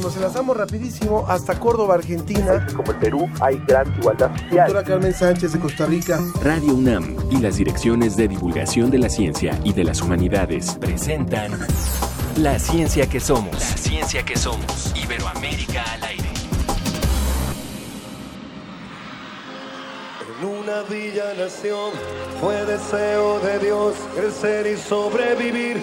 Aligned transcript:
Nos 0.00 0.16
enlazamos 0.16 0.56
rapidísimo 0.56 1.24
hasta 1.28 1.58
Córdoba, 1.60 1.94
Argentina. 1.94 2.66
Como 2.74 2.92
en 2.92 2.98
Perú 2.98 3.30
hay 3.40 3.58
gran 3.66 3.92
igualdad 3.98 4.30
social. 4.32 4.72
Doctora 4.72 4.84
Carmen 4.84 5.14
Sánchez 5.14 5.52
de 5.52 5.58
Costa 5.60 5.86
Rica. 5.86 6.18
Radio 6.42 6.74
UNAM 6.74 7.16
y 7.30 7.36
las 7.36 7.56
direcciones 7.56 8.16
de 8.16 8.26
divulgación 8.26 8.90
de 8.90 8.98
la 8.98 9.08
ciencia 9.08 9.58
y 9.64 9.72
de 9.72 9.84
las 9.84 10.00
humanidades 10.00 10.76
presentan 10.76 11.52
La 12.36 12.58
ciencia 12.58 13.08
que 13.08 13.20
somos. 13.20 13.52
La 13.52 13.76
ciencia 13.76 14.24
que 14.24 14.36
somos. 14.36 14.92
Iberoamérica 14.96 15.82
al 15.92 16.04
aire. 16.04 16.28
En 20.40 20.48
una 20.48 20.82
villa 20.88 21.34
nación 21.38 21.90
fue 22.40 22.64
deseo 22.64 23.38
de 23.40 23.58
Dios 23.58 23.94
crecer 24.16 24.66
y 24.66 24.76
sobrevivir 24.76 25.82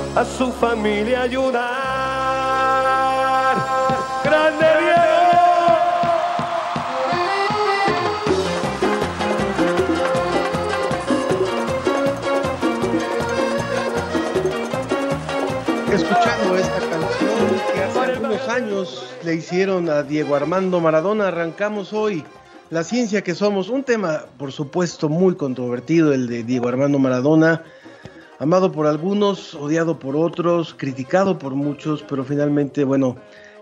a 0.15 0.25
su 0.25 0.51
familia 0.51 1.21
ayudar. 1.21 1.65
¡Grande 4.23 4.65
Diego! 4.79 5.01
Escuchando 15.93 16.57
esta 16.57 16.79
canción 16.79 17.61
que 17.73 17.83
hace 17.83 17.99
algunos 17.99 18.49
años 18.49 19.15
le 19.23 19.35
hicieron 19.35 19.89
a 19.89 20.03
Diego 20.03 20.35
Armando 20.35 20.81
Maradona, 20.81 21.29
arrancamos 21.29 21.93
hoy 21.93 22.25
La 22.69 22.83
ciencia 22.83 23.21
que 23.21 23.33
somos, 23.35 23.69
un 23.69 23.83
tema 23.83 24.25
por 24.37 24.51
supuesto 24.51 25.07
muy 25.09 25.35
controvertido, 25.35 26.13
el 26.13 26.27
de 26.27 26.43
Diego 26.43 26.67
Armando 26.67 26.99
Maradona, 26.99 27.63
amado 28.41 28.71
por 28.71 28.87
algunos, 28.87 29.53
odiado 29.53 29.99
por 29.99 30.15
otros, 30.15 30.73
criticado 30.75 31.37
por 31.37 31.53
muchos, 31.53 32.03
pero 32.09 32.23
finalmente, 32.25 32.83
bueno, 32.83 33.15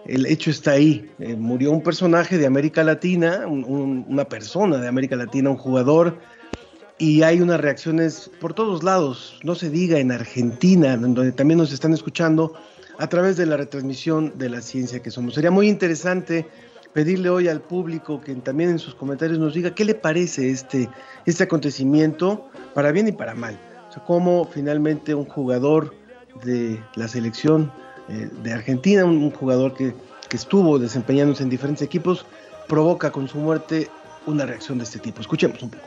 el 0.06 0.26
hecho 0.26 0.50
está 0.50 0.72
ahí. 0.72 1.12
Eh, 1.20 1.36
murió 1.36 1.70
un 1.72 1.84
personaje 1.84 2.38
de 2.38 2.46
América 2.48 2.82
Latina, 2.82 3.44
un- 3.46 3.66
un- 3.66 4.06
una 4.08 4.24
persona 4.24 4.78
de 4.78 4.88
América 4.88 5.18
Latina, 5.18 5.50
un 5.50 5.58
jugador, 5.58 6.18
y 6.98 7.24
hay 7.24 7.42
unas 7.42 7.60
reacciones 7.60 8.32
por 8.40 8.54
todos 8.54 8.82
lados, 8.82 9.38
no 9.44 9.54
se 9.54 9.70
diga 9.70 10.00
en 10.00 10.14
Argentina, 10.14 10.94
en 10.94 11.14
donde 11.14 11.34
también 11.34 11.58
nos 11.58 11.74
están 11.74 11.92
escuchando 11.94 12.54
a 12.98 13.08
través 13.08 13.36
de 13.36 13.48
la 13.48 13.58
retransmisión 13.58 14.38
de 14.38 14.50
la 14.50 14.62
ciencia 14.62 15.02
que 15.02 15.12
somos. 15.12 15.34
Sería 15.34 15.52
muy 15.52 15.68
interesante 15.68 16.48
pedirle 16.94 17.30
hoy 17.30 17.50
al 17.50 17.60
público 17.60 18.22
que 18.22 18.34
también 18.36 18.70
en 18.70 18.80
sus 18.80 18.96
comentarios 18.96 19.40
nos 19.40 19.54
diga 19.54 19.76
qué 19.76 19.84
le 19.84 19.96
parece 19.96 20.50
este, 20.50 20.90
este 21.26 21.44
acontecimiento, 21.44 22.48
para 22.74 22.94
bien 22.94 23.10
y 23.10 23.12
para 23.12 23.36
mal. 23.36 23.60
O 23.90 23.92
sea, 23.92 24.04
cómo 24.04 24.46
finalmente 24.46 25.16
un 25.16 25.26
jugador 25.26 25.94
de 26.44 26.82
la 26.96 27.08
selección 27.08 27.72
eh, 28.08 28.30
de 28.44 28.54
Argentina, 28.54 29.04
un, 29.04 29.32
jugador 29.32 29.74
que, 29.74 29.94
que 30.30 30.38
estuvo 30.38 30.78
desempeñándose 30.80 31.44
en 31.44 31.50
diferentes 31.50 31.82
equipos, 31.82 32.26
provoca 32.68 33.12
con 33.12 33.28
su 33.28 33.40
muerte 33.40 33.90
una 34.26 34.46
reacción 34.46 34.78
de 34.78 34.84
este 34.84 35.00
tipo. 35.00 35.22
Escuchemos 35.22 35.62
un 35.64 35.72
poco. 35.72 35.84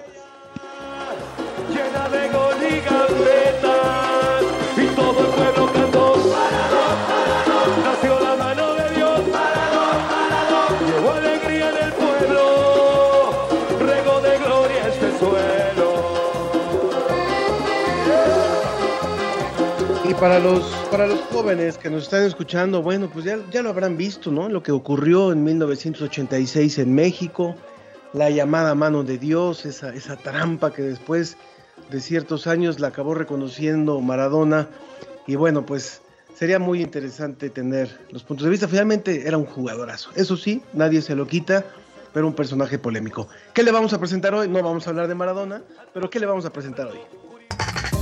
llena 1.73 2.09
de 2.09 3.42
para 20.23 20.39
los, 20.39 20.63
para 20.89 21.09
los 21.09 21.19
jóvenes 21.33 21.77
que 21.79 21.91
nos 21.91 22.05
están 22.05 22.23
escuchando, 22.23 22.81
bueno, 22.81 23.11
pues 23.13 23.25
ya, 23.25 23.41
ya 23.51 23.61
lo 23.61 23.71
habrán 23.71 23.97
visto, 23.97 24.31
¿no? 24.31 24.49
Lo 24.49 24.63
que 24.63 24.71
ocurrió 24.71 25.33
en 25.33 25.43
1986 25.43 26.79
en 26.79 26.95
México, 26.95 27.57
la 28.13 28.31
llamada 28.31 28.77
mano 28.77 29.03
de 29.03 29.19
Dios, 29.19 29.67
esa, 29.67 29.93
esa 29.93 30.15
trampa 30.17 30.73
que 30.73 30.83
después 30.83 31.37
de 31.91 32.01
ciertos 32.01 32.47
años 32.47 32.79
la 32.79 32.87
acabó 32.87 33.15
reconociendo 33.15 34.01
Maradona. 34.01 34.69
Y 35.27 35.35
bueno, 35.35 35.67
pues 35.67 36.03
sería 36.37 36.61
muy 36.61 36.83
interesante 36.83 37.51
tener 37.51 37.99
los 38.13 38.23
puntos 38.23 38.45
de 38.45 38.51
vista. 38.51 38.69
Finalmente 38.69 39.27
era 39.27 39.37
un 39.37 39.47
jugadorazo. 39.47 40.11
Eso 40.15 40.37
sí, 40.37 40.63
nadie 40.73 41.03
se 41.03 41.17
lo 41.17 41.27
quita, 41.27 41.65
pero 42.13 42.29
un 42.29 42.35
personaje 42.35 42.79
polémico. 42.79 43.27
¿Qué 43.53 43.65
le 43.65 43.73
vamos 43.73 43.93
a 43.93 43.99
presentar 43.99 44.33
hoy? 44.37 44.47
No 44.47 44.63
vamos 44.63 44.87
a 44.87 44.91
hablar 44.91 45.09
de 45.09 45.17
Maradona, 45.17 45.63
pero 45.93 46.09
¿qué 46.09 46.21
le 46.21 46.27
vamos 46.27 46.47
a 46.47 46.53
presentar 46.53 46.87
hoy? 46.87 48.02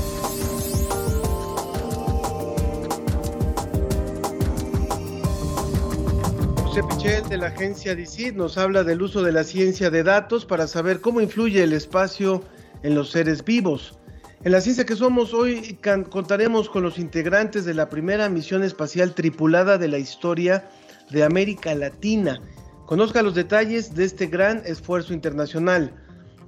José 6.70 6.84
Pichel 6.84 7.28
de 7.28 7.36
la 7.36 7.48
agencia 7.48 7.96
DICID 7.96 8.34
nos 8.34 8.56
habla 8.56 8.84
del 8.84 9.02
uso 9.02 9.24
de 9.24 9.32
la 9.32 9.42
ciencia 9.42 9.90
de 9.90 10.04
datos 10.04 10.46
para 10.46 10.68
saber 10.68 11.00
cómo 11.00 11.20
influye 11.20 11.64
el 11.64 11.72
espacio 11.72 12.44
en 12.84 12.94
los 12.94 13.10
seres 13.10 13.44
vivos. 13.44 13.98
En 14.44 14.52
la 14.52 14.60
ciencia 14.60 14.86
que 14.86 14.94
somos 14.94 15.34
hoy 15.34 15.76
contaremos 16.10 16.70
con 16.70 16.84
los 16.84 17.00
integrantes 17.00 17.64
de 17.64 17.74
la 17.74 17.88
primera 17.88 18.28
misión 18.28 18.62
espacial 18.62 19.16
tripulada 19.16 19.78
de 19.78 19.88
la 19.88 19.98
historia 19.98 20.70
de 21.10 21.24
América 21.24 21.74
Latina. 21.74 22.40
Conozca 22.86 23.22
los 23.22 23.34
detalles 23.34 23.96
de 23.96 24.04
este 24.04 24.28
gran 24.28 24.62
esfuerzo 24.64 25.12
internacional. 25.12 25.92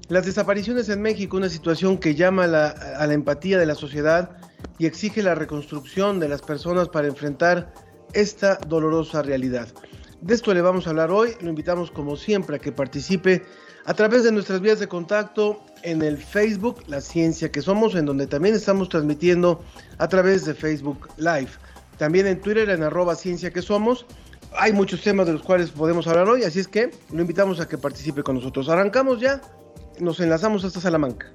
Las 0.08 0.24
desapariciones 0.24 0.88
en 0.88 1.02
México, 1.02 1.36
una 1.36 1.48
situación 1.48 1.98
que 1.98 2.14
llama 2.14 2.46
la, 2.46 2.68
a 2.68 3.08
la 3.08 3.14
empatía 3.14 3.58
de 3.58 3.66
la 3.66 3.74
sociedad 3.74 4.36
y 4.78 4.86
exige 4.86 5.20
la 5.20 5.34
reconstrucción 5.34 6.20
de 6.20 6.28
las 6.28 6.42
personas 6.42 6.88
para 6.90 7.08
enfrentar 7.08 7.74
esta 8.12 8.54
dolorosa 8.68 9.22
realidad. 9.22 9.66
De 10.22 10.34
esto 10.34 10.54
le 10.54 10.62
vamos 10.62 10.86
a 10.86 10.90
hablar 10.90 11.10
hoy. 11.10 11.34
Lo 11.40 11.50
invitamos 11.50 11.90
como 11.90 12.16
siempre 12.16 12.56
a 12.56 12.58
que 12.60 12.70
participe 12.70 13.42
a 13.84 13.92
través 13.92 14.22
de 14.22 14.30
nuestras 14.30 14.60
vías 14.60 14.78
de 14.78 14.86
contacto 14.86 15.60
en 15.82 16.00
el 16.00 16.16
Facebook 16.16 16.84
La 16.86 17.00
Ciencia 17.00 17.50
que 17.50 17.60
Somos, 17.60 17.96
en 17.96 18.06
donde 18.06 18.28
también 18.28 18.54
estamos 18.54 18.88
transmitiendo 18.88 19.64
a 19.98 20.06
través 20.06 20.44
de 20.44 20.54
Facebook 20.54 21.08
Live. 21.16 21.50
También 21.98 22.28
en 22.28 22.40
Twitter 22.40 22.70
en 22.70 22.84
arroba 22.84 23.16
Ciencia 23.16 23.50
que 23.50 23.62
Somos. 23.62 24.06
Hay 24.56 24.72
muchos 24.72 25.02
temas 25.02 25.26
de 25.26 25.32
los 25.32 25.42
cuales 25.42 25.70
podemos 25.70 26.06
hablar 26.06 26.28
hoy, 26.28 26.44
así 26.44 26.60
es 26.60 26.68
que 26.68 26.90
lo 27.10 27.20
invitamos 27.20 27.58
a 27.58 27.66
que 27.66 27.76
participe 27.76 28.22
con 28.22 28.36
nosotros. 28.36 28.68
Arrancamos 28.68 29.18
ya, 29.18 29.40
nos 29.98 30.20
enlazamos 30.20 30.64
hasta 30.64 30.80
Salamanca. 30.80 31.32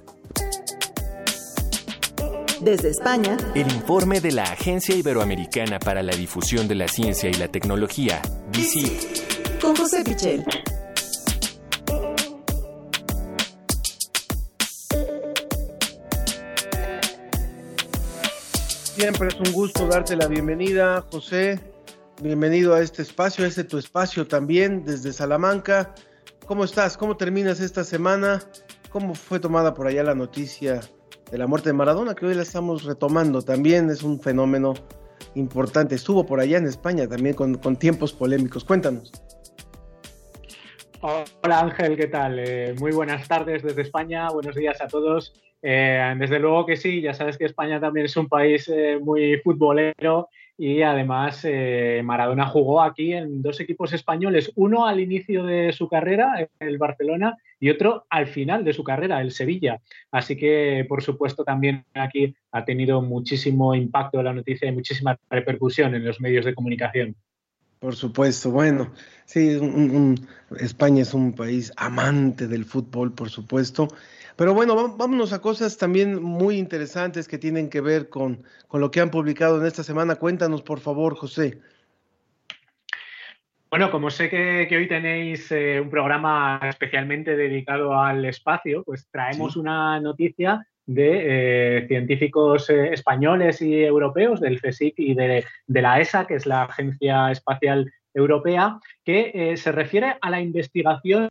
Desde 2.68 2.90
España, 2.90 3.38
El 3.56 3.72
informe 3.72 4.20
de 4.20 4.34
la 4.34 4.44
Agencia 4.44 4.94
Iberoamericana 4.94 5.80
para 5.80 6.04
la 6.04 6.14
Difusión 6.14 6.68
de 6.68 6.76
la 6.76 6.90
Ciencia 6.90 7.30
y 7.30 7.34
la 7.36 7.48
Tecnología, 7.48 8.22
DICIT. 8.52 9.62
con 9.62 9.74
José 9.74 10.04
Pichel. 10.04 10.44
Siempre 18.98 19.30
es 19.30 19.36
un 19.36 19.54
gusto 19.54 19.88
darte 19.88 20.18
la 20.18 20.28
bienvenida, 20.28 21.06
José. 21.10 21.62
Bienvenido 22.22 22.76
a 22.76 22.82
este 22.82 23.02
espacio, 23.02 23.46
a 23.46 23.48
este 23.48 23.64
tu 23.64 23.78
espacio 23.78 24.28
también 24.28 24.84
desde 24.84 25.14
Salamanca. 25.14 25.96
¿Cómo 26.46 26.66
estás? 26.66 26.98
¿Cómo 26.98 27.16
terminas 27.16 27.62
esta 27.62 27.86
semana? 27.86 28.44
¿Cómo 28.90 29.16
fue 29.16 29.40
tomada 29.40 29.74
por 29.74 29.88
allá 29.88 30.04
la 30.04 30.16
noticia 30.16 30.82
de 31.32 31.38
la 31.38 31.48
muerte 31.48 31.70
de 31.70 31.74
Maradona? 31.74 32.16
Que 32.16 32.26
hoy 32.26 32.34
la 32.36 32.44
estamos 32.44 32.84
retomando 32.84 33.42
también. 33.42 33.90
Es 33.90 34.04
un 34.04 34.20
fenómeno 34.20 34.74
importante. 35.36 35.96
Estuvo 35.96 36.26
por 36.26 36.40
allá 36.40 36.58
en 36.58 36.66
España 36.66 37.08
también 37.08 37.36
con, 37.36 37.56
con 37.56 37.76
tiempos 37.76 38.14
polémicos. 38.14 38.64
Cuéntanos. 38.64 39.12
Hola 41.00 41.60
Ángel, 41.60 41.96
¿qué 41.96 42.08
tal? 42.08 42.40
Eh, 42.40 42.76
muy 42.80 42.92
buenas 42.92 43.28
tardes 43.28 43.62
desde 43.62 43.84
España, 43.84 44.30
buenos 44.32 44.56
días 44.56 44.82
a 44.82 44.88
todos. 44.88 45.32
Eh, 45.62 46.16
desde 46.18 46.40
luego 46.40 46.66
que 46.66 46.76
sí, 46.76 47.02
ya 47.02 47.14
sabes 47.14 47.38
que 47.38 47.46
España 47.46 47.80
también 47.80 48.08
es 48.08 48.18
un 48.18 48.28
país 48.28 48.68
eh, 48.68 48.98
muy 49.00 49.38
futbolero 49.44 50.30
y 50.58 50.82
además 50.82 51.42
eh, 51.44 52.02
Maradona 52.04 52.48
jugó 52.48 52.82
aquí 52.82 53.14
en 53.14 53.44
dos 53.44 53.60
equipos 53.60 53.94
españoles, 53.94 54.52
uno 54.56 54.88
al 54.88 55.00
inicio 55.00 55.46
de 55.46 55.72
su 55.72 55.88
carrera, 55.88 56.50
el 56.60 56.78
Barcelona, 56.80 57.38
y 57.60 57.70
otro 57.70 58.06
al 58.10 58.28
final 58.28 58.64
de 58.64 58.74
su 58.74 58.84
carrera, 58.84 59.22
el 59.22 59.32
Sevilla. 59.32 59.80
Así 60.12 60.36
que, 60.36 60.86
por 60.90 61.04
supuesto, 61.04 61.44
también 61.44 61.86
aquí 61.94 62.36
ha 62.52 62.66
tenido 62.66 63.02
muchísimo 63.02 63.76
impacto 63.76 64.24
la 64.24 64.34
noticia 64.34 64.68
y 64.68 64.72
muchísima 64.72 65.18
repercusión 65.30 65.94
en 65.94 66.04
los 66.04 66.20
medios 66.20 66.46
de 66.46 66.56
comunicación. 66.56 67.16
Por 67.80 67.96
supuesto, 67.96 68.50
bueno, 68.50 68.92
sí, 69.26 69.60
España 70.60 71.04
es 71.04 71.14
un 71.14 71.34
país 71.34 71.72
amante 71.78 72.48
del 72.48 72.66
fútbol, 72.66 73.14
por 73.14 73.30
supuesto. 73.30 73.88
Pero 74.38 74.54
bueno, 74.54 74.96
vámonos 74.96 75.34
a 75.34 75.42
cosas 75.42 75.78
también 75.78 76.22
muy 76.22 76.58
interesantes 76.58 77.28
que 77.28 77.38
tienen 77.38 77.70
que 77.70 77.82
ver 77.82 78.08
con, 78.08 78.44
con 78.68 78.82
lo 78.82 78.92
que 78.92 79.02
han 79.02 79.10
publicado 79.10 79.60
en 79.60 79.66
esta 79.66 79.84
semana. 79.84 80.16
Cuéntanos, 80.16 80.62
por 80.62 80.80
favor, 80.80 81.16
José. 81.16 81.60
Bueno, 83.70 83.92
como 83.92 84.10
sé 84.10 84.30
que, 84.30 84.68
hoy 84.78 84.88
tenéis 84.88 85.52
eh, 85.52 85.82
un 85.82 85.90
programa 85.90 86.60
especialmente 86.70 87.36
dedicado 87.36 88.00
al 88.00 88.24
espacio, 88.24 88.84
pues 88.86 89.10
traemos 89.12 89.58
una 89.58 90.00
noticia 90.00 90.66
de 90.86 91.80
eh, 91.80 91.88
científicos 91.88 92.70
eh, 92.70 92.94
españoles 92.94 93.62
y 93.62 93.84
europeos, 93.84 94.40
del 94.40 94.62
CSIC 94.62 94.94
y 95.00 95.16
de, 95.16 95.44
la 95.68 96.00
ESA, 96.00 96.28
que 96.28 96.36
es 96.36 96.46
la 96.46 96.64
Agencia 96.64 97.30
Espacial 97.30 97.92
Europea, 98.14 98.80
que 99.04 99.56
se 99.58 99.72
refiere 99.74 100.16
a 100.22 100.30
la 100.30 100.40
investigación 100.40 101.30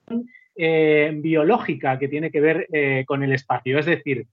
biológica 0.57 1.99
que 1.99 2.09
tiene 2.09 2.31
que 2.31 2.41
ver 2.41 2.67
con 3.07 3.23
el 3.23 3.33
espacio, 3.33 3.79
es 3.79 3.87
decir, 3.87 4.27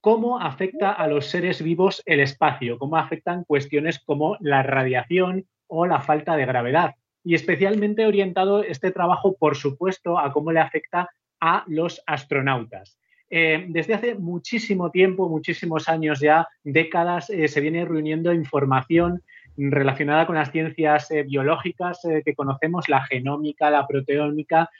cómo 0.00 0.40
afecta 0.40 0.92
a 0.92 1.06
los 1.06 1.26
seres 1.26 1.62
vivos 1.62 2.02
el 2.06 2.20
espacio, 2.20 2.78
cómo 2.78 2.96
afectan 2.96 3.44
cuestiones 3.44 3.98
como 3.98 4.36
la 4.40 4.62
radiación 4.62 5.46
o 5.66 5.86
la 5.86 6.00
falta 6.00 6.36
de 6.36 6.46
gravedad 6.46 6.94
y 7.24 7.34
especialmente 7.34 8.06
orientado 8.06 8.62
este 8.62 8.90
trabajo, 8.90 9.36
por 9.36 9.56
supuesto, 9.56 10.18
a 10.18 10.32
cómo 10.32 10.52
le 10.52 10.60
afecta 10.60 11.08
a 11.40 11.64
los 11.66 12.02
astronautas. 12.06 12.98
Eh, 13.28 13.66
desde 13.68 13.94
hace 13.94 14.14
muchísimo 14.16 14.90
tiempo, 14.90 15.28
muchísimos 15.28 15.88
años 15.88 16.20
ya, 16.20 16.48
décadas, 16.64 17.30
eh, 17.30 17.46
se 17.46 17.60
viene 17.60 17.84
reuniendo 17.84 18.32
información 18.32 19.22
relacionada 19.56 20.26
con 20.26 20.36
las 20.36 20.50
ciencias 20.50 21.10
eh, 21.10 21.22
biológicas 21.22 22.00
que 22.24 22.34
conocemos, 22.34 22.88
la 22.88 23.04
genómica, 23.04 23.70
la 23.70 23.86
proteómica, 23.86 24.70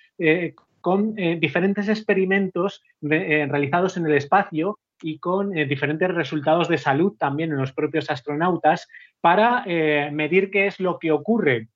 con 0.80 1.14
diferentes 1.14 1.88
experimentos 1.88 2.82
realizados 3.00 3.96
en 3.96 4.06
el 4.06 4.14
espacio 4.14 4.78
y 5.02 5.18
con 5.18 5.52
diferentes 5.52 6.14
resultados 6.14 6.68
de 6.68 6.78
salud 6.78 7.14
también 7.18 7.52
en 7.52 7.58
los 7.58 7.72
propios 7.72 8.10
astronautas 8.10 8.88
para 9.20 9.64
medir 10.10 10.50
qué 10.50 10.66
es 10.66 10.80
lo 10.80 10.98
que 10.98 11.12
ocurre 11.12 11.68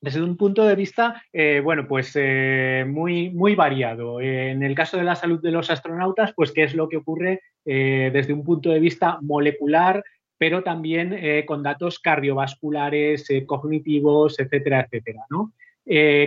desde 0.00 0.22
un 0.22 0.36
punto 0.36 0.64
de 0.64 0.76
vista, 0.76 1.22
eh, 1.32 1.60
bueno, 1.62 1.88
pues 1.88 2.12
eh, 2.14 2.84
muy, 2.86 3.30
muy 3.30 3.54
variado. 3.54 4.20
en 4.20 4.62
el 4.62 4.74
caso 4.74 4.96
de 4.96 5.04
la 5.04 5.16
salud 5.16 5.40
de 5.40 5.50
los 5.50 5.70
astronautas, 5.70 6.32
pues 6.34 6.52
qué 6.52 6.62
es 6.64 6.74
lo 6.74 6.88
que 6.88 6.98
ocurre 6.98 7.40
eh, 7.64 8.10
desde 8.12 8.32
un 8.32 8.44
punto 8.44 8.70
de 8.70 8.78
vista 8.78 9.18
molecular, 9.22 10.04
pero 10.38 10.62
también 10.62 11.44
con 11.46 11.64
datos 11.64 11.98
cardiovasculares, 11.98 13.26
cognitivos, 13.44 14.38
etcétera, 14.38 14.82
etcétera. 14.82 15.24
¿no? 15.30 15.52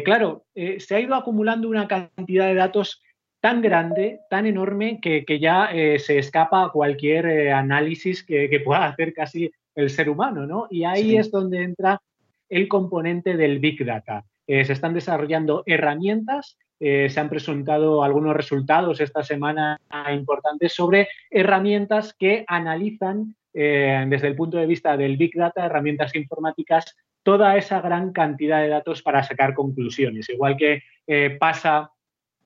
Claro, 0.03 0.45
se 0.55 0.95
ha 0.95 0.99
ido 0.99 1.15
acumulando 1.15 1.69
una 1.69 1.87
cantidad 1.87 2.47
de 2.47 2.55
datos 2.55 3.01
tan 3.39 3.61
grande, 3.61 4.19
tan 4.29 4.45
enorme, 4.45 4.99
que, 5.01 5.39
ya 5.39 5.69
se 5.97 6.17
escapa 6.17 6.65
a 6.65 6.69
cualquier 6.69 7.51
análisis 7.53 8.23
que, 8.23 8.61
pueda 8.63 8.85
hacer 8.85 9.13
casi 9.13 9.51
el 9.75 9.89
ser 9.89 10.09
humano, 10.09 10.45
¿no? 10.45 10.67
Y 10.69 10.83
ahí 10.83 11.15
es 11.15 11.31
donde 11.31 11.63
entra 11.63 12.01
el 12.49 12.67
componente 12.67 13.37
del 13.37 13.59
Big 13.59 13.83
Data. 13.83 14.25
Eh, 14.45 14.65
se 14.65 14.73
están 14.73 14.93
desarrollando 14.93 15.63
herramientas, 15.65 16.57
eh, 16.79 17.09
se 17.09 17.19
han 17.19 17.29
presentado 17.29 18.03
algunos 18.03 18.35
resultados 18.35 18.99
esta 18.99 19.23
semana 19.23 19.79
importantes 20.11 20.73
sobre 20.73 21.07
herramientas 21.29 22.13
que 22.13 22.43
analizan 22.47 23.35
eh, 23.53 24.03
desde 24.07 24.27
el 24.27 24.35
punto 24.35 24.57
de 24.57 24.65
vista 24.65 24.97
del 24.97 25.15
Big 25.15 25.31
Data, 25.35 25.65
herramientas 25.65 26.13
informáticas, 26.15 26.97
toda 27.23 27.57
esa 27.57 27.81
gran 27.81 28.11
cantidad 28.13 28.61
de 28.61 28.69
datos 28.69 29.01
para 29.01 29.23
sacar 29.23 29.53
conclusiones. 29.53 30.29
Igual 30.29 30.57
que 30.57 30.83
pasa 31.39 31.91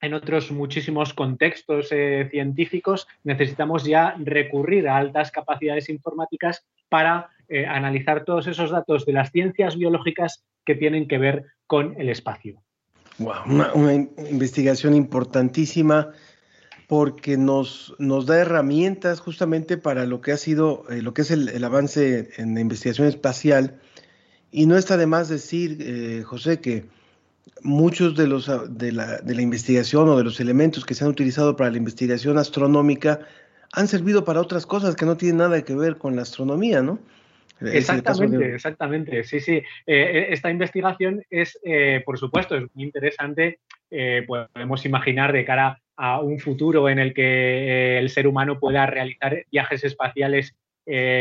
en 0.01 0.13
otros 0.13 0.51
muchísimos 0.51 1.13
contextos 1.13 1.89
científicos, 1.89 3.07
necesitamos 3.24 3.86
ya 3.86 4.16
recurrir 4.19 4.88
a 4.88 4.98
altas 4.98 5.31
capacidades 5.31 5.89
informáticas 5.89 6.66
para 6.89 7.30
eh, 7.48 7.66
analizar 7.66 8.25
todos 8.25 8.48
esos 8.48 8.72
datos 8.72 9.06
de 9.06 9.13
las 9.13 9.30
ciencias 9.31 9.77
biológicas 9.77 10.44
que 10.66 10.74
tienen 10.74 11.07
que 11.07 11.19
ver 11.19 11.45
con 11.68 12.00
el 12.01 12.10
espacio. 12.10 12.63
una, 13.19 13.94
investigación 13.94 14.95
importantísima 14.95 16.12
porque 16.88 17.38
nos, 17.38 17.95
nos 18.00 18.25
da 18.25 18.39
herramientas 18.39 19.19
justamente 19.19 19.78
para 19.78 20.06
lo 20.06 20.21
que 20.21 20.31
ha 20.31 20.38
sido, 20.38 20.86
eh, 20.89 21.04
lo 21.04 21.13
que 21.13 21.21
es 21.21 21.30
el, 21.30 21.63
avance 21.63 22.30
en 22.38 22.56
la 22.56 22.62
investigación 22.62 23.07
espacial. 23.07 23.80
Y 24.57 24.68
no 24.68 24.78
está 24.78 24.96
de 24.96 25.06
más 25.06 25.28
decir, 25.28 25.80
eh, 25.81 26.24
José, 26.24 26.62
que 26.62 26.86
muchos 27.62 28.16
de, 28.16 28.25
los, 28.25 28.50
de, 28.69 28.94
la, 28.94 29.18
de 29.18 29.36
la 29.36 29.42
investigación 29.42 30.07
o 30.07 30.18
de 30.18 30.24
los 30.24 30.40
elementos 30.40 30.86
que 30.86 30.94
se 30.94 31.04
han 31.04 31.10
utilizado 31.10 31.57
para 31.57 31.72
la 31.72 31.78
investigación 31.78 32.38
astronómica 32.38 33.19
han 33.74 33.90
servido 33.90 34.24
para 34.24 34.40
otras 34.40 34.66
cosas 34.66 34.96
que 34.96 35.06
no 35.06 35.18
tienen 35.18 35.40
nada 35.40 35.62
que 35.66 35.75
ver 35.75 35.98
con 35.98 36.16
la 36.16 36.22
astronomía, 36.22 36.81
¿no? 36.81 37.00
Exactamente, 37.60 38.56
exactamente. 38.56 39.25
Sí, 39.25 39.42
sí. 39.42 39.56
Eh, 39.56 39.63
eh, 39.88 40.28
esta 40.30 40.50
investigación 40.50 41.22
es, 41.30 41.60
eh, 41.66 42.02
por 42.06 42.18
supuesto, 42.18 42.56
es 42.56 42.63
muy 42.74 42.86
interesante. 42.86 43.60
podemos 44.25 44.86
imaginar 44.86 45.34
de 45.34 45.44
cara 45.44 45.81
a 45.98 46.22
un 46.22 46.40
futuro 46.40 46.88
en 46.88 47.00
el 47.00 47.13
que 47.13 47.98
el 47.98 48.10
ser 48.10 48.25
humano 48.25 48.57
pueda 48.57 48.86
realizar 48.86 49.46
viajes 49.52 49.84
espaciales 49.84 50.56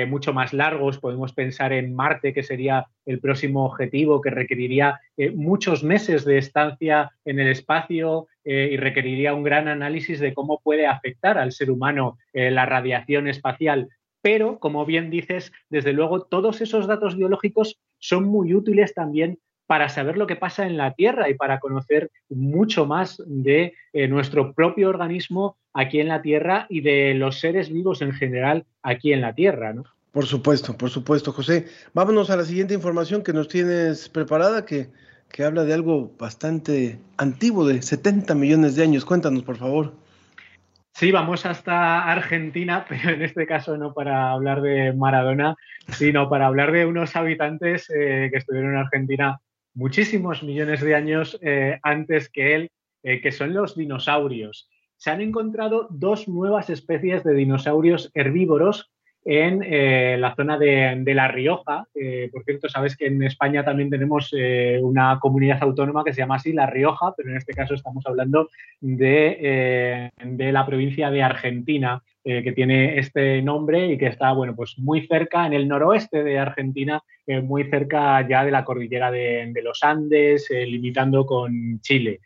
mucho 0.09 0.33
más 0.33 0.53
largos. 0.53 0.99
Podemos 0.99 1.33
pensar 1.33 1.73
en 1.73 1.95
Marte, 1.95 2.35
que 2.35 2.43
sería 2.43 2.87
el 3.07 3.21
próximo 3.21 3.65
objetivo, 3.65 4.21
que 4.21 4.31
requeriría 4.31 5.01
muchos 5.35 5.83
meses 5.83 6.25
de 6.25 6.39
estancia 6.39 7.13
en 7.25 7.41
el 7.41 7.49
espacio 7.49 8.27
y 8.45 8.77
requeriría 8.77 9.35
un 9.35 9.43
gran 9.43 9.69
análisis 9.69 10.21
de 10.21 10.35
cómo 10.35 10.61
puede 10.63 10.87
afectar 10.87 11.39
al 11.39 11.53
ser 11.53 11.71
humano 11.71 12.19
la 12.33 12.67
radiación 12.67 13.27
espacial 13.27 13.89
pero, 14.25 14.59
como 14.59 14.87
bien 14.87 15.11
dices, 15.11 15.53
desde 15.69 15.93
luego 15.93 16.23
todos 16.23 16.63
esos 16.63 16.87
datos 16.87 17.15
biológicos 17.15 17.79
son 17.99 18.25
muy 18.25 18.55
útiles 18.55 18.95
también 18.95 19.39
para 19.67 19.89
saber 19.89 20.17
lo 20.17 20.27
que 20.27 20.37
pasa 20.37 20.67
en 20.67 20.77
la 20.77 20.93
Tierra 20.93 21.29
y 21.29 21.35
para 21.35 21.61
conocer 21.61 22.11
mucho 22.29 22.87
más 22.87 23.23
de 23.27 23.75
eh, 23.93 24.09
nuestro 24.09 24.53
propio 24.53 24.89
organismo 24.89 25.57
aquí 25.73 26.01
en 26.01 26.09
la 26.09 26.23
Tierra 26.23 26.67
y 26.69 26.81
de 26.81 27.15
los 27.15 27.41
seres 27.41 27.71
vivos 27.71 28.03
en 28.03 28.13
general 28.13 28.65
aquí 28.83 29.13
en 29.13 29.21
la 29.21 29.35
Tierra, 29.35 29.73
¿no? 29.73 29.85
Por 30.13 30.27
supuesto, 30.27 30.77
por 30.79 30.91
supuesto, 30.91 31.33
José. 31.33 31.67
Vámonos 31.93 32.31
a 32.31 32.37
la 32.37 32.45
siguiente 32.45 32.75
información 32.75 33.25
que 33.25 33.33
nos 33.33 33.49
tienes 33.49 34.09
preparada, 34.09 34.65
que, 34.65 34.89
que 35.29 35.43
habla 35.43 35.65
de 35.65 35.75
algo 35.75 36.13
bastante 36.17 37.01
antiguo, 37.17 37.67
de 37.67 37.83
70 37.83 38.33
millones 38.37 38.77
de 38.77 38.85
años. 38.85 39.05
Cuéntanos, 39.05 39.43
por 39.43 39.57
favor. 39.57 39.93
Sí, 40.93 41.11
vamos 41.11 41.45
hasta 41.45 42.05
Argentina, 42.05 42.87
pero 42.89 43.11
en 43.11 43.23
este 43.23 43.47
caso 43.47 43.77
no 43.77 43.93
para 43.93 44.31
hablar 44.31 44.63
de 44.63 44.93
Maradona, 44.93 45.57
sino 45.89 46.29
para 46.29 46.47
hablar 46.47 46.71
de 46.71 46.87
unos 46.87 47.17
habitantes 47.17 47.91
eh, 47.91 48.29
que 48.31 48.39
estuvieron 48.39 48.71
en 48.71 48.79
Argentina 48.79 49.41
muchísimos 49.75 50.43
millones 50.43 50.81
de 50.81 50.95
años 50.95 51.39
eh, 51.43 51.79
antes 51.83 52.29
que 52.29 52.55
él, 52.55 52.71
eh, 53.03 53.21
que 53.21 53.33
son 53.33 53.53
los 53.53 53.77
dinosaurios. 53.77 54.71
Se 54.97 55.11
han 55.11 55.21
encontrado 55.21 55.89
dos 55.91 56.29
nuevas 56.29 56.71
especies 56.71 57.25
de 57.25 57.35
dinosaurios 57.35 58.11
herbívoros 58.15 58.91
en 59.27 59.63
eh, 59.65 60.17
la 60.19 60.35
zona 60.35 60.59
de, 60.59 61.03
La 61.15 61.29
Rioja. 61.29 61.87
por 62.31 62.45
cierto, 62.45 62.69
sabes 62.69 62.95
que 62.95 63.07
en 63.07 63.23
España 63.23 63.65
también 63.65 63.89
tenemos 63.89 64.33
una 64.83 65.19
comunidad 65.19 65.63
autónoma 65.63 66.05
que 66.05 66.13
se 66.13 66.21
llama 66.21 66.37
así 66.37 66.53
La 66.53 66.67
Rioja, 66.67 67.15
pero 67.17 67.31
en 67.31 67.39
este 67.39 67.55
caso 67.55 67.73
estamos 67.73 68.05
hablando 68.07 68.51
de, 68.81 70.11
de 70.23 70.53
la 70.53 70.67
provincia 70.67 71.11
de 71.11 71.23
Argentina, 71.23 72.03
que 72.23 72.53
tiene 72.53 72.99
este 72.99 73.41
nombre 73.41 73.93
y 73.93 73.99
que 73.99 74.09
está, 74.09 74.33
bueno, 74.33 74.55
pues 74.55 74.79
muy 74.79 75.07
cerca, 75.07 75.47
en 75.47 75.55
el 75.55 75.69
noroeste 75.69 76.23
de 76.23 76.39
Argentina, 76.39 77.03
muy 77.27 77.65
cerca 77.65 78.27
ya 78.29 78.45
de 78.45 78.51
la 78.51 78.65
cordillera 78.65 79.11
de 79.11 79.61
los 79.63 79.83
Andes, 79.83 80.49
limitando 80.51 81.25
con 81.25 81.81
Chile. 81.81 82.21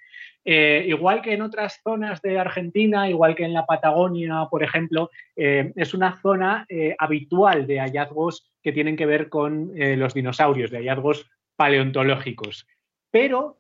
Eh, 0.51 0.87
igual 0.89 1.21
que 1.21 1.35
en 1.35 1.43
otras 1.43 1.79
zonas 1.83 2.23
de 2.23 2.39
Argentina, 2.39 3.07
igual 3.07 3.35
que 3.35 3.45
en 3.45 3.53
la 3.53 3.67
Patagonia, 3.67 4.47
por 4.51 4.63
ejemplo, 4.63 5.11
eh, 5.37 5.75
es 5.77 5.93
una 5.93 6.17
zona 6.23 6.65
eh, 6.71 6.97
habitual 6.99 7.67
de 7.67 7.81
hallazgos 7.81 8.51
que 8.63 8.73
tienen 8.73 8.97
que 8.97 9.05
ver 9.05 9.29
con 9.29 9.73
los 9.75 10.15
dinosaurios, 10.15 10.71
de 10.71 10.79
hallazgos 10.79 11.31
paleontológicos. 11.55 12.67
Pero 13.11 13.59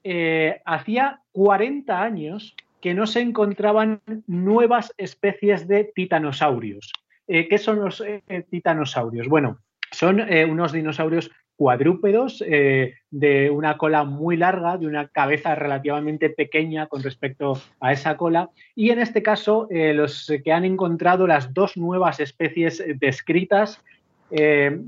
hacía 0.64 1.20
40 1.32 2.02
años 2.02 2.56
que 2.80 2.94
no 2.94 3.06
se 3.06 3.20
encontraban 3.20 4.00
nuevas 4.26 4.94
especies 4.96 5.68
de 5.68 5.92
titanosaurios. 5.94 6.90
¿Qué 7.26 7.58
son 7.58 7.80
los 7.80 8.02
titanosaurios? 8.50 9.28
Bueno, 9.28 9.58
son 9.90 10.20
unos 10.20 10.72
dinosaurios 10.72 11.30
cuadrúpedos 11.58 12.42
eh, 12.46 12.94
de 13.10 13.50
una 13.50 13.76
cola 13.78 14.04
muy 14.04 14.36
larga, 14.36 14.78
de 14.78 14.86
una 14.86 15.08
cabeza 15.08 15.56
relativamente 15.56 16.30
pequeña 16.30 16.86
con 16.86 17.02
respecto 17.02 17.60
a 17.80 17.92
esa 17.92 18.16
cola. 18.16 18.50
Y 18.76 18.90
en 18.90 19.00
este 19.00 19.24
caso, 19.24 19.66
eh, 19.68 19.92
los 19.92 20.32
que 20.44 20.52
han 20.52 20.64
encontrado 20.64 21.26
las 21.26 21.52
dos 21.52 21.76
nuevas 21.76 22.20
especies 22.20 22.80
descritas, 23.00 23.82
eh, 24.30 24.78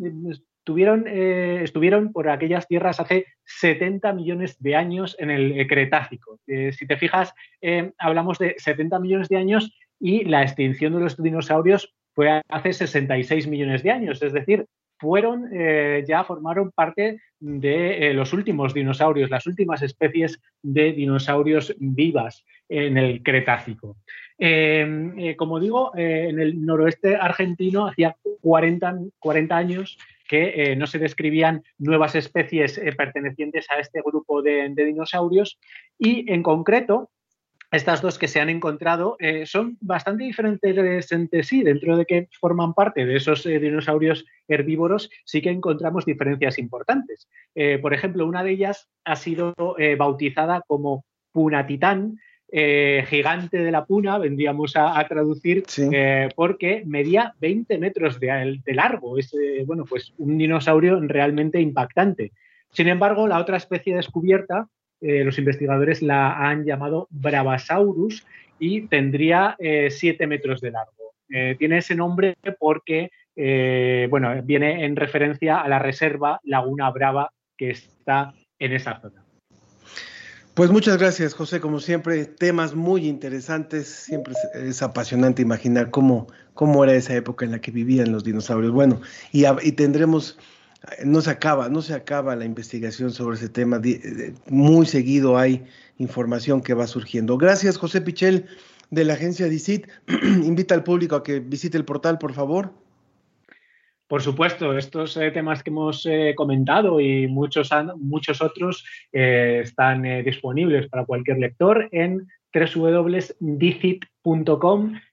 tuvieron, 0.63 1.05
eh, 1.09 1.63
estuvieron 1.65 2.13
por 2.13 2.29
aquellas 2.29 2.69
tierras 2.69 3.01
hace 3.01 3.27
70 3.45 4.13
millones 4.13 4.57
de 4.61 4.77
años 4.77 5.17
en 5.19 5.31
el 5.31 5.67
Cretácico. 5.67 6.39
Eh, 6.47 6.73
si 6.73 6.87
te 6.87 6.97
fijas, 6.97 7.35
hablamos 7.99 8.39
de 8.39 8.55
70 8.59 8.99
millones 9.01 9.29
de 9.29 9.39
años 9.39 9.77
y 9.99 10.25
la 10.25 10.43
extinción 10.43 10.93
de 10.95 11.01
los 11.01 11.21
dinosaurios 11.21 11.93
fue 12.15 12.43
hace 12.49 12.73
66 12.73 13.49
millones 13.49 13.83
de 13.83 13.91
años, 13.91 14.23
es 14.23 14.33
decir, 14.33 14.67
fueron 15.01 15.51
ya 16.07 16.25
formaron 16.25 16.71
parte 16.71 17.21
de 17.41 18.13
los 18.15 18.33
últimos 18.33 18.75
dinosaurios, 18.75 19.31
las 19.31 19.47
últimas 19.47 19.83
especies 19.83 20.41
de 20.63 20.93
dinosaurios 20.93 21.75
vivas 21.79 22.45
en 22.69 22.99
el 22.99 23.23
Cretácico. 23.23 23.97
Em, 24.43 25.19
eh, 25.19 25.37
como 25.37 25.61
digo, 25.61 25.93
eh, 25.95 26.29
en 26.31 26.41
el 26.41 26.65
noroeste 26.65 27.15
argentino 27.15 27.87
hacía 27.87 28.17
40, 28.41 28.99
40 29.19 29.55
años 29.55 29.99
que 30.27 30.73
eh, 30.73 30.77
no 30.77 30.87
se 30.87 30.99
describían 30.99 31.63
nuevas 31.77 32.15
especies 32.15 32.81
pertenecientes 32.97 33.67
a 33.71 33.81
este 33.81 34.01
grupo 34.01 34.41
de, 34.41 34.73
dinosaurios 34.75 35.59
y 35.99 36.33
en 36.33 36.43
concreto 36.43 37.11
estas 37.71 38.03
dos 38.03 38.19
que 38.19 38.29
se 38.29 38.41
han 38.41 38.49
encontrado 38.49 39.17
son 39.45 39.79
bastante 39.81 40.25
diferentes 40.25 41.13
entre 41.13 41.43
sí, 41.43 41.63
dentro 41.63 41.97
de 41.97 42.05
que 42.05 42.29
forman 42.41 42.75
parte 42.75 43.07
de 43.07 43.17
esos 43.17 43.45
dinosaurios 43.45 44.25
herbívoros, 44.49 45.09
sí 45.25 45.41
que 45.41 45.51
encontramos 45.51 46.05
diferencias 46.05 46.59
importantes. 46.59 47.29
por 47.81 47.95
ejemplo, 47.95 48.27
una 48.27 48.43
de 48.43 48.51
ellas 48.51 48.89
ha 49.05 49.15
sido 49.15 49.55
bautizada 49.97 50.63
como 50.67 51.05
Punatitán, 51.33 52.19
eh, 52.53 53.05
gigante 53.07 53.59
de 53.59 53.71
la 53.71 53.85
puna, 53.85 54.19
vendríamos 54.19 54.75
a, 54.75 55.07
traducir, 55.07 55.63
eh, 55.93 56.29
porque 56.35 56.83
medía 56.85 57.33
20 57.39 57.79
metros 57.79 58.19
de, 58.19 58.61
largo. 58.67 59.19
Es 59.19 59.33
eh, 59.35 59.63
bueno, 59.65 59.85
pues 59.85 60.13
un 60.19 60.37
dinosaurio 60.37 60.99
realmente 61.01 61.61
impactante. 61.61 62.33
Sin 62.73 62.89
embargo, 62.89 63.29
la 63.29 63.39
otra 63.39 63.57
especie 63.57 63.95
descubierta, 63.95 64.69
los 65.01 65.39
investigadores 65.39 66.03
la 66.03 66.49
han 66.49 66.65
llamado 66.65 67.09
Bravasaurus 67.11 68.27
y 68.59 68.83
tendría 68.89 69.57
7 69.59 70.27
metros 70.27 70.61
de 70.61 70.71
largo. 70.71 71.15
tiene 71.59 71.79
ese 71.79 71.95
nombre 71.95 72.37
porque 72.59 73.11
bueno, 74.11 74.43
viene 74.43 74.85
en 74.85 74.97
referencia 74.97 75.61
a 75.61 75.69
la 75.69 75.79
reserva 75.79 76.41
Laguna 76.45 76.91
Brava 76.91 77.33
que 77.57 77.71
está 77.71 78.35
en 78.59 78.73
esa 78.73 79.01
zona. 79.01 79.25
Pues 80.55 80.71
muchas 80.71 80.99
gracias, 80.99 81.33
José. 81.33 81.61
Como 81.61 81.81
siempre, 81.81 82.27
temas 82.27 82.75
muy 82.75 83.07
interesantes. 83.07 83.89
Siempre 83.89 84.35
es, 84.55 84.83
apasionante 84.83 85.43
imaginar 85.43 85.91
cómo, 85.91 86.27
cómo 86.55 86.85
era 86.85 86.93
esa 86.95 87.15
época 87.15 87.45
en 87.45 87.53
la 87.53 87.61
que 87.61 87.71
vivían 87.71 88.13
los 88.13 88.25
dinosaurios. 88.25 88.73
Bueno, 88.73 89.01
y, 89.33 89.73
tendremos, 89.73 90.39
no 91.05 91.21
se 91.21 91.31
acaba, 91.31 91.69
no 91.69 91.83
se 91.83 91.95
acaba 91.95 92.37
la 92.37 92.45
investigación 92.45 93.11
sobre 93.11 93.37
ese 93.37 93.49
tema. 93.49 93.81
Muy 94.49 94.87
seguido 94.87 95.37
hay 95.39 95.65
información 95.99 96.63
que 96.63 96.75
va 96.75 96.87
surgiendo. 96.87 97.37
Gracias, 97.37 97.77
José 97.77 98.01
Pichel, 98.01 98.47
de 98.91 99.05
la 99.05 99.15
agencia 99.15 99.49
DICIT. 99.49 99.87
Invita 100.45 100.75
al 100.75 100.83
público 100.83 101.17
a 101.17 101.23
que 101.23 101.41
visite 101.41 101.77
el 101.77 101.85
portal, 101.85 102.19
por 102.19 102.33
favor. 102.33 102.73
Por 104.11 104.23
supuesto, 104.23 104.77
estos 104.77 105.17
eh, 105.17 105.31
temas 105.31 105.63
que 105.63 105.71
hemos 105.71 106.05
eh, 106.05 106.35
comentado 106.35 106.99
y 107.01 107.29
muchos, 107.29 107.71
muchos 107.97 108.43
otros 108.43 108.85
eh, 109.13 109.61
están 109.63 110.03
disponibles 110.25 110.89
para 110.89 111.05
cualquier 111.05 111.39
lector 111.39 111.89
en 111.93 112.27
www.dicit.com. 112.53 113.21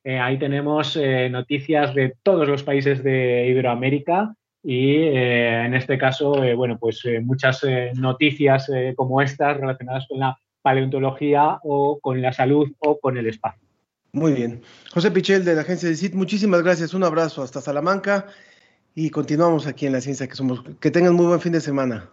ahí 0.04 0.40
tenemos 0.40 0.98
noticias 1.30 1.94
de 1.94 2.16
todos 2.24 2.48
los 2.48 2.64
países 2.64 3.04
de 3.04 3.46
Iberoamérica 3.50 4.34
y 4.70 4.98
en 4.98 5.74
este 5.74 5.98
caso, 5.98 6.34
bueno, 6.58 6.78
pues 6.78 7.02
muchas 7.22 7.62
noticias 7.96 8.70
como 8.98 9.22
estas 9.22 9.56
relacionadas 9.56 10.06
con 10.10 10.20
la 10.20 10.38
paleontología 10.62 11.60
o 11.64 11.98
con 12.02 12.22
la 12.22 12.34
salud 12.34 12.70
o 12.80 13.00
con 13.00 13.18
el 13.18 13.28
espacio. 13.28 13.66
Muy 14.12 14.34
bien. 14.34 14.62
José 14.94 15.10
Pichel 15.12 15.46
de 15.46 15.56
la 15.56 15.62
agencia 15.62 15.88
DICIT, 15.88 16.16
muchísimas 16.16 16.64
gracias. 16.64 16.94
Un 16.94 17.06
abrazo 17.06 17.44
hasta 17.44 17.62
Salamanca 17.62 18.26
y 18.94 19.10
continuamos 19.10 19.68
aquí 19.68 19.86
en 19.86 19.94
la 19.94 20.02
ciencia 20.02 20.28
que 20.28 20.36
somos. 20.36 20.62
Que 20.82 20.92
tengan 20.92 21.16
muy 21.16 21.28
buen 21.28 21.40
fin 21.40 21.54
de 21.54 21.62
semana. 21.62 22.10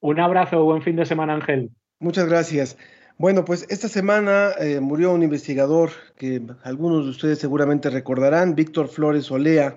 Un 0.00 0.20
abrazo, 0.20 0.64
buen 0.64 0.80
fin 0.80 0.96
de 0.96 1.04
semana, 1.04 1.34
Ángel. 1.34 1.70
Muchas 2.00 2.26
gracias. 2.26 2.78
Bueno, 3.18 3.44
pues 3.44 3.66
esta 3.68 3.88
semana 3.88 4.52
eh, 4.58 4.80
murió 4.80 5.12
un 5.12 5.22
investigador 5.22 5.90
que 6.16 6.40
algunos 6.62 7.04
de 7.04 7.10
ustedes 7.10 7.38
seguramente 7.38 7.90
recordarán, 7.90 8.54
Víctor 8.54 8.88
Flores 8.88 9.30
Olea. 9.30 9.76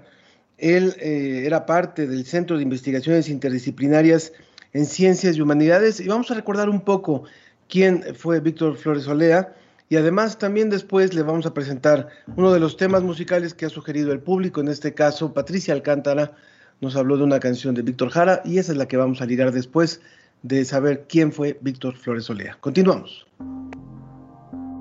Él 0.62 0.96
eh, 1.00 1.44
era 1.46 1.66
parte 1.66 2.08
del 2.08 2.26
Centro 2.26 2.56
de 2.56 2.64
Investigaciones 2.64 3.28
Interdisciplinarias 3.28 4.32
en 4.74 4.86
Ciencias 4.86 5.36
y 5.36 5.42
Humanidades 5.42 6.00
y 6.00 6.08
vamos 6.08 6.30
a 6.32 6.36
recordar 6.36 6.70
un 6.70 6.82
poco 6.82 7.24
quién 7.68 8.04
fue 8.16 8.40
Víctor 8.40 8.78
Flores 8.78 9.08
Olea. 9.08 9.56
Y 9.90 9.98
además 9.98 10.38
también 10.38 10.70
después 10.70 11.14
le 11.14 11.24
vamos 11.24 11.46
a 11.46 11.54
presentar 11.54 12.08
uno 12.38 12.54
de 12.54 12.60
los 12.60 12.78
temas 12.78 13.02
musicales 13.02 13.54
que 13.54 13.66
ha 13.66 13.70
sugerido 13.70 14.14
el 14.14 14.20
público, 14.20 14.62
en 14.62 14.70
este 14.70 14.94
caso 14.94 15.34
Patricia 15.34 15.74
Alcántara 15.74 16.32
nos 16.80 16.96
habló 16.96 17.18
de 17.18 17.24
una 17.24 17.40
canción 17.40 17.76
de 17.76 17.82
Víctor 17.82 18.10
Jara 18.10 18.42
y 18.46 18.58
esa 18.58 18.72
es 18.72 18.78
la 18.78 18.88
que 18.88 18.98
vamos 18.98 19.22
a 19.22 19.26
ligar 19.26 19.52
después 19.52 20.00
de 20.44 20.64
saber 20.64 21.06
quién 21.10 21.32
fue 21.32 21.58
Víctor 21.62 21.98
Flores 21.98 22.30
Olea. 22.30 22.58
Continuamos. 22.60 23.28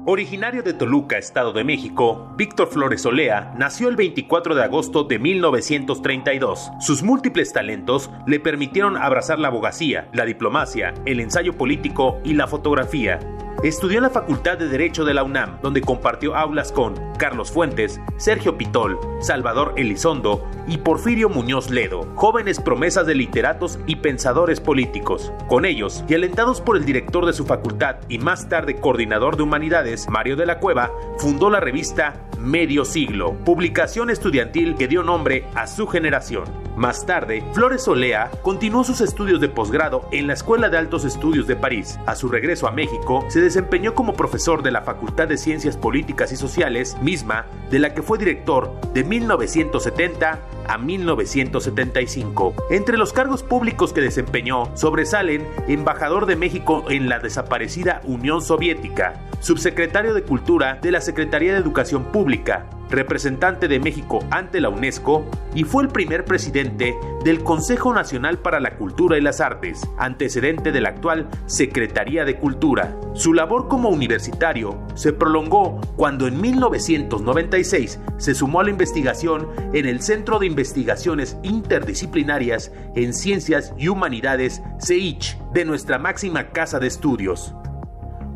Originario 0.07 0.63
de 0.63 0.73
Toluca, 0.73 1.19
Estado 1.19 1.53
de 1.53 1.63
México, 1.63 2.33
Víctor 2.35 2.69
Flores 2.69 3.05
Olea 3.05 3.53
nació 3.59 3.91
el 3.91 3.97
24 3.97 4.55
de 4.55 4.65
agosto 4.65 5.05
de 5.05 5.19
1932. 5.19 6.71
Sus 6.81 7.03
múltiples 7.03 7.53
talentos 7.53 8.11
le 8.27 8.41
permitieron 8.41 8.97
abrazar 8.97 9.39
la 9.39 9.49
abogacía, 9.49 10.09
la 10.15 10.25
diplomacia, 10.25 10.95
el 11.05 11.21
ensayo 11.21 11.59
político 11.59 12.19
y 12.25 12.33
la 12.33 12.47
fotografía. 12.47 13.19
Estudió 13.63 13.99
en 13.99 14.05
la 14.05 14.11
Facultad 14.11 14.57
de 14.57 14.69
Derecho 14.69 15.05
de 15.05 15.13
la 15.13 15.23
UNAM, 15.23 15.61
donde 15.61 15.83
compartió 15.83 16.35
aulas 16.35 16.73
con 16.73 16.95
Carlos 17.19 17.51
Fuentes, 17.51 18.01
Sergio 18.17 18.57
Pitol, 18.57 18.99
Salvador 19.21 19.75
Elizondo 19.77 20.49
y 20.67 20.79
Porfirio 20.79 21.29
Muñoz 21.29 21.69
Ledo, 21.69 22.11
jóvenes 22.15 22.59
promesas 22.59 23.07
de 23.07 23.15
literatos 23.15 23.79
y 23.87 23.97
pensadores 23.97 24.61
políticos. 24.61 25.31
Con 25.47 25.67
ellos, 25.67 26.03
y 26.09 26.15
alentados 26.15 26.63
por 26.63 26.79
el 26.79 26.87
director 26.87 27.27
de 27.27 27.35
su 27.35 27.45
facultad 27.45 27.97
y 28.09 28.17
más 28.17 28.49
tarde 28.49 28.77
coordinador 28.77 29.37
de 29.37 29.43
humanidades, 29.43 30.09
Mario 30.09 30.37
de 30.37 30.47
la 30.47 30.59
Cueva, 30.59 30.91
fundó 31.19 31.51
la 31.51 31.61
revista 31.61 32.15
Medio 32.39 32.87
Siglo, 32.87 33.35
publicación 33.45 34.09
estudiantil 34.09 34.75
que 34.75 34.89
dio 34.89 35.03
nombre 35.03 35.45
a 35.55 35.67
su 35.67 35.87
generación. 35.87 36.45
Más 36.77 37.05
tarde, 37.05 37.45
Flores 37.53 37.87
Olea 37.87 38.31
continuó 38.41 38.85
sus 38.85 39.03
estudios 39.03 39.39
de 39.43 39.51
posgrado 39.51 40.09
en 40.13 40.27
la 40.27 40.33
Escuela 40.33 40.71
de 40.71 40.79
Altos 40.79 41.05
Estudios 41.05 41.47
de 41.47 41.57
París. 41.57 41.99
A 42.07 42.15
su 42.15 42.29
regreso 42.29 42.67
a 42.67 42.71
México, 42.71 43.27
se 43.29 43.43
desempeñó 43.51 43.97
como 43.97 44.13
profesor 44.13 44.63
de 44.63 44.71
la 44.71 44.83
Facultad 44.83 45.27
de 45.27 45.37
Ciencias 45.37 45.77
Políticas 45.77 46.31
y 46.31 46.37
Sociales, 46.37 46.97
misma 47.03 47.47
de 47.69 47.81
la 47.81 47.95
que 47.95 48.01
fue 48.01 48.17
director 48.17 48.81
de 48.95 49.03
1970 49.03 50.39
a 50.69 50.79
1975. 50.79 52.55
Entre 52.71 52.97
los 52.97 53.13
cargos 53.13 53.43
públicos 53.43 53.93
que 53.93 54.03
desempeñó 54.03 54.71
sobresalen 54.77 55.49
embajador 55.67 56.27
de 56.27 56.37
México 56.37 56.85
en 56.89 57.09
la 57.09 57.19
desaparecida 57.19 58.03
Unión 58.05 58.41
Soviética, 58.41 59.21
subsecretario 59.41 60.15
de 60.15 60.23
Cultura 60.23 60.79
de 60.81 60.93
la 60.93 61.01
Secretaría 61.01 61.53
de 61.53 61.59
Educación 61.59 62.05
Pública, 62.13 62.67
representante 62.91 63.69
de 63.69 63.81
México 63.81 64.21
ante 64.31 64.61
la 64.61 64.69
UNESCO 64.69 65.25
y 65.55 65.65
fue 65.65 65.85
el 65.85 65.89
primer 65.89 66.25
presidente 66.25 66.95
del 67.25 67.43
Consejo 67.43 67.95
Nacional 67.95 68.39
para 68.39 68.61
la 68.61 68.77
Cultura 68.77 69.17
y 69.17 69.21
las 69.21 69.41
Artes, 69.41 69.89
antecedente 69.99 70.73
de 70.73 70.81
la 70.81 70.91
actual 70.91 71.29
Secretaría 71.47 72.25
de 72.25 72.37
Cultura. 72.37 72.97
Labor 73.41 73.69
como 73.69 73.89
universitario 73.89 74.79
se 74.95 75.15
prolongó 75.15 75.81
cuando 75.97 76.27
en 76.27 76.39
1996 76.43 77.99
se 78.19 78.35
sumó 78.35 78.61
a 78.61 78.65
la 78.65 78.69
investigación 78.69 79.49
en 79.73 79.87
el 79.87 80.03
Centro 80.03 80.39
de 80.39 80.45
Investigaciones 80.45 81.39
Interdisciplinarias 81.43 82.71
en 82.95 83.15
Ciencias 83.15 83.73
y 83.79 83.89
Humanidades, 83.89 84.61
CEICH, 84.79 85.39
de 85.55 85.65
nuestra 85.65 85.99
máxima 85.99 86.51
casa 86.51 86.79
de 86.81 86.89
estudios. 86.89 87.55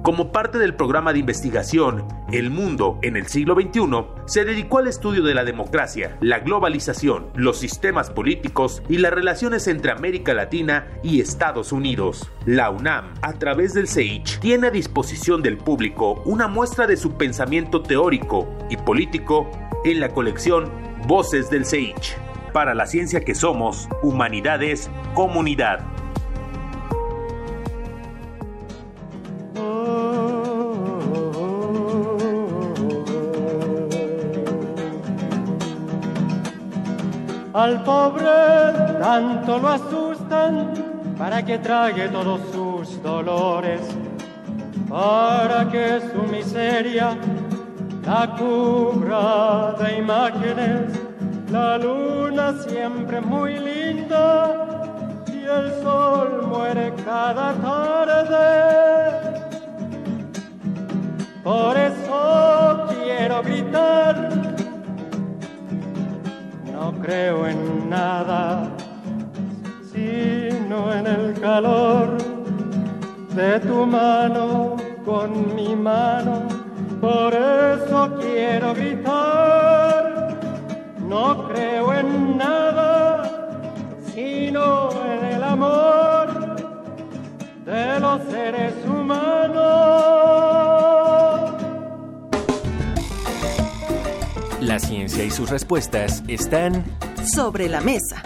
Como 0.04 0.32
parte 0.32 0.58
del 0.58 0.74
programa 0.74 1.14
de 1.14 1.20
investigación 1.20 2.06
El 2.30 2.50
Mundo 2.50 2.98
en 3.00 3.16
el 3.16 3.26
siglo 3.26 3.54
XXI, 3.54 4.04
se 4.26 4.44
dedicó 4.44 4.76
al 4.76 4.86
estudio 4.86 5.22
de 5.22 5.32
la 5.32 5.44
democracia, 5.44 6.18
la 6.20 6.40
globalización, 6.40 7.30
los 7.34 7.56
sistemas 7.56 8.10
políticos 8.10 8.82
y 8.90 8.98
las 8.98 9.14
relaciones 9.14 9.66
entre 9.66 9.92
América 9.92 10.34
Latina 10.34 10.88
y 11.02 11.22
Estados 11.22 11.72
Unidos. 11.72 12.30
La 12.44 12.68
UNAM, 12.68 13.14
a 13.22 13.32
través 13.32 13.72
del 13.72 13.88
CEICH, 13.88 14.40
tiene 14.40 14.66
a 14.66 14.70
disposición 14.70 15.40
del 15.40 15.56
público 15.56 16.20
una 16.26 16.48
muestra 16.48 16.86
de 16.86 16.98
su 16.98 17.12
pensamiento 17.12 17.80
teórico 17.80 18.46
y 18.68 18.76
político 18.76 19.50
en 19.86 20.00
la 20.00 20.10
colección 20.10 20.70
Voces 21.08 21.48
del 21.48 21.64
CEICH. 21.64 22.18
Para 22.52 22.74
la 22.74 22.86
ciencia 22.86 23.22
que 23.22 23.34
somos, 23.34 23.88
humanidades, 24.02 24.90
comunidad. 25.14 25.80
Al 37.54 37.84
pobre 37.84 38.24
tanto 39.00 39.58
lo 39.58 39.68
asustan 39.68 40.74
para 41.16 41.40
que 41.44 41.58
trague 41.58 42.08
todos 42.08 42.40
sus 42.50 43.00
dolores, 43.00 43.80
para 44.88 45.68
que 45.70 46.00
su 46.00 46.22
miseria 46.24 47.16
la 48.04 48.34
cubra 48.36 49.72
de 49.78 49.98
imágenes. 49.98 51.00
La 51.52 51.78
luna 51.78 52.54
siempre 52.66 53.20
muy 53.20 53.56
linda 53.56 54.66
y 55.28 55.44
el 55.44 55.72
sol 55.80 56.46
muere 56.48 56.92
cada 57.04 57.54
tarde. 57.54 58.48
Por 61.44 61.76
eso 61.76 62.86
quiero 62.88 63.42
gritar, 63.42 64.53
creo 67.04 67.46
en 67.46 67.90
nada, 67.90 68.66
sino 69.92 70.90
en 70.94 71.06
el 71.06 71.38
calor 71.38 72.16
de 73.34 73.60
tu 73.60 73.84
mano 73.84 74.76
con 75.04 75.54
mi 75.54 75.76
mano. 75.76 76.48
Por 77.02 77.34
eso 77.34 78.10
quiero 78.18 78.72
gritar, 78.72 80.34
no 81.06 81.46
creo 81.48 81.92
en 81.92 82.38
nada, 82.38 83.22
sino 84.14 84.88
en 85.04 85.24
el 85.34 85.42
amor 85.42 86.56
de 87.66 88.00
los 88.00 88.22
seres 88.30 88.74
humanos. 88.86 90.23
La 94.74 94.80
ciencia 94.80 95.22
y 95.22 95.30
sus 95.30 95.50
respuestas 95.50 96.24
están 96.26 96.84
sobre 97.32 97.68
la 97.68 97.80
mesa. 97.80 98.20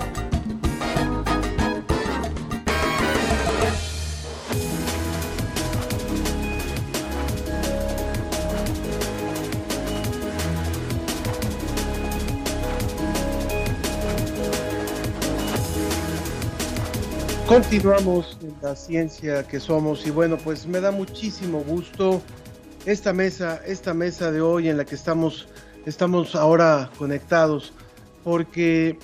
Continuamos 17.47 18.39
en 18.41 18.55
la 18.63 18.75
ciencia 18.75 19.47
que 19.47 19.61
somos 19.61 20.07
y 20.07 20.11
bueno, 20.11 20.39
pues 20.39 20.67
me 20.67 20.81
da 20.81 20.93
muchísimo 20.93 21.61
gusto 21.61 22.23
esta 22.87 23.13
mesa, 23.13 23.61
esta 23.67 23.93
mesa 23.93 24.33
de 24.33 24.41
hoy 24.41 24.71
en 24.71 24.79
la 24.79 24.87
que 24.87 24.95
estamos 24.95 25.47
estamos 25.89 26.35
ahora 26.35 26.91
conectados 26.99 27.73
porque 28.23 28.99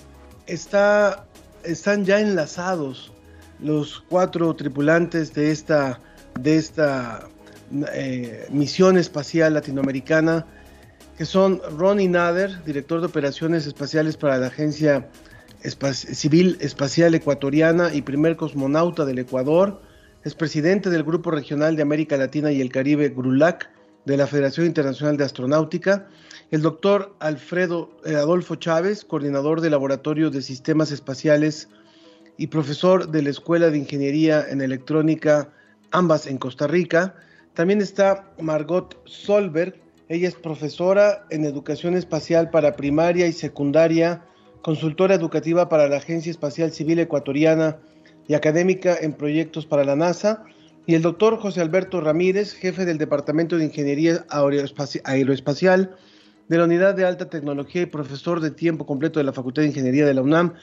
está, 0.46 1.26
están 1.64 2.04
ya 2.04 2.20
enlazados 2.20 3.10
los 3.58 4.04
cuatro 4.08 4.54
tripulantes 4.54 5.32
de 5.32 5.50
esta, 5.50 5.98
de 6.38 6.56
esta 6.56 7.26
eh, 7.94 8.46
misión 8.50 8.98
espacial 8.98 9.54
latinoamericana, 9.54 10.46
que 11.16 11.24
son 11.24 11.60
Ronnie 11.78 12.08
Nader, 12.08 12.62
director 12.64 13.00
de 13.00 13.06
operaciones 13.06 13.66
espaciales 13.66 14.16
para 14.18 14.36
la 14.36 14.48
Agencia 14.48 15.08
Civil 15.94 16.58
Espacial 16.60 17.14
Ecuatoriana 17.14 17.94
y 17.94 18.02
primer 18.02 18.36
cosmonauta 18.36 19.06
del 19.06 19.20
Ecuador, 19.20 19.80
es 20.22 20.34
presidente 20.34 20.90
del 20.90 21.04
Grupo 21.04 21.30
Regional 21.30 21.76
de 21.76 21.82
América 21.82 22.18
Latina 22.18 22.52
y 22.52 22.60
el 22.60 22.70
Caribe, 22.70 23.08
GRULAC, 23.08 23.70
de 24.04 24.16
la 24.18 24.26
Federación 24.26 24.66
Internacional 24.66 25.16
de 25.16 25.24
Astronáutica, 25.24 26.08
el 26.54 26.62
doctor 26.62 27.12
Alfredo 27.18 27.90
eh, 28.04 28.14
Adolfo 28.14 28.54
Chávez, 28.54 29.04
coordinador 29.04 29.60
del 29.60 29.72
Laboratorio 29.72 30.30
de 30.30 30.40
Sistemas 30.40 30.92
Espaciales 30.92 31.68
y 32.36 32.46
profesor 32.46 33.08
de 33.08 33.22
la 33.22 33.30
Escuela 33.30 33.70
de 33.70 33.78
Ingeniería 33.78 34.46
en 34.48 34.60
Electrónica, 34.60 35.50
ambas 35.90 36.28
en 36.28 36.38
Costa 36.38 36.68
Rica. 36.68 37.16
También 37.54 37.80
está 37.80 38.30
Margot 38.40 38.96
Solberg, 39.04 39.74
ella 40.08 40.28
es 40.28 40.36
profesora 40.36 41.26
en 41.30 41.44
Educación 41.44 41.96
Espacial 41.96 42.50
para 42.50 42.76
primaria 42.76 43.26
y 43.26 43.32
secundaria, 43.32 44.22
consultora 44.62 45.16
educativa 45.16 45.68
para 45.68 45.88
la 45.88 45.96
Agencia 45.96 46.30
Espacial 46.30 46.70
Civil 46.70 47.00
Ecuatoriana 47.00 47.78
y 48.28 48.34
académica 48.34 48.96
en 49.00 49.14
proyectos 49.14 49.66
para 49.66 49.82
la 49.82 49.96
NASA. 49.96 50.44
Y 50.86 50.94
el 50.94 51.02
doctor 51.02 51.36
José 51.36 51.62
Alberto 51.62 52.00
Ramírez, 52.00 52.52
jefe 52.52 52.84
del 52.84 52.98
Departamento 52.98 53.58
de 53.58 53.64
Ingeniería 53.64 54.24
Aeroespacial 54.30 55.96
de 56.48 56.58
la 56.58 56.64
Unidad 56.64 56.94
de 56.94 57.04
Alta 57.04 57.28
Tecnología 57.28 57.82
y 57.82 57.86
profesor 57.86 58.40
de 58.40 58.50
tiempo 58.50 58.86
completo 58.86 59.18
de 59.18 59.24
la 59.24 59.32
Facultad 59.32 59.62
de 59.62 59.68
Ingeniería 59.68 60.06
de 60.06 60.14
la 60.14 60.22
UNAM. 60.22 60.54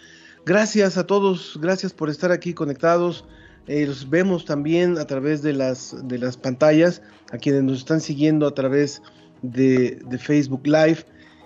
Gracias 0.46 0.98
a 0.98 1.06
todos, 1.06 1.58
gracias 1.62 1.94
por 1.94 2.10
estar 2.10 2.32
aquí 2.32 2.54
conectados. 2.54 3.26
Eh, 3.68 3.86
los 3.86 4.10
vemos 4.10 4.46
también 4.46 4.98
a 4.98 5.06
través 5.06 5.42
de 5.42 5.54
las, 5.54 5.96
de 6.08 6.18
las 6.18 6.38
pantallas, 6.38 7.02
a 7.32 7.38
quienes 7.38 7.64
nos 7.64 7.80
están 7.80 8.02
siguiendo 8.02 8.48
a 8.48 8.54
través 8.54 9.02
de, 9.42 10.00
de 10.06 10.18
Facebook 10.18 10.66
Live. 10.66 11.06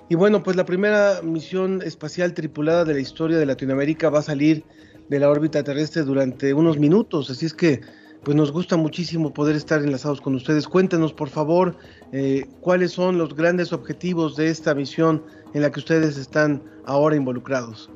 Y 0.10 0.15
bueno, 0.15 0.43
pues 0.43 0.56
la 0.56 0.65
primera 0.65 1.21
misión 1.24 1.82
espacial 1.82 2.34
tripulada 2.34 2.86
de 2.86 2.93
la 2.93 3.00
historia 3.00 3.38
de 3.38 3.45
Latinoamérica 3.45 4.10
va 4.10 4.19
a 4.19 4.24
salir 4.24 4.63
de 5.10 5.19
la 5.19 5.30
órbita 5.30 5.63
terrestre 5.63 6.04
durante 6.04 6.54
unos 6.54 6.80
minutos, 6.80 7.30
así 7.30 7.45
es 7.45 7.54
que 7.54 7.82
pues 8.25 8.35
nos 8.35 8.51
gusta 8.51 8.75
muchísimo 8.75 9.31
poder 9.31 9.55
estar 9.55 9.83
enlazados 9.83 10.19
con 10.19 10.33
ustedes. 10.33 10.67
Cuéntenos, 10.67 11.13
por 11.13 11.29
favor, 11.29 11.77
eh, 12.11 12.47
cuáles 12.59 12.91
son 12.91 13.19
los 13.19 13.35
grandes 13.35 13.71
objetivos 13.71 14.35
de 14.35 14.49
esta 14.49 14.73
misión 14.73 15.23
en 15.53 15.61
la 15.61 15.71
que 15.71 15.79
ustedes 15.79 16.17
están 16.17 16.63
ahora 16.85 17.15
involucrados. 17.15 17.88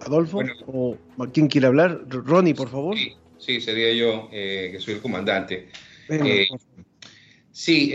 Adolfo, 0.00 0.40
o 0.66 0.96
quién 1.34 1.48
quiere 1.48 1.66
hablar, 1.66 2.00
Ronnie, 2.08 2.54
por 2.54 2.70
favor. 2.70 2.96
Sí, 3.36 3.60
sería 3.60 3.92
yo, 3.92 4.30
eh, 4.32 4.70
que 4.72 4.80
soy 4.80 4.94
el 4.94 5.00
comandante. 5.00 5.68
Eh, 6.08 6.46
sí, 7.52 7.92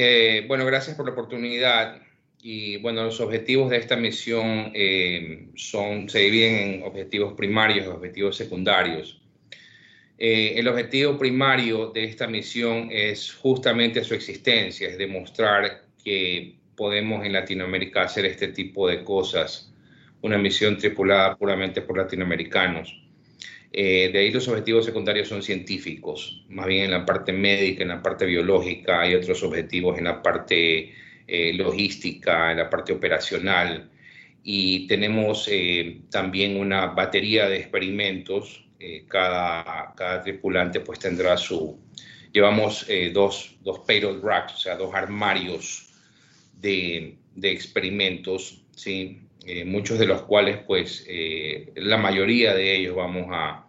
bueno, 0.47 0.63
gracias 0.63 0.95
por 0.95 1.07
la 1.07 1.13
oportunidad. 1.13 2.03
Y 2.39 2.77
bueno, 2.77 3.03
los 3.03 3.19
objetivos 3.19 3.71
de 3.71 3.77
esta 3.77 3.95
misión 3.95 4.71
son, 5.55 6.07
se 6.07 6.19
dividen 6.19 6.55
en 6.55 6.83
objetivos 6.83 7.33
primarios 7.33 7.87
y 7.87 7.89
objetivos 7.89 8.35
secundarios. 8.35 9.22
Eh, 10.17 10.53
el 10.57 10.67
objetivo 10.67 11.17
primario 11.17 11.87
de 11.87 12.03
esta 12.03 12.27
misión 12.27 12.89
es 12.91 13.33
justamente 13.33 14.03
su 14.03 14.13
existencia, 14.13 14.89
es 14.89 14.97
demostrar 14.97 15.85
que 16.03 16.55
podemos 16.75 17.25
en 17.25 17.33
Latinoamérica 17.33 18.03
hacer 18.03 18.25
este 18.25 18.49
tipo 18.49 18.87
de 18.87 19.03
cosas, 19.03 19.73
una 20.21 20.37
misión 20.37 20.77
tripulada 20.77 21.35
puramente 21.35 21.81
por 21.81 21.97
latinoamericanos. 21.97 22.99
Eh, 23.71 24.11
de 24.13 24.19
ahí 24.19 24.31
los 24.31 24.47
objetivos 24.47 24.85
secundarios 24.85 25.27
son 25.27 25.41
científicos, 25.41 26.45
más 26.47 26.67
bien 26.67 26.85
en 26.85 26.91
la 26.91 27.05
parte 27.05 27.33
médica, 27.33 27.81
en 27.81 27.89
la 27.89 28.03
parte 28.03 28.25
biológica, 28.27 29.01
hay 29.01 29.15
otros 29.15 29.41
objetivos 29.41 29.97
en 29.97 30.03
la 30.03 30.21
parte 30.21 30.93
eh, 31.27 31.53
logística, 31.53 32.51
en 32.51 32.57
la 32.57 32.69
parte 32.69 32.93
operacional, 32.93 33.89
y 34.43 34.87
tenemos 34.87 35.49
también 36.11 36.57
una 36.57 36.87
batería 36.87 37.47
de 37.47 37.57
experimentos 37.57 38.62
eh, 38.85 39.05
cada, 39.07 39.93
cada, 39.95 40.21
tripulante 40.21 40.81
pues 40.81 40.99
tendrá 40.99 41.37
su, 41.37 41.79
llevamos 42.33 42.85
eh, 42.89 43.11
dos, 43.13 43.55
dos 43.61 43.79
payload 43.87 44.21
racks, 44.21 44.55
o 44.55 44.57
sea, 44.57 44.75
dos 44.75 44.93
armarios 44.93 45.87
de, 46.59 47.17
de 47.33 47.51
experimentos, 47.51 48.61
¿sí? 48.75 49.21
Eh, 49.45 49.63
muchos 49.63 49.99
de 49.99 50.05
los 50.05 50.23
cuales 50.23 50.57
pues 50.67 51.05
la 51.75 51.97
mayoría 51.97 52.53
de 52.53 52.75
ellos 52.75 52.95
vamos 52.95 53.27
a, 53.29 53.65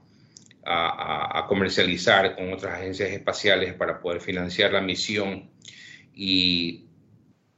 a, 0.64 1.38
a, 1.38 1.46
comercializar 1.46 2.34
con 2.34 2.52
otras 2.52 2.74
agencias 2.74 3.10
espaciales 3.10 3.74
para 3.74 4.00
poder 4.00 4.20
financiar 4.20 4.72
la 4.72 4.80
misión 4.80 5.50
y 6.12 6.86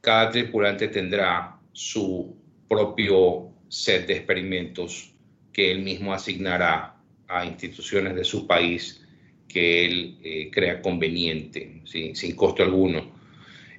cada 0.01 0.29
tripulante 0.29 0.87
tendrá 0.89 1.59
su 1.73 2.35
propio 2.67 3.49
set 3.67 4.07
de 4.07 4.15
experimentos 4.15 5.13
que 5.53 5.71
él 5.71 5.79
mismo 5.79 6.13
asignará 6.13 6.96
a 7.27 7.45
instituciones 7.45 8.15
de 8.15 8.23
su 8.23 8.47
país 8.47 9.03
que 9.47 9.85
él 9.85 10.17
eh, 10.23 10.49
crea 10.51 10.81
conveniente, 10.81 11.81
sin 11.85 12.35
costo 12.35 12.63
alguno. 12.63 13.11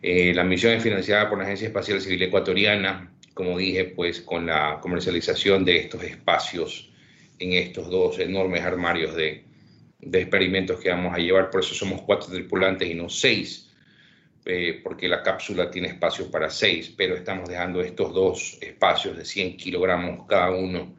Eh, 0.01 0.33
la 0.35 0.45
misión 0.45 0.73
es 0.75 0.83
financiada 0.83 1.29
por 1.29 1.39
la 1.39 1.45
Agencia 1.45 1.69
Espacial 1.69 2.01
Civil 2.01 2.23
Ecuatoriana, 2.23 3.13
como 3.35 3.59
dije, 3.59 3.85
pues 3.85 4.21
con 4.21 4.47
la 4.47 4.79
comercialización 4.81 5.65
de 5.65 5.79
estos 5.79 6.03
espacios 6.03 6.91
en 7.39 7.53
estos 7.53 7.89
dos 7.91 8.19
enormes 8.19 8.63
armarios 8.63 9.15
de, 9.15 9.45
de 10.01 10.21
experimentos 10.21 10.81
que 10.81 10.91
vamos 10.91 11.15
a 11.15 11.19
llevar. 11.19 11.51
Por 11.51 11.61
eso 11.61 11.75
somos 11.75 12.03
cuatro 12.03 12.33
tripulantes 12.33 12.89
y 12.89 12.95
no 12.95 13.09
seis, 13.09 13.71
eh, 14.45 14.81
porque 14.83 15.09
la 15.09 15.23
cápsula 15.23 15.71
tiene 15.71 15.89
espacio 15.89 16.31
para 16.31 16.51
seis, 16.51 16.93
pero 16.97 17.15
estamos 17.15 17.49
dejando 17.49 17.81
estos 17.81 18.13
dos 18.15 18.59
espacios 18.61 19.17
de 19.17 19.25
100 19.25 19.57
kilogramos 19.57 20.27
cada 20.27 20.51
uno 20.51 20.95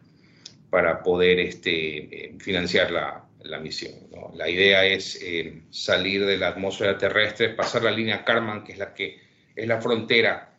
para 0.70 1.02
poder 1.02 1.40
este, 1.40 2.26
eh, 2.26 2.36
financiar 2.40 2.92
la, 2.92 3.26
la 3.44 3.60
misión. 3.60 3.94
La 4.36 4.50
idea 4.50 4.86
es 4.86 5.20
eh, 5.22 5.62
salir 5.70 6.26
de 6.26 6.38
la 6.38 6.50
atmósfera 6.50 6.98
terrestre, 6.98 7.50
pasar 7.50 7.84
la 7.84 7.92
línea 7.92 8.24
Karman, 8.24 8.64
que 8.64 8.74
es 8.74 8.78
la 8.78 8.94
que 8.94 9.20
es 9.56 9.68
la 9.68 9.82
frontera, 9.82 10.50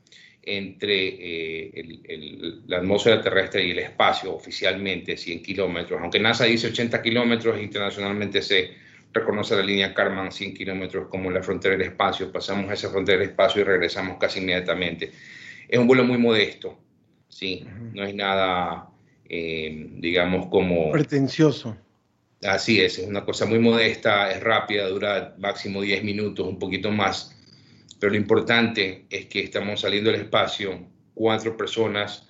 entre 0.42 1.08
eh, 1.72 2.60
la 2.66 2.78
atmósfera 2.78 3.20
terrestre 3.20 3.64
y 3.66 3.72
el 3.72 3.80
espacio, 3.80 4.34
oficialmente 4.34 5.16
100 5.16 5.42
kilómetros. 5.42 6.00
Aunque 6.00 6.18
NASA 6.18 6.44
dice 6.44 6.68
80 6.68 7.02
kilómetros, 7.02 7.60
internacionalmente 7.60 8.40
se 8.40 8.70
reconoce 9.12 9.56
la 9.56 9.62
línea 9.62 9.92
Karman 9.92 10.32
100 10.32 10.54
kilómetros 10.54 11.08
como 11.08 11.30
la 11.30 11.42
frontera 11.42 11.76
del 11.76 11.88
espacio. 11.88 12.32
Pasamos 12.32 12.70
a 12.70 12.74
esa 12.74 12.90
frontera 12.90 13.18
del 13.18 13.30
espacio 13.30 13.60
y 13.60 13.64
regresamos 13.64 14.16
casi 14.18 14.40
inmediatamente. 14.40 15.10
Es 15.68 15.78
un 15.78 15.86
vuelo 15.86 16.04
muy 16.04 16.18
modesto, 16.18 16.78
¿sí? 17.28 17.66
No 17.92 18.04
es 18.04 18.14
nada, 18.14 18.88
eh, 19.30 19.88
digamos, 19.98 20.48
como... 20.48 20.90
Pretencioso. 20.90 21.76
Así 22.42 22.80
es, 22.80 22.98
es 22.98 23.06
una 23.06 23.24
cosa 23.24 23.46
muy 23.46 23.58
modesta, 23.58 24.30
es 24.30 24.42
rápida, 24.42 24.88
dura 24.88 25.34
máximo 25.38 25.80
10 25.80 26.04
minutos, 26.04 26.46
un 26.46 26.58
poquito 26.58 26.90
más 26.90 27.36
pero 28.00 28.12
lo 28.12 28.16
importante 28.16 29.04
es 29.10 29.26
que 29.26 29.40
estamos 29.40 29.82
saliendo 29.82 30.10
del 30.10 30.22
espacio 30.22 30.86
cuatro 31.14 31.56
personas 31.56 32.26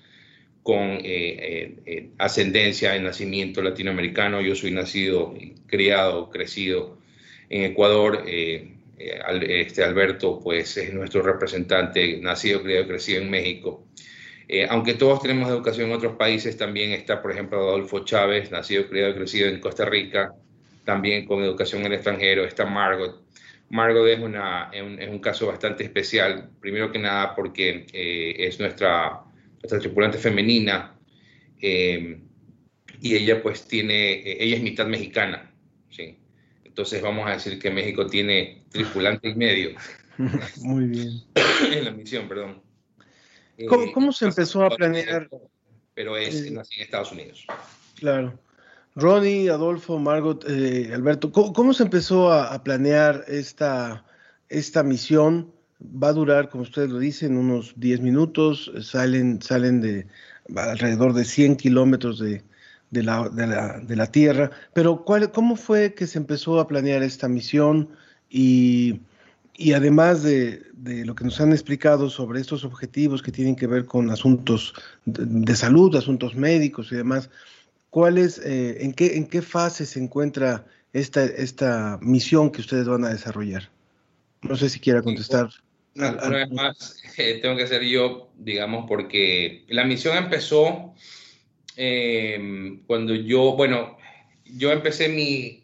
con 0.65 0.81
eh, 0.81 1.01
eh, 1.05 1.77
eh, 1.87 2.11
ascendencia 2.19 2.97
en 2.97 3.05
nacimiento 3.05 3.63
latinoamericano. 3.63 4.41
Yo 4.43 4.57
soy 4.57 4.73
nacido, 4.73 5.33
criado, 5.67 6.29
crecido 6.29 6.99
en 7.49 7.63
Ecuador. 7.63 8.25
este 8.27 9.85
Alberto, 9.85 10.41
pues, 10.43 10.77
es 10.77 10.93
nuestro 10.93 11.23
representante, 11.23 12.19
nacido, 12.21 12.63
criado, 12.63 12.89
crecido 12.89 13.23
en 13.23 13.31
México. 13.31 13.87
Aunque 14.69 14.95
todos 14.95 15.23
tenemos 15.23 15.49
educación 15.49 15.89
en 15.89 15.97
otros 15.97 16.17
países, 16.17 16.57
también 16.57 16.93
está, 16.93 17.23
por 17.23 17.33
ejemplo, 17.33 17.59
Adolfo 17.59 18.05
Chávez, 18.05 18.51
nacido, 18.51 18.89
criado, 18.89 19.15
crecido 19.15 19.49
en 19.49 19.61
Costa 19.61 19.85
Rica, 19.85 20.35
también 20.85 21.27
con 21.27 21.43
educación 21.43 21.83
en 21.83 21.89
el 21.89 21.93
extranjero. 21.95 22.45
Está 22.45 22.67
Margot, 22.67 23.23
Margot 23.71 24.09
es, 24.09 24.19
una, 24.19 24.69
es, 24.73 25.09
un, 25.09 25.19
caso 25.21 25.47
bastante 25.47 25.85
especial, 25.85 26.51
primero 26.61 26.91
que 26.91 26.99
nada 26.99 27.37
porque 27.37 27.87
eh, 27.93 28.35
es 28.37 28.59
nuestra, 28.59 29.23
nuestra, 29.63 29.79
tripulante 29.79 30.19
femenina 30.19 30.99
eh, 31.63 32.21
y 33.01 33.15
ella 33.15 33.41
pues 33.41 33.69
tiene, 33.69 34.15
eh, 34.15 34.39
ella 34.41 34.57
es 34.57 34.63
mitad 34.63 34.87
mexicana, 34.87 35.55
¿sí? 35.89 36.19
Entonces 36.65 37.01
vamos 37.01 37.29
a 37.29 37.35
decir 37.35 37.61
que 37.61 37.71
México 37.71 38.07
tiene 38.07 38.65
tripulante 38.71 39.29
y 39.29 39.35
medio. 39.37 39.71
Muy 40.63 40.87
bien. 40.87 41.09
en 41.73 41.85
la 41.85 41.93
misión, 41.93 42.27
perdón. 42.27 42.61
¿Cómo, 43.69 44.13
se 44.13 44.27
empezó 44.27 44.65
a 44.65 44.71
planear? 44.71 45.29
Pero 45.95 46.17
es 46.17 46.47
en 46.47 46.61
Estados 46.79 47.13
Unidos. 47.13 47.47
Claro. 47.97 48.39
Ronnie, 48.97 49.51
Adolfo, 49.51 49.99
Margot, 49.99 50.45
eh, 50.49 50.91
Alberto, 50.93 51.31
¿cómo, 51.31 51.73
se 51.73 51.85
empezó 51.85 52.33
a, 52.33 52.63
planear 52.63 53.25
esta, 53.29 54.05
esta 54.49 54.83
misión? 54.83 55.53
Va 55.81 56.09
a 56.09 56.13
durar, 56.13 56.49
como 56.49 56.65
ustedes 56.65 56.91
lo 56.91 56.99
dicen, 56.99 57.37
unos 57.37 57.75
10 57.77 58.01
minutos, 58.01 58.71
salen, 58.83 59.41
salen 59.41 59.81
de 59.81 60.07
alrededor 60.57 61.13
de 61.13 61.25
100 61.25 61.57
kilómetros 61.57 62.19
de, 62.19 62.43
de, 62.91 63.03
la, 63.03 63.29
de, 63.29 63.47
la, 63.47 63.79
de, 63.79 63.97
la, 63.97 64.07
Tierra, 64.11 64.51
pero 64.75 65.05
¿cuál, 65.05 65.31
¿cómo 65.31 65.57
fue 65.57 65.95
que 65.95 66.07
se 66.07 66.19
empezó 66.19 66.59
a 66.59 66.67
planear 66.67 67.03
esta 67.03 67.29
misión? 67.29 67.89
Y, 68.29 69.01
y 69.57 69.73
además 69.73 70.23
de, 70.23 70.63
de, 70.73 71.05
lo 71.05 71.15
que 71.15 71.25
nos 71.25 71.41
han 71.41 71.53
explicado 71.53 72.09
sobre 72.09 72.41
estos 72.41 72.65
objetivos 72.65 73.23
que 73.23 73.33
tienen 73.33 73.57
que 73.57 73.67
ver 73.67 73.85
con 73.85 74.11
asuntos 74.11 74.75
de 75.05 75.57
salud, 75.57 75.95
asuntos 75.97 76.35
médicos 76.35 76.91
y 76.93 76.97
demás, 76.97 77.31
¿Cuál 77.91 78.19
eh, 78.19 78.77
en, 78.81 78.93
qué, 78.93 79.17
en 79.17 79.27
qué 79.27 79.43
fase 79.43 79.85
se 79.85 79.99
encuentra 79.99 80.65
esta, 80.93 81.25
esta 81.25 81.99
misión 82.01 82.51
que 82.51 82.61
ustedes 82.61 82.87
van 82.87 83.05
a 83.05 83.11
desarrollar? 83.11 83.69
No 84.43 84.57
sé 84.57 84.71
si 84.71 84.79
quiera 84.79 85.03
contestar. 85.03 85.49
Una, 85.97 86.13
vez 86.13 86.51
más, 86.53 87.03
eh, 87.19 87.41
tengo 87.43 87.57
que 87.57 87.67
ser 87.67 87.83
yo, 87.83 88.31
digamos, 88.39 88.87
porque 88.89 89.65
la 89.69 89.85
misión 89.85 90.17
empezó 90.17 90.95
em, 91.77 92.81
cuando 92.87 93.13
yo, 93.13 93.57
bueno, 93.57 93.99
yo 94.45 94.71
empecé 94.71 95.09
mi, 95.09 95.60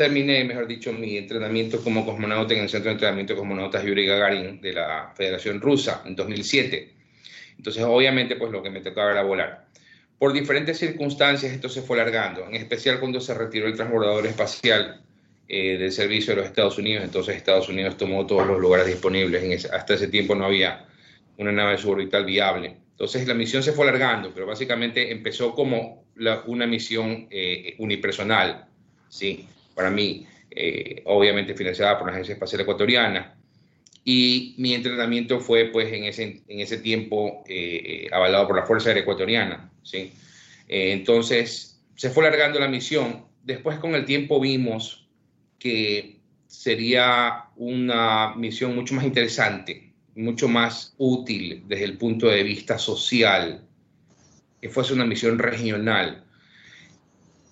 terminé, 0.00 0.42
mejor 0.44 0.66
dicho, 0.66 0.94
mi 0.94 1.18
entrenamiento 1.18 1.84
como 1.84 2.06
cosmonauta 2.06 2.54
en 2.54 2.60
el 2.60 2.70
Centro 2.70 2.88
de 2.88 2.92
Entrenamiento 2.92 3.34
de 3.34 3.38
Cosmonautas 3.38 3.84
Yuri 3.84 4.06
Gagarin 4.06 4.58
de 4.58 4.72
la 4.72 5.12
Federación 5.14 5.60
Rusa 5.60 6.02
en 6.06 6.16
2007. 6.16 6.90
Entonces, 7.58 7.84
obviamente, 7.84 8.36
pues 8.36 8.50
lo 8.50 8.62
que 8.62 8.70
me 8.70 8.80
tocaba 8.80 9.10
era 9.10 9.22
volar. 9.22 9.66
Por 10.18 10.32
diferentes 10.32 10.78
circunstancias 10.78 11.52
esto 11.52 11.68
se 11.68 11.82
fue 11.82 12.00
alargando, 12.00 12.48
en 12.48 12.54
especial 12.54 12.98
cuando 12.98 13.20
se 13.20 13.34
retiró 13.34 13.66
el 13.66 13.74
transbordador 13.74 14.26
espacial 14.26 15.02
eh, 15.46 15.76
del 15.76 15.92
servicio 15.92 16.34
de 16.34 16.40
los 16.40 16.48
Estados 16.48 16.78
Unidos, 16.78 17.04
entonces 17.04 17.36
Estados 17.36 17.68
Unidos 17.68 17.98
tomó 17.98 18.26
todos 18.26 18.46
los 18.46 18.58
lugares 18.58 18.86
disponibles, 18.86 19.66
hasta 19.66 19.94
ese 19.94 20.08
tiempo 20.08 20.34
no 20.34 20.46
había 20.46 20.86
una 21.36 21.52
nave 21.52 21.76
suborbital 21.76 22.24
viable. 22.24 22.74
Entonces 22.92 23.28
la 23.28 23.34
misión 23.34 23.62
se 23.62 23.72
fue 23.72 23.86
alargando, 23.86 24.32
pero 24.32 24.46
básicamente 24.46 25.12
empezó 25.12 25.54
como 25.54 26.06
una 26.46 26.66
misión 26.66 27.28
eh, 27.30 27.74
unipersonal, 27.76 28.64
¿sí? 29.10 29.46
Para 29.80 29.90
mí, 29.90 30.26
eh, 30.50 31.00
obviamente 31.06 31.54
financiada 31.54 31.98
por 31.98 32.06
la 32.06 32.12
Agencia 32.12 32.34
Espacial 32.34 32.60
Ecuatoriana, 32.60 33.34
y 34.04 34.54
mi 34.58 34.74
entrenamiento 34.74 35.40
fue 35.40 35.70
pues 35.72 35.90
en 35.90 36.04
ese, 36.04 36.42
en 36.46 36.60
ese 36.60 36.76
tiempo 36.76 37.42
eh, 37.48 38.06
avalado 38.12 38.46
por 38.46 38.56
la 38.56 38.66
Fuerza 38.66 38.90
Aérea 38.90 39.02
Ecuatoriana. 39.02 39.70
¿sí? 39.82 40.12
Eh, 40.68 40.92
entonces 40.92 41.80
se 41.96 42.10
fue 42.10 42.26
alargando 42.26 42.60
la 42.60 42.68
misión. 42.68 43.24
Después 43.42 43.78
con 43.78 43.94
el 43.94 44.04
tiempo 44.04 44.38
vimos 44.38 45.08
que 45.58 46.20
sería 46.46 47.44
una 47.56 48.34
misión 48.34 48.74
mucho 48.74 48.94
más 48.94 49.06
interesante, 49.06 49.94
mucho 50.14 50.46
más 50.46 50.94
útil 50.98 51.64
desde 51.66 51.84
el 51.84 51.96
punto 51.96 52.26
de 52.28 52.42
vista 52.42 52.78
social, 52.78 53.66
que 54.60 54.68
fuese 54.68 54.92
una 54.92 55.06
misión 55.06 55.38
regional. 55.38 56.24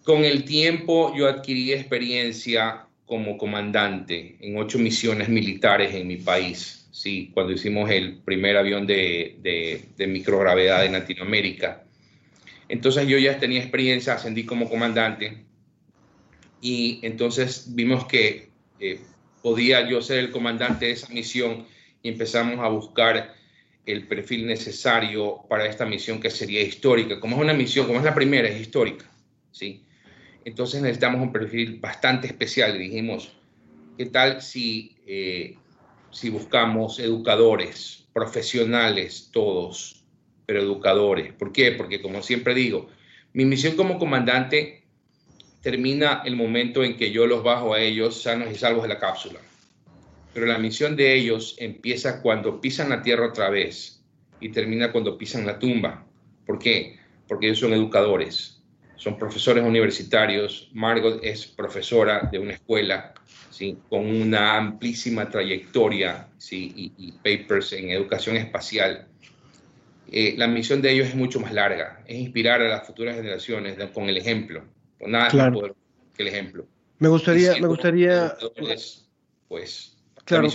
Con 0.08 0.24
el 0.24 0.44
tiempo 0.44 1.14
yo 1.14 1.28
adquirí 1.28 1.70
experiencia 1.70 2.86
como 3.04 3.36
comandante 3.36 4.38
en 4.40 4.56
ocho 4.56 4.78
misiones 4.78 5.28
militares 5.28 5.94
en 5.94 6.08
mi 6.08 6.16
país, 6.16 6.88
sí, 6.92 7.30
cuando 7.34 7.52
hicimos 7.52 7.90
el 7.90 8.16
primer 8.20 8.56
avión 8.56 8.86
de, 8.86 9.86
microgravedad 9.98 10.86
en 10.86 10.92
Latinoamérica. 10.92 11.84
Entonces 12.70 13.06
yo 13.06 13.18
ya 13.18 13.38
tenía 13.38 13.60
experiencia, 13.60 14.14
ascendí 14.14 14.46
como 14.46 14.70
comandante 14.70 15.44
y 16.62 17.00
entonces 17.02 17.74
vimos 17.74 18.06
que 18.06 18.48
eh, 18.80 19.00
podía 19.42 19.86
yo 19.86 20.00
ser 20.00 20.20
el 20.20 20.30
comandante 20.30 20.86
de 20.86 20.92
esa 20.92 21.12
misión 21.12 21.66
y 22.02 22.08
empezamos 22.08 22.60
a 22.60 22.68
buscar 22.68 23.34
el 23.84 24.06
perfil 24.06 24.46
necesario 24.46 25.44
para 25.50 25.66
esta 25.66 25.84
misión 25.84 26.18
que 26.18 26.30
sería 26.30 26.62
histórica. 26.62 27.20
Como 27.20 27.36
es 27.36 27.42
una 27.42 27.52
misión, 27.52 27.86
como 27.86 27.98
es 27.98 28.06
la 28.06 28.14
primera, 28.14 28.48
es 28.48 28.58
histórica, 28.58 29.04
¿sí? 29.52 29.84
Entonces 30.48 30.80
necesitamos 30.80 31.20
un 31.20 31.30
perfil 31.30 31.78
bastante 31.78 32.26
especial. 32.26 32.78
dijimos, 32.78 33.36
¿qué 33.98 34.06
tal 34.06 34.40
si, 34.40 34.96
eh, 35.06 35.58
si 36.10 36.30
buscamos 36.30 36.98
educadores, 37.00 38.06
profesionales 38.14 39.28
todos, 39.30 40.06
pero 40.46 40.62
educadores? 40.62 41.34
¿Por 41.34 41.52
qué? 41.52 41.72
Porque 41.72 42.00
como 42.00 42.22
siempre 42.22 42.54
digo, 42.54 42.88
mi 43.34 43.44
misión 43.44 43.76
como 43.76 43.98
comandante 43.98 44.84
termina 45.60 46.22
el 46.24 46.34
momento 46.34 46.82
en 46.82 46.96
que 46.96 47.12
yo 47.12 47.26
los 47.26 47.42
bajo 47.42 47.74
a 47.74 47.82
ellos 47.82 48.22
sanos 48.22 48.50
y 48.50 48.54
salvos 48.54 48.84
de 48.84 48.88
la 48.88 48.98
cápsula. 48.98 49.40
Pero 50.32 50.46
la 50.46 50.56
misión 50.56 50.96
de 50.96 51.14
ellos 51.14 51.56
empieza 51.58 52.22
cuando 52.22 52.58
pisan 52.58 52.88
la 52.88 53.02
tierra 53.02 53.26
otra 53.26 53.50
vez 53.50 54.02
y 54.40 54.48
termina 54.48 54.92
cuando 54.92 55.18
pisan 55.18 55.44
la 55.44 55.58
tumba. 55.58 56.06
¿Por 56.46 56.58
qué? 56.58 56.98
Porque 57.26 57.48
ellos 57.48 57.58
son 57.58 57.74
educadores 57.74 58.57
son 58.98 59.16
profesores 59.16 59.64
universitarios. 59.64 60.68
Margot 60.74 61.20
es 61.22 61.46
profesora 61.46 62.28
de 62.30 62.38
una 62.38 62.52
escuela 62.52 63.14
¿sí? 63.50 63.78
con 63.88 64.04
una 64.04 64.56
amplísima 64.56 65.30
trayectoria 65.30 66.28
¿sí? 66.36 66.92
y, 66.98 67.12
papers 67.12 67.72
en 67.72 67.90
educación 67.90 68.36
espacial. 68.36 69.06
Eh, 70.10 70.34
la 70.36 70.46
misión 70.46 70.82
de 70.82 70.92
ellos 70.92 71.08
es 71.08 71.14
mucho 71.14 71.38
más 71.40 71.52
larga, 71.52 72.02
es 72.06 72.18
inspirar 72.18 72.60
a 72.60 72.68
las 72.68 72.86
futuras 72.86 73.16
generaciones 73.16 73.76
con 73.92 74.08
el 74.08 74.16
ejemplo, 74.16 74.64
con 74.98 75.12
nada 75.12 75.32
más 75.32 75.72
que 76.14 76.22
el 76.22 76.28
ejemplo. 76.28 76.66
Me 76.98 77.08
gustaría, 77.08 77.52
me 77.60 77.68
gustaría, 77.68 78.34
pues, 79.48 79.96
claro, 80.24 80.48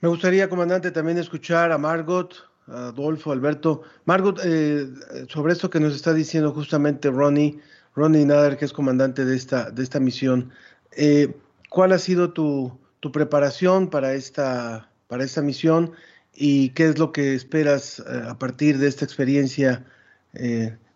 me 0.00 0.08
gustaría, 0.08 0.48
comandante, 0.48 0.90
también 0.90 1.18
escuchar 1.18 1.70
a 1.70 1.78
Margot 1.78 2.47
Adolfo, 2.70 3.32
Alberto. 3.32 3.82
Margot, 4.04 4.40
eh, 4.44 4.86
sobre 5.28 5.52
esto 5.52 5.70
que 5.70 5.80
nos 5.80 5.94
está 5.94 6.12
diciendo 6.12 6.52
justamente 6.52 7.10
Ronnie, 7.10 7.58
Ronnie 7.94 8.26
Nader, 8.26 8.56
que 8.56 8.64
es 8.64 8.72
comandante 8.72 9.24
de 9.24 9.36
esta, 9.36 9.70
de 9.70 9.82
esta 9.82 10.00
misión, 10.00 10.50
eh, 10.92 11.34
¿cuál 11.70 11.92
ha 11.92 11.98
sido 11.98 12.32
tu, 12.32 12.78
tu, 13.00 13.10
preparación 13.12 13.88
para 13.88 14.14
esta, 14.14 14.90
para 15.06 15.24
esta 15.24 15.42
misión 15.42 15.92
y 16.34 16.70
qué 16.70 16.86
es 16.86 16.98
lo 16.98 17.12
que 17.12 17.34
esperas 17.34 18.00
eh, 18.00 18.22
a 18.28 18.38
partir 18.38 18.78
de 18.78 18.88
esta 18.88 19.04
experiencia? 19.04 19.84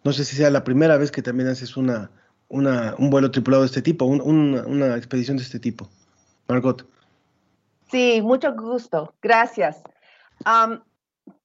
no 0.04 0.12
sé 0.12 0.24
si 0.24 0.36
sea 0.36 0.50
la 0.50 0.62
primera 0.62 0.98
vez 0.98 1.10
que 1.10 1.22
también 1.22 1.48
haces 1.48 1.76
una, 1.76 2.10
una 2.48 2.94
un 2.98 3.10
vuelo 3.10 3.30
tripulado 3.30 3.62
de 3.62 3.66
este 3.66 3.82
tipo, 3.82 4.04
una, 4.04 4.96
expedición 4.96 5.36
de 5.36 5.42
este 5.42 5.58
tipo. 5.58 5.88
Margot. 6.46 6.86
Sí, 7.90 8.20
mucho 8.22 8.54
gusto. 8.54 9.14
Gracias 9.20 9.82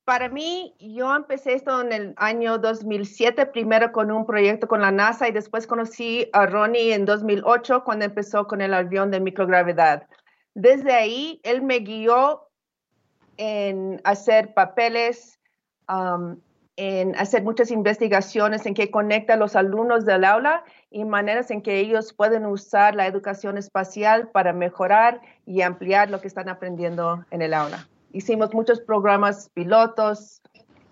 para 0.08 0.30
mí, 0.30 0.74
yo 0.80 1.14
empecé 1.14 1.52
esto 1.52 1.82
en 1.82 1.92
el 1.92 2.14
año 2.16 2.60
2007, 2.60 3.46
primero 3.48 3.92
con 3.92 4.10
un 4.10 4.26
proyecto 4.26 4.66
con 4.66 4.80
la 4.80 4.90
NASA 4.90 5.28
y 5.28 5.34
después 5.34 5.68
conocí 5.68 6.30
a 6.32 6.46
Ronnie 6.46 6.94
en 6.94 7.04
2008 7.04 7.84
cuando 7.84 8.06
empezó 8.06 8.48
con 8.48 8.62
el 8.62 8.74
avión 8.74 9.12
de 9.12 9.20
microgravedad. 9.20 10.08
Desde 10.54 10.94
ahí, 10.94 11.42
él 11.44 11.62
me 11.62 11.80
guió 11.80 12.48
en 13.36 14.00
hacer 14.06 14.54
papeles, 14.54 15.42
um, 15.90 16.40
en 16.78 17.14
hacer 17.18 17.44
muchas 17.44 17.70
investigaciones 17.70 18.66
en 18.66 18.76
que 18.76 18.90
conecta 18.90 19.34
a 19.34 19.38
los 19.38 19.58
alumnos 19.58 20.06
del 20.06 20.24
aula 20.24 20.64
y 20.90 21.04
maneras 21.04 21.52
en 21.52 21.62
que 21.62 21.80
ellos 21.80 22.14
pueden 22.14 22.46
usar 22.46 22.96
la 22.96 23.08
educación 23.08 23.58
espacial 23.58 24.30
para 24.30 24.54
mejorar 24.54 25.20
y 25.46 25.64
ampliar 25.64 26.10
lo 26.10 26.22
que 26.22 26.30
están 26.30 26.48
aprendiendo 26.48 27.26
en 27.30 27.42
el 27.42 27.54
aula. 27.54 27.90
Hicimos 28.18 28.54
muchos 28.54 28.82
programas 28.82 29.50
pilotos 29.54 30.42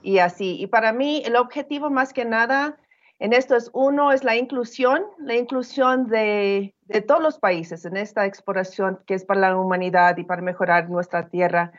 y 0.01 0.19
así. 0.19 0.61
Y 0.61 0.67
para 0.67 0.93
mí 0.93 1.23
el 1.25 1.35
objetivo 1.35 1.89
más 1.89 2.13
que 2.13 2.25
nada 2.25 2.77
en 3.19 3.33
esto 3.33 3.55
es 3.55 3.69
uno, 3.73 4.11
es 4.11 4.23
la 4.23 4.35
inclusión, 4.35 5.03
la 5.19 5.35
inclusión 5.35 6.07
de, 6.07 6.75
de 6.81 7.01
todos 7.01 7.21
los 7.21 7.39
países 7.39 7.85
en 7.85 7.97
esta 7.97 8.25
exploración 8.25 8.99
que 9.07 9.13
es 9.13 9.23
para 9.25 9.39
la 9.39 9.57
humanidad 9.57 10.17
y 10.17 10.23
para 10.23 10.41
mejorar 10.41 10.89
nuestra 10.89 11.29
tierra 11.29 11.71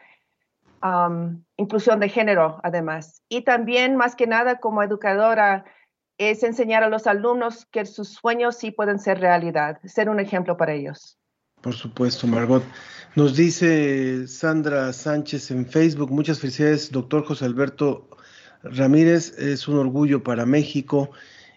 Um, 0.82 1.42
inclusión 1.56 2.00
de 2.00 2.08
género, 2.08 2.60
además. 2.62 3.22
Y 3.28 3.42
también, 3.42 3.96
más 3.96 4.14
que 4.14 4.26
nada, 4.26 4.60
como 4.60 4.82
educadora, 4.82 5.64
es 6.18 6.42
enseñar 6.42 6.82
a 6.82 6.88
los 6.88 7.06
alumnos 7.06 7.66
que 7.66 7.86
sus 7.86 8.12
sueños 8.14 8.56
sí 8.56 8.70
pueden 8.70 8.98
ser 8.98 9.20
realidad, 9.20 9.80
ser 9.84 10.08
un 10.08 10.20
ejemplo 10.20 10.56
para 10.56 10.74
ellos. 10.74 11.18
Por 11.66 11.74
supuesto, 11.74 12.28
Margot. 12.28 12.62
Nos 13.16 13.34
dice 13.34 14.28
Sandra 14.28 14.92
Sánchez 14.92 15.50
en 15.50 15.66
Facebook, 15.66 16.12
muchas 16.12 16.38
felicidades, 16.38 16.92
doctor 16.92 17.24
José 17.24 17.44
Alberto 17.44 18.08
Ramírez, 18.62 19.36
es 19.36 19.66
un 19.66 19.76
orgullo 19.76 20.22
para 20.22 20.46
México. 20.46 21.10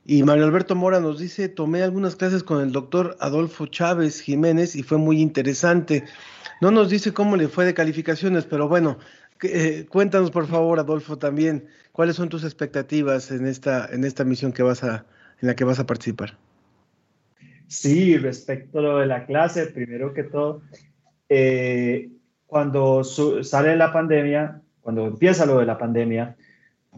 Y 0.07 0.23
Mario 0.23 0.45
Alberto 0.45 0.73
Mora 0.73 0.99
nos 0.99 1.19
dice, 1.19 1.47
tomé 1.47 1.83
algunas 1.83 2.15
clases 2.15 2.41
con 2.41 2.59
el 2.59 2.71
doctor 2.71 3.17
Adolfo 3.19 3.67
Chávez 3.67 4.19
Jiménez 4.19 4.75
y 4.75 4.81
fue 4.81 4.97
muy 4.97 5.21
interesante. 5.21 6.05
No 6.59 6.71
nos 6.71 6.89
dice 6.89 7.13
cómo 7.13 7.35
le 7.35 7.47
fue 7.47 7.65
de 7.65 7.75
calificaciones, 7.75 8.45
pero 8.45 8.67
bueno, 8.67 8.97
eh, 9.43 9.85
cuéntanos 9.87 10.31
por 10.31 10.47
favor, 10.47 10.79
Adolfo, 10.79 11.19
también 11.19 11.67
cuáles 11.91 12.15
son 12.15 12.29
tus 12.29 12.43
expectativas 12.43 13.29
en 13.29 13.45
esta, 13.45 13.87
en 13.91 14.03
esta 14.03 14.23
misión 14.23 14.53
que 14.53 14.63
vas 14.63 14.83
a, 14.83 15.05
en 15.39 15.49
la 15.49 15.55
que 15.55 15.65
vas 15.65 15.77
a 15.77 15.85
participar. 15.85 16.35
Sí, 17.69 18.17
respecto 18.17 18.79
a 18.79 18.81
lo 18.81 18.97
de 18.97 19.05
la 19.05 19.27
clase, 19.27 19.67
primero 19.67 20.11
que 20.11 20.23
todo, 20.23 20.63
eh, 21.29 22.09
cuando 22.47 23.03
sale 23.03 23.75
la 23.77 23.93
pandemia, 23.93 24.59
cuando 24.81 25.05
empieza 25.05 25.45
lo 25.45 25.59
de 25.59 25.67
la 25.67 25.77
pandemia, 25.77 26.35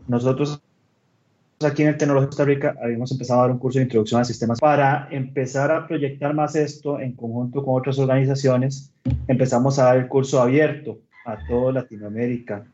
nosotros 0.07 0.63
aquí 1.61 1.81
en 1.81 1.89
el 1.89 1.97
Tecnológico 1.97 2.21
de 2.21 2.29
Costa 2.29 2.45
Rica 2.45 2.75
habíamos 2.81 3.11
empezado 3.11 3.41
a 3.41 3.43
dar 3.43 3.51
un 3.51 3.59
curso 3.59 3.79
de 3.79 3.83
introducción 3.83 4.21
a 4.21 4.23
sistemas 4.23 4.61
para 4.61 5.09
empezar 5.11 5.71
a 5.71 5.85
proyectar 5.85 6.33
más 6.33 6.55
esto 6.55 7.01
en 7.01 7.17
conjunto 7.17 7.65
con 7.65 7.77
otras 7.77 7.99
organizaciones. 7.99 8.93
Empezamos 9.27 9.77
a 9.77 9.83
dar 9.83 9.97
el 9.97 10.07
curso 10.07 10.41
abierto 10.41 10.99
a 11.25 11.37
toda 11.49 11.73
Latinoamérica. 11.73 12.65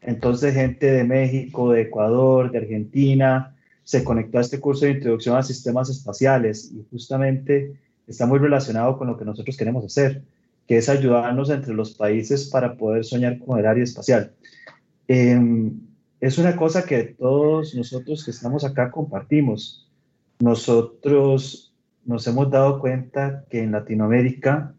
Entonces, 0.00 0.54
gente 0.54 0.92
de 0.92 1.02
México, 1.02 1.72
de 1.72 1.82
Ecuador, 1.82 2.52
de 2.52 2.58
Argentina, 2.58 3.56
se 3.84 4.04
conectó 4.04 4.38
a 4.38 4.42
este 4.42 4.60
curso 4.60 4.84
de 4.84 4.92
introducción 4.92 5.36
a 5.36 5.42
sistemas 5.42 5.90
espaciales 5.90 6.72
y 6.72 6.84
justamente 6.90 7.74
está 8.06 8.26
muy 8.26 8.38
relacionado 8.38 8.98
con 8.98 9.08
lo 9.08 9.16
que 9.16 9.24
nosotros 9.24 9.56
queremos 9.56 9.84
hacer, 9.84 10.22
que 10.66 10.78
es 10.78 10.88
ayudarnos 10.88 11.50
entre 11.50 11.74
los 11.74 11.92
países 11.94 12.48
para 12.50 12.76
poder 12.76 13.04
soñar 13.04 13.38
con 13.38 13.58
el 13.58 13.66
área 13.66 13.84
espacial. 13.84 14.32
Eh, 15.08 15.38
es 16.22 16.38
una 16.38 16.54
cosa 16.54 16.84
que 16.84 17.02
todos 17.02 17.74
nosotros 17.74 18.24
que 18.24 18.30
estamos 18.30 18.64
acá 18.64 18.92
compartimos. 18.92 19.90
Nosotros 20.38 21.74
nos 22.04 22.24
hemos 22.28 22.48
dado 22.48 22.78
cuenta 22.78 23.44
que 23.50 23.60
en 23.60 23.72
Latinoamérica 23.72 24.72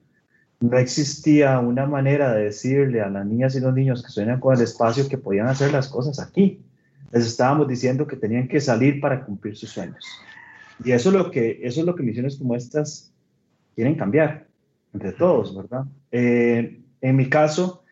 no 0.61 0.77
existía 0.77 1.59
una 1.59 1.85
manera 1.85 2.33
de 2.33 2.45
decirle 2.45 3.01
a 3.01 3.09
las 3.09 3.25
niñas 3.25 3.55
y 3.55 3.59
los 3.59 3.73
niños 3.73 4.01
que 4.01 4.09
sueñan 4.09 4.39
con 4.39 4.55
el 4.55 4.61
espacio 4.61 5.09
que 5.09 5.17
podían 5.17 5.47
hacer 5.47 5.73
las 5.73 5.89
cosas 5.89 6.19
aquí. 6.21 6.61
Les 7.13 7.27
estábamos 7.27 7.67
diciendo 7.67 8.07
que 8.07 8.15
tenían 8.15 8.47
que 8.47 8.59
salir 8.59 8.99
para 8.99 9.23
cumplir 9.23 9.55
sus 9.55 9.69
sueños. 9.69 10.03
Y 10.83 10.91
eso 10.91 11.09
es 11.09 11.15
lo 11.15 11.29
que, 11.29 11.59
eso 11.63 11.81
es 11.81 11.85
lo 11.85 11.95
que 11.95 12.03
misiones 12.03 12.37
como 12.37 12.55
estas 12.55 13.13
quieren 13.75 13.95
cambiar 13.95 14.47
entre 14.93 15.11
todos, 15.11 15.55
¿verdad? 15.55 15.85
Eh, 16.11 16.81
en 17.01 17.15
mi 17.15 17.29
caso, 17.29 17.83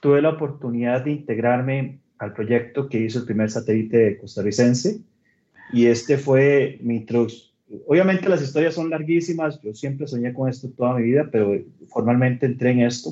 tuve 0.00 0.20
la 0.20 0.30
oportunidad 0.30 1.04
de 1.04 1.12
integrarme 1.12 2.00
al 2.18 2.32
proyecto 2.32 2.88
que 2.88 3.00
hizo 3.00 3.20
el 3.20 3.26
primer 3.26 3.48
satélite 3.48 4.18
costarricense. 4.18 5.00
Y 5.72 5.86
este 5.86 6.18
fue 6.18 6.78
mi 6.82 6.96
introducción. 6.96 7.48
Obviamente 7.86 8.28
las 8.28 8.42
historias 8.42 8.74
son 8.74 8.90
larguísimas, 8.90 9.60
yo 9.62 9.74
siempre 9.74 10.06
soñé 10.06 10.32
con 10.32 10.48
esto 10.48 10.68
toda 10.70 10.96
mi 10.96 11.02
vida, 11.02 11.28
pero 11.30 11.54
formalmente 11.88 12.46
entré 12.46 12.70
en 12.70 12.80
esto. 12.80 13.10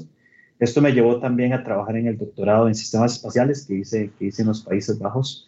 Esto 0.59 0.81
me 0.81 0.93
llevó 0.93 1.21
también 1.21 1.53
a 1.53 1.63
trabajar 1.63 1.97
en 1.97 2.07
el 2.07 2.17
doctorado 2.17 2.69
en 2.69 2.75
sistemas 2.75 3.15
espaciales 3.15 3.67
que 3.67 3.75
hice, 3.75 4.11
que 4.19 4.27
hice 4.27 4.43
en 4.43 4.49
los 4.49 4.63
Países 4.63 4.99
Bajos. 4.99 5.47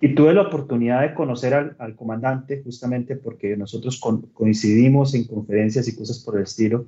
Y 0.00 0.14
tuve 0.14 0.34
la 0.34 0.42
oportunidad 0.42 1.02
de 1.02 1.14
conocer 1.14 1.54
al, 1.54 1.96
comandante 1.96 2.62
justamente 2.62 3.16
porque 3.16 3.56
nosotros 3.56 4.00
coincidimos 4.34 5.14
en 5.14 5.26
conferencias 5.26 5.88
y 5.88 5.96
cosas 5.96 6.18
por 6.18 6.36
el 6.36 6.42
estilo 6.42 6.86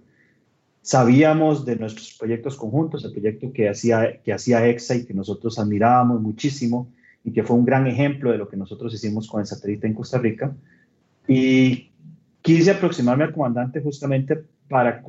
sabíamos 0.89 1.67
de 1.67 1.77
nuestros 1.77 2.17
proyectos 2.19 2.57
conjuntos, 2.57 3.05
el 3.05 3.13
proyecto 3.13 3.53
que 3.53 3.69
hacía, 3.69 4.23
que 4.23 4.33
hacía 4.33 4.67
EXA 4.67 4.97
y 4.97 5.05
que 5.05 5.13
nosotros 5.13 5.59
admirábamos 5.59 6.23
muchísimo 6.23 6.91
y 7.23 7.33
que 7.33 7.43
fue 7.43 7.57
un 7.57 7.67
gran 7.67 7.87
ejemplo 7.87 8.33
de 8.33 8.39
lo 8.39 8.49
que 8.49 8.57
nosotros 8.57 8.95
hicimos 8.95 9.29
con 9.29 9.41
el 9.41 9.47
satélite 9.47 9.87
en 9.87 9.93
Costa 9.93 10.17
Rica. 10.17 10.57
Y 11.27 11.91
quise 12.41 12.71
aproximarme 12.71 13.25
al 13.25 13.35
comandante 13.35 13.83
justamente 13.83 14.45
para 14.69 15.03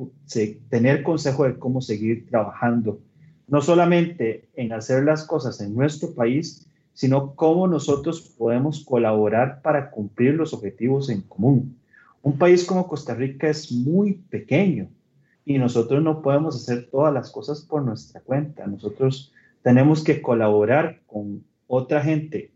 tener 0.68 1.02
consejo 1.02 1.44
de 1.44 1.58
cómo 1.58 1.80
seguir 1.80 2.26
trabajando, 2.28 3.00
no 3.48 3.60
solamente 3.60 4.48
en 4.54 4.72
hacer 4.72 5.04
las 5.04 5.24
cosas 5.24 5.60
en 5.60 5.74
nuestro 5.74 6.14
país, 6.14 6.66
sino 6.92 7.34
cómo 7.34 7.66
nosotros 7.68 8.20
podemos 8.36 8.84
colaborar 8.84 9.60
para 9.62 9.90
cumplir 9.90 10.34
los 10.34 10.52
objetivos 10.52 11.08
en 11.10 11.22
común. 11.22 11.76
Un 12.22 12.38
país 12.38 12.64
como 12.64 12.88
Costa 12.88 13.14
Rica 13.14 13.48
es 13.48 13.72
muy 13.72 14.14
pequeño, 14.30 14.88
y 15.44 15.58
nosotros 15.58 16.02
no 16.02 16.22
podemos 16.22 16.54
hacer 16.54 16.88
todas 16.90 17.12
las 17.12 17.30
cosas 17.30 17.62
por 17.62 17.82
nuestra 17.82 18.20
cuenta. 18.20 18.66
Nosotros 18.66 19.32
tenemos 19.62 20.04
que 20.04 20.22
colaborar 20.22 21.00
con 21.06 21.42
otra 21.66 22.02
gente. 22.02 22.50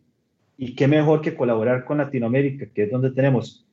Y 0.56 0.76
qué 0.76 0.86
mejor 0.86 1.20
que 1.20 1.34
colaborar 1.34 1.84
con 1.84 1.98
Latinoamérica, 1.98 2.66
que 2.66 2.84
es 2.84 2.90
donde 2.90 3.10
tenemos 3.10 3.66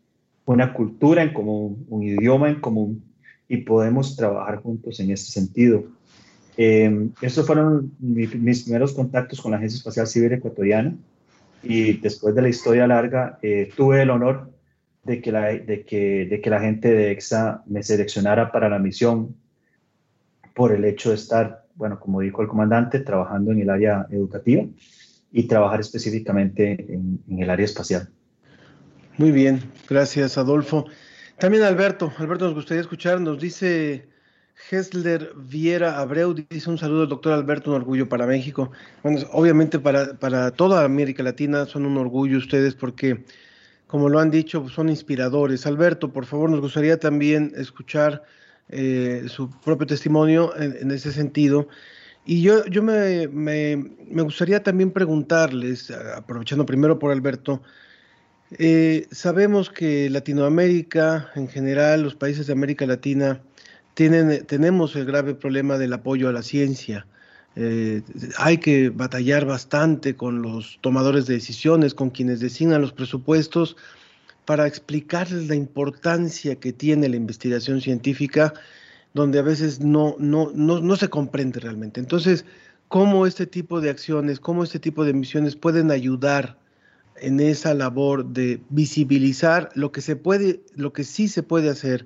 una 0.46 0.74
cultura 0.74 1.22
en 1.22 1.34
común, 1.34 1.86
un 1.89 2.04
idioma 2.04 2.50
en 2.50 2.60
común 2.60 3.04
y 3.52 3.58
podemos 3.58 4.16
trabajar 4.16 4.62
juntos 4.64 4.98
en 5.02 5.12
ese 5.12 5.30
sentido. 5.30 5.84
Eh, 6.56 7.10
estos 7.22 7.46
fueron 7.46 7.92
mis 8.00 8.64
primeros 8.64 8.94
contactos 8.94 9.42
con 9.42 9.52
la 9.52 9.58
Agencia 9.58 9.76
Espacial 9.76 10.08
Civil 10.08 10.32
Ecuatoriana 10.32 10.96
y 11.62 11.98
después 11.98 12.34
de 12.34 12.44
la 12.44 12.48
historia 12.48 12.88
larga 12.88 13.40
eh, 13.42 13.70
tuve 13.76 14.04
el 14.04 14.10
honor 14.10 14.50
de 15.04 15.22
que, 15.22 15.34
la, 15.34 15.48
de, 15.48 15.84
que, 15.86 16.28
de 16.28 16.40
que 16.40 16.50
la 16.50 16.62
gente 16.62 16.94
de 16.94 17.12
EXA 17.12 17.62
me 17.66 17.84
seleccionara 17.84 18.54
para 18.54 18.70
la 18.70 18.80
misión 18.80 19.36
por 20.56 20.72
el 20.72 20.86
hecho 20.86 21.10
de 21.10 21.16
estar, 21.16 21.66
bueno, 21.76 22.00
como 22.00 22.22
dijo 22.22 22.42
el 22.42 22.48
comandante, 22.48 23.02
trabajando 23.02 23.52
en 23.52 23.60
el 23.60 23.70
área 23.70 24.08
educativa 24.12 24.64
y 25.30 25.44
trabajar 25.44 25.82
específicamente 25.82 26.86
en, 26.88 27.20
el 27.38 27.50
área 27.50 27.66
espacial. 27.66 28.08
Muy 29.18 29.32
bien, 29.32 29.60
gracias 29.90 30.38
Adolfo. 30.38 30.86
También 31.42 31.64
Alberto, 31.64 32.14
Alberto 32.20 32.46
nos 32.46 32.54
gustaría 32.54 32.82
escuchar, 32.82 33.20
nos 33.20 33.40
dice 33.40 34.08
Hesler 34.70 35.34
Viera 35.36 35.98
Abreu, 35.98 36.36
dice 36.36 36.70
un 36.70 36.78
saludo 36.78 37.02
al 37.02 37.10
doctor 37.10 37.34
Alberto, 37.34 37.72
un 37.72 37.78
orgullo 37.78 38.08
para 38.08 38.28
México. 38.28 38.72
Bueno, 39.02 39.22
obviamente 39.32 39.80
para, 39.80 40.20
para 40.20 40.52
toda 40.52 40.86
América 40.86 41.24
Latina 41.24 41.66
son 41.66 41.88
un 41.88 41.98
orgullo 41.98 42.38
ustedes 42.38 42.76
porque 42.76 43.26
como 43.88 44.08
lo 44.08 44.20
han 44.20 44.30
dicho, 44.30 44.70
son 44.70 44.90
inspiradores. 44.90 45.66
Alberto, 45.66 46.14
por 46.14 46.28
favor, 46.28 46.52
nos 46.52 46.62
gustaría 46.62 47.00
también 47.00 47.54
escuchar 47.58 48.22
eh, 48.70 49.24
su 49.28 49.50
propio 49.50 49.88
testimonio 49.88 50.56
en, 50.56 50.92
ese 50.92 51.12
sentido. 51.12 51.68
Y 52.24 52.44
yo, 52.44 52.68
yo 52.68 52.84
me, 52.84 53.26
gustaría 54.22 54.62
también 54.62 54.92
preguntarles, 54.92 55.90
aprovechando 55.90 56.68
primero 56.68 57.00
por 57.00 57.12
Alberto, 57.12 57.64
eh, 58.58 59.08
sabemos 59.12 59.70
que 59.70 60.10
Latinoamérica, 60.10 61.32
en 61.36 61.48
general, 61.48 62.04
los 62.04 62.16
países 62.16 62.48
de 62.48 62.54
América 62.54 62.86
Latina, 62.86 63.42
tienen, 63.94 64.46
tenemos 64.46 64.96
el 64.96 65.06
grave 65.06 65.36
problema 65.36 65.78
del 65.78 65.94
apoyo 65.94 66.30
a 66.30 66.34
la 66.34 66.44
ciencia. 66.44 67.08
Eh, 67.56 68.02
hay 68.38 68.58
que 68.58 68.90
batallar 68.90 69.46
bastante 69.46 70.16
con 70.16 70.42
los 70.42 70.80
tomadores 70.82 71.28
de 71.28 71.36
decisiones, 71.36 71.94
con 71.94 72.10
quienes 72.10 72.40
designan 72.40 72.82
los 72.82 72.94
presupuestos, 72.94 73.78
para 74.46 74.68
explicarles 74.68 75.48
la 75.48 75.56
importancia 75.56 76.56
que 76.56 76.74
tiene 76.74 77.10
la 77.10 77.16
investigación 77.16 77.80
científica, 77.80 78.54
donde 79.14 79.40
a 79.40 79.44
veces 79.44 79.82
no, 79.82 80.16
no, 80.20 80.52
no, 80.54 80.80
no 80.80 80.96
se 80.96 81.10
comprende 81.10 81.60
realmente. 81.60 82.00
Entonces, 82.00 82.46
cómo 82.88 83.26
este 83.28 83.46
tipo 83.46 83.82
de 83.82 83.90
acciones, 83.90 84.40
cómo 84.40 84.64
este 84.64 84.80
tipo 84.80 85.06
de 85.06 85.14
misiones 85.14 85.56
pueden 85.56 85.92
ayudar 85.92 86.61
en 87.22 87.40
esa 87.40 87.74
labor 87.74 88.26
de 88.26 88.60
visibilizar 88.70 89.70
lo 89.76 89.92
que 89.92 90.02
se 90.02 90.16
puede, 90.16 90.62
lo 90.76 90.92
que 90.92 91.04
sí 91.04 91.28
se 91.28 91.44
puede 91.44 91.70
hacer 91.70 92.06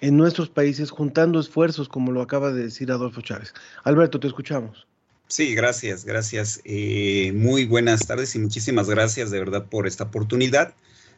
en 0.00 0.16
nuestros 0.16 0.48
países 0.48 0.90
juntando 0.90 1.40
esfuerzos, 1.40 1.88
como 1.88 2.12
lo 2.12 2.22
acaba 2.22 2.52
de 2.52 2.64
decir 2.64 2.90
Adolfo 2.90 3.20
Chávez. 3.20 3.54
Alberto, 3.84 4.20
te 4.20 4.26
escuchamos. 4.26 4.86
Sí, 5.28 5.54
gracias, 5.54 6.04
gracias. 6.04 6.60
Eh, 6.64 7.32
muy 7.34 7.66
buenas 7.66 8.06
tardes 8.06 8.34
y 8.34 8.38
muchísimas 8.38 8.88
gracias 8.88 9.30
de 9.30 9.38
verdad 9.38 9.66
por 9.66 9.86
esta 9.86 10.04
oportunidad. 10.04 10.74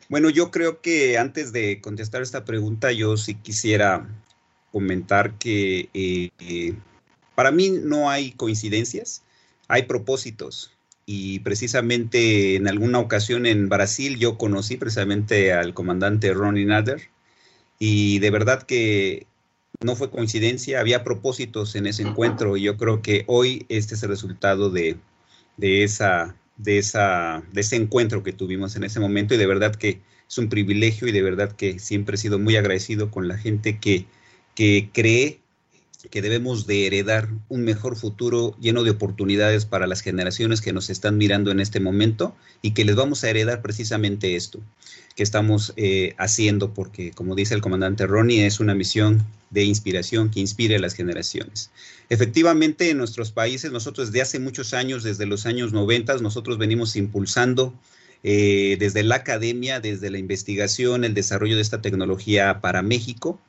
Bueno, 0.08 0.30
yo 0.30 0.50
creo 0.50 0.80
que 0.80 1.16
antes 1.18 1.52
de 1.52 1.80
contestar 1.80 2.20
esta 2.20 2.44
pregunta, 2.44 2.90
yo 2.92 3.16
sí 3.16 3.36
quisiera 3.36 4.08
comentar 4.72 5.38
que 5.38 5.88
eh, 5.94 6.74
para 7.34 7.52
mí 7.52 7.70
no 7.70 8.10
hay 8.10 8.32
coincidencias, 8.32 9.22
hay 9.68 9.84
propósitos. 9.84 10.72
Y 11.12 11.40
precisamente 11.40 12.54
en 12.54 12.68
alguna 12.68 13.00
ocasión 13.00 13.44
en 13.44 13.68
Brasil 13.68 14.16
yo 14.16 14.38
conocí 14.38 14.76
precisamente 14.76 15.52
al 15.52 15.74
comandante 15.74 16.32
Ronnie 16.32 16.66
Nader 16.66 17.08
y 17.80 18.20
de 18.20 18.30
verdad 18.30 18.62
que 18.62 19.26
no 19.82 19.96
fue 19.96 20.12
coincidencia, 20.12 20.78
había 20.78 21.02
propósitos 21.02 21.74
en 21.74 21.88
ese 21.88 22.02
encuentro 22.04 22.56
y 22.56 22.62
yo 22.62 22.76
creo 22.76 23.02
que 23.02 23.24
hoy 23.26 23.66
este 23.68 23.96
es 23.96 24.04
el 24.04 24.10
resultado 24.10 24.70
de, 24.70 24.98
esa, 25.58 26.36
de, 26.58 26.78
esa, 26.78 27.42
de 27.52 27.62
ese 27.62 27.74
encuentro 27.74 28.22
que 28.22 28.32
tuvimos 28.32 28.76
en 28.76 28.84
ese 28.84 29.00
momento 29.00 29.34
y 29.34 29.38
de 29.38 29.46
verdad 29.48 29.74
que 29.74 30.00
es 30.28 30.38
un 30.38 30.48
privilegio 30.48 31.08
y 31.08 31.12
de 31.12 31.22
verdad 31.22 31.50
que 31.50 31.80
siempre 31.80 32.14
he 32.14 32.18
sido 32.18 32.38
muy 32.38 32.54
agradecido 32.54 33.10
con 33.10 33.26
la 33.26 33.36
gente 33.36 33.80
que, 33.80 34.06
que 34.54 34.90
cree 34.92 35.40
que 36.10 36.22
debemos 36.22 36.66
de 36.66 36.86
heredar 36.86 37.28
un 37.48 37.62
mejor 37.62 37.96
futuro 37.96 38.56
lleno 38.60 38.82
de 38.82 38.90
oportunidades 38.90 39.66
para 39.66 39.86
las 39.86 40.00
generaciones 40.00 40.60
que 40.60 40.72
nos 40.72 40.88
están 40.90 41.18
mirando 41.18 41.50
en 41.50 41.60
este 41.60 41.80
momento 41.80 42.34
y 42.62 42.72
que 42.72 42.84
les 42.84 42.96
vamos 42.96 43.22
a 43.22 43.30
heredar 43.30 43.60
precisamente 43.62 44.36
esto 44.36 44.60
que 45.14 45.22
estamos 45.22 45.72
eh, 45.76 46.14
haciendo, 46.18 46.72
porque 46.72 47.10
como 47.10 47.34
dice 47.34 47.54
el 47.54 47.60
comandante 47.60 48.06
Ronnie, 48.06 48.46
es 48.46 48.60
una 48.60 48.74
misión 48.74 49.26
de 49.50 49.64
inspiración 49.64 50.30
que 50.30 50.40
inspire 50.40 50.76
a 50.76 50.78
las 50.78 50.94
generaciones. 50.94 51.70
Efectivamente, 52.08 52.90
en 52.90 52.98
nuestros 52.98 53.32
países, 53.32 53.72
nosotros 53.72 54.08
desde 54.08 54.22
hace 54.22 54.38
muchos 54.38 54.72
años, 54.72 55.02
desde 55.02 55.26
los 55.26 55.46
años 55.46 55.72
90, 55.72 56.16
nosotros 56.18 56.58
venimos 56.58 56.96
impulsando 56.96 57.74
eh, 58.22 58.76
desde 58.78 59.02
la 59.02 59.16
academia, 59.16 59.80
desde 59.80 60.10
la 60.10 60.18
investigación, 60.18 61.04
el 61.04 61.14
desarrollo 61.14 61.56
de 61.56 61.62
esta 61.62 61.82
tecnología 61.82 62.60
para 62.60 62.82
México. 62.82 63.40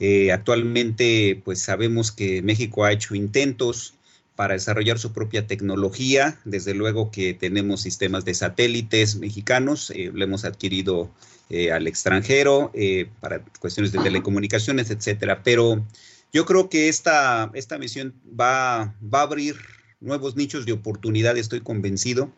Eh, 0.00 0.32
actualmente, 0.32 1.40
pues 1.44 1.60
sabemos 1.60 2.12
que 2.12 2.42
México 2.42 2.84
ha 2.84 2.92
hecho 2.92 3.14
intentos 3.14 3.94
para 4.36 4.54
desarrollar 4.54 4.98
su 4.98 5.12
propia 5.12 5.46
tecnología. 5.46 6.40
Desde 6.44 6.74
luego 6.74 7.10
que 7.10 7.34
tenemos 7.34 7.82
sistemas 7.82 8.24
de 8.24 8.34
satélites 8.34 9.16
mexicanos, 9.16 9.90
eh, 9.90 10.10
lo 10.12 10.24
hemos 10.24 10.44
adquirido 10.44 11.10
eh, 11.50 11.70
al 11.70 11.86
extranjero 11.86 12.72
para 13.20 13.44
cuestiones 13.60 13.92
de 13.92 14.00
telecomunicaciones, 14.00 14.90
etcétera. 14.90 15.42
Pero 15.44 15.84
yo 16.32 16.44
creo 16.46 16.68
que 16.68 16.88
esta, 16.88 17.50
esta 17.54 17.78
misión 17.78 18.14
va, 18.28 18.94
va 19.02 19.20
a 19.20 19.22
abrir 19.22 19.56
nuevos 20.00 20.36
nichos 20.36 20.66
de 20.66 20.72
oportunidad, 20.72 21.36
estoy 21.36 21.60
convencido 21.60 22.30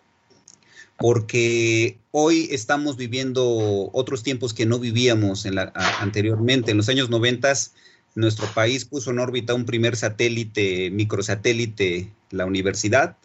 porque 0.98 1.98
hoy 2.10 2.48
estamos 2.50 2.96
viviendo 2.96 3.90
otros 3.92 4.22
tiempos 4.22 4.54
que 4.54 4.66
no 4.66 4.78
vivíamos 4.78 5.46
anteriormente. 6.00 6.70
En 6.70 6.78
los 6.78 6.88
años 6.88 7.10
90 7.10 7.52
nuestro 8.14 8.46
país 8.54 8.86
puso 8.86 9.10
en 9.10 9.18
órbita 9.18 9.54
un 9.54 9.66
primer 9.66 9.94
satélite, 9.94 10.90
microsatélite, 10.90 12.10
la 12.30 12.46
universidad. 12.46 13.16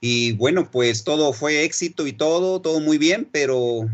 Y 0.00 0.32
bueno, 0.32 0.70
pues 0.70 1.04
todo 1.04 1.32
fue 1.32 1.64
éxito 1.64 2.06
y 2.06 2.12
todo, 2.12 2.60
todo 2.60 2.80
muy 2.80 2.98
bien, 2.98 3.28
pero 3.30 3.88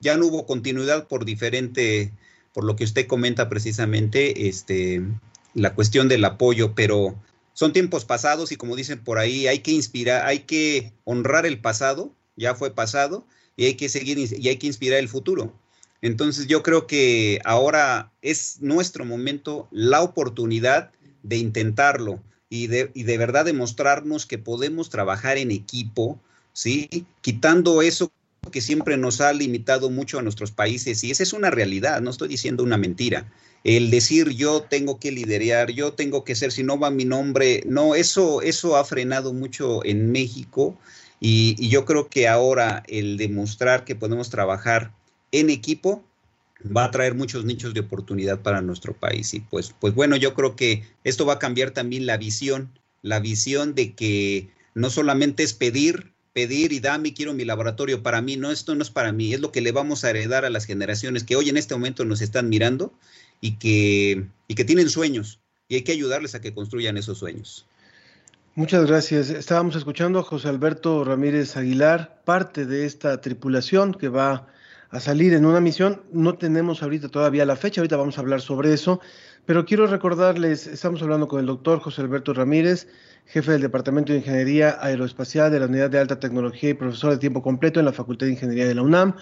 ya 0.00 0.16
no 0.16 0.26
hubo 0.26 0.46
continuidad 0.46 1.06
por 1.06 1.24
diferente, 1.24 2.12
por 2.52 2.64
lo 2.64 2.76
que 2.76 2.84
usted 2.84 3.06
comenta 3.06 3.48
precisamente, 3.48 4.48
este, 4.48 5.02
la 5.54 5.74
cuestión 5.74 6.08
del 6.08 6.24
apoyo, 6.24 6.74
pero 6.74 7.14
son 7.52 7.72
tiempos 7.72 8.04
pasados 8.04 8.52
y 8.52 8.56
como 8.56 8.76
dicen 8.76 9.02
por 9.02 9.18
ahí, 9.18 9.46
hay 9.46 9.60
que 9.60 9.72
inspirar, 9.72 10.26
hay 10.26 10.40
que 10.40 10.92
honrar 11.04 11.46
el 11.46 11.60
pasado, 11.60 12.14
ya 12.36 12.54
fue 12.54 12.74
pasado, 12.74 13.26
y 13.56 13.66
hay 13.66 13.74
que 13.74 13.88
seguir 13.88 14.18
y 14.18 14.48
hay 14.48 14.56
que 14.56 14.66
inspirar 14.66 14.98
el 14.98 15.08
futuro. 15.08 15.52
Entonces 16.02 16.46
yo 16.46 16.62
creo 16.62 16.86
que 16.86 17.40
ahora 17.44 18.12
es 18.22 18.60
nuestro 18.60 19.04
momento, 19.04 19.68
la 19.70 20.02
oportunidad 20.02 20.92
de 21.22 21.36
intentarlo 21.36 22.22
y 22.48 22.68
de, 22.68 22.90
y 22.94 23.02
de 23.02 23.18
verdad 23.18 23.44
demostrarnos 23.44 24.24
que 24.24 24.38
podemos 24.38 24.88
trabajar 24.88 25.36
en 25.36 25.50
equipo, 25.50 26.18
¿sí? 26.52 26.88
Quitando 27.20 27.82
eso 27.82 28.10
que 28.50 28.62
siempre 28.62 28.96
nos 28.96 29.20
ha 29.20 29.32
limitado 29.34 29.90
mucho 29.90 30.18
a 30.18 30.22
nuestros 30.22 30.50
países 30.50 31.04
y 31.04 31.10
esa 31.10 31.22
es 31.22 31.34
una 31.34 31.50
realidad, 31.50 32.00
no 32.00 32.10
estoy 32.10 32.28
diciendo 32.28 32.62
una 32.62 32.78
mentira 32.78 33.30
el 33.64 33.90
decir 33.90 34.30
yo 34.30 34.62
tengo 34.62 34.98
que 34.98 35.12
liderar, 35.12 35.70
yo 35.70 35.92
tengo 35.92 36.24
que 36.24 36.34
ser, 36.34 36.52
si 36.52 36.62
no 36.62 36.78
va 36.78 36.90
mi 36.90 37.04
nombre, 37.04 37.62
no, 37.66 37.94
eso, 37.94 38.42
eso 38.42 38.76
ha 38.76 38.84
frenado 38.84 39.32
mucho 39.32 39.84
en 39.84 40.10
México 40.10 40.78
y, 41.20 41.68
yo 41.68 41.84
creo 41.84 42.08
que 42.08 42.26
ahora 42.26 42.82
el 42.88 43.18
demostrar 43.18 43.84
que 43.84 43.94
podemos 43.94 44.30
trabajar 44.30 44.92
en 45.32 45.50
equipo 45.50 46.02
va 46.64 46.84
a 46.84 46.90
traer 46.90 47.14
muchos 47.14 47.44
nichos 47.44 47.74
de 47.74 47.80
oportunidad 47.80 48.40
para 48.40 48.62
nuestro 48.62 48.94
país. 48.94 49.32
Y 49.34 49.40
pues, 49.40 49.74
pues 49.78 49.94
bueno, 49.94 50.16
yo 50.16 50.34
creo 50.34 50.56
que 50.56 50.82
esto 51.04 51.26
va 51.26 51.34
a 51.34 51.38
cambiar 51.38 51.70
también 51.72 52.06
la 52.06 52.16
visión, 52.16 52.70
la 53.02 53.20
visión 53.20 53.74
de 53.74 53.94
que 53.94 54.48
no 54.74 54.88
solamente 54.90 55.42
es 55.42 55.52
pedir, 55.52 56.12
pedir 56.32 56.72
y 56.72 56.80
dame, 56.80 57.12
quiero 57.12 57.34
mi 57.34 57.44
laboratorio 57.44 58.02
para 58.02 58.22
mí, 58.22 58.36
no, 58.36 58.50
esto 58.50 58.74
no 58.74 58.82
es 58.82 58.90
para 58.90 59.12
mí, 59.12 59.34
es 59.34 59.40
lo 59.40 59.52
que 59.52 59.60
le 59.60 59.72
vamos 59.72 60.04
a 60.04 60.10
heredar 60.10 60.44
a 60.44 60.50
las 60.50 60.64
generaciones 60.64 61.24
que 61.24 61.36
hoy 61.36 61.48
en 61.48 61.56
este 61.56 61.74
momento 61.74 62.04
nos 62.04 62.20
están 62.20 62.48
mirando 62.48 62.92
y 63.40 63.56
que, 63.56 64.26
y 64.48 64.54
que 64.54 64.64
tienen 64.64 64.88
sueños 64.88 65.40
y 65.68 65.76
hay 65.76 65.82
que 65.82 65.92
ayudarles 65.92 66.34
a 66.34 66.40
que 66.40 66.52
construyan 66.52 66.96
esos 66.96 67.18
sueños. 67.18 67.66
Muchas 68.56 68.86
gracias. 68.86 69.30
Estábamos 69.30 69.76
escuchando 69.76 70.18
a 70.18 70.22
José 70.24 70.48
Alberto 70.48 71.04
Ramírez 71.04 71.56
Aguilar, 71.56 72.20
parte 72.24 72.66
de 72.66 72.84
esta 72.84 73.20
tripulación 73.20 73.94
que 73.94 74.08
va 74.08 74.48
a 74.90 74.98
salir 75.00 75.32
en 75.34 75.46
una 75.46 75.60
misión. 75.60 76.02
No 76.12 76.34
tenemos 76.34 76.82
ahorita 76.82 77.08
todavía 77.08 77.46
la 77.46 77.54
fecha, 77.54 77.80
ahorita 77.80 77.96
vamos 77.96 78.18
a 78.18 78.22
hablar 78.22 78.40
sobre 78.40 78.72
eso, 78.72 79.00
pero 79.46 79.64
quiero 79.64 79.86
recordarles, 79.86 80.66
estamos 80.66 81.00
hablando 81.00 81.28
con 81.28 81.40
el 81.40 81.46
doctor 81.46 81.80
José 81.80 82.02
Alberto 82.02 82.34
Ramírez, 82.34 82.88
jefe 83.26 83.52
del 83.52 83.62
Departamento 83.62 84.12
de 84.12 84.18
Ingeniería 84.18 84.76
Aeroespacial 84.80 85.52
de 85.52 85.60
la 85.60 85.66
Unidad 85.66 85.90
de 85.90 86.00
Alta 86.00 86.18
Tecnología 86.18 86.70
y 86.70 86.74
profesor 86.74 87.12
de 87.12 87.18
tiempo 87.18 87.42
completo 87.42 87.78
en 87.78 87.86
la 87.86 87.92
Facultad 87.92 88.26
de 88.26 88.32
Ingeniería 88.32 88.66
de 88.66 88.74
la 88.74 88.82
UNAM. 88.82 89.14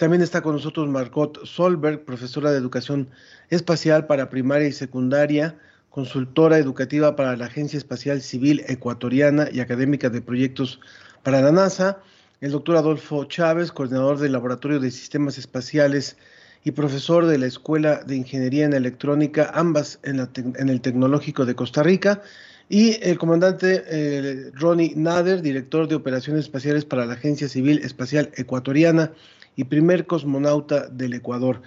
También 0.00 0.22
está 0.22 0.40
con 0.40 0.54
nosotros 0.54 0.88
Margot 0.88 1.44
Solberg, 1.44 2.06
profesora 2.06 2.50
de 2.50 2.56
Educación 2.56 3.10
Espacial 3.50 4.06
para 4.06 4.30
Primaria 4.30 4.66
y 4.66 4.72
Secundaria, 4.72 5.58
consultora 5.90 6.56
educativa 6.56 7.14
para 7.16 7.36
la 7.36 7.44
Agencia 7.44 7.76
Espacial 7.76 8.22
Civil 8.22 8.64
Ecuatoriana 8.66 9.50
y 9.52 9.60
académica 9.60 10.08
de 10.08 10.22
proyectos 10.22 10.80
para 11.22 11.42
la 11.42 11.52
NASA. 11.52 11.98
El 12.40 12.52
doctor 12.52 12.76
Adolfo 12.76 13.26
Chávez, 13.26 13.72
coordinador 13.72 14.18
del 14.18 14.32
Laboratorio 14.32 14.80
de 14.80 14.90
Sistemas 14.90 15.36
Espaciales 15.36 16.16
y 16.64 16.70
profesor 16.70 17.26
de 17.26 17.36
la 17.36 17.44
Escuela 17.44 17.96
de 18.02 18.16
Ingeniería 18.16 18.64
en 18.64 18.72
Electrónica, 18.72 19.50
ambas 19.52 19.98
en, 20.02 20.18
el 20.18 20.80
Tecnológico 20.80 21.44
de 21.44 21.54
Costa 21.54 21.82
Rica. 21.82 22.22
Y 22.70 22.96
el 23.02 23.18
comandante 23.18 23.84
eh, 23.86 24.50
Ronnie 24.54 24.94
Nader, 24.96 25.42
director 25.42 25.88
de 25.88 25.96
Operaciones 25.96 26.44
Espaciales 26.44 26.86
para 26.86 27.04
la 27.04 27.14
Agencia 27.14 27.50
Civil 27.50 27.80
Espacial 27.84 28.30
Ecuatoriana 28.36 29.12
y 29.56 29.64
primer 29.64 30.06
cosmonauta 30.06 30.88
del 30.88 31.14
Ecuador. 31.14 31.62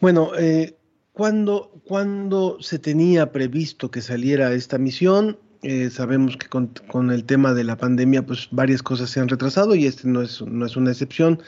Bueno, 0.00 0.32
eh, 0.36 0.76
¿cuándo, 1.12 2.58
se 2.60 2.78
tenía 2.78 3.30
previsto 3.32 3.90
que 3.90 4.00
saliera 4.00 4.52
esta 4.52 4.78
misión? 4.78 5.38
Eh, 5.62 5.90
sabemos 5.90 6.36
que 6.36 6.48
con, 6.48 7.10
el 7.10 7.24
tema 7.24 7.54
de 7.54 7.64
la 7.64 7.76
pandemia, 7.76 8.26
pues 8.26 8.48
varias 8.50 8.82
cosas 8.82 9.10
se 9.10 9.20
han 9.20 9.28
retrasado 9.28 9.76
y 9.76 9.86
este 9.86 10.08
no 10.08 10.22
es, 10.22 10.42
no 10.42 10.66
es 10.66 10.76
una 10.76 10.90
excepción. 10.90 11.40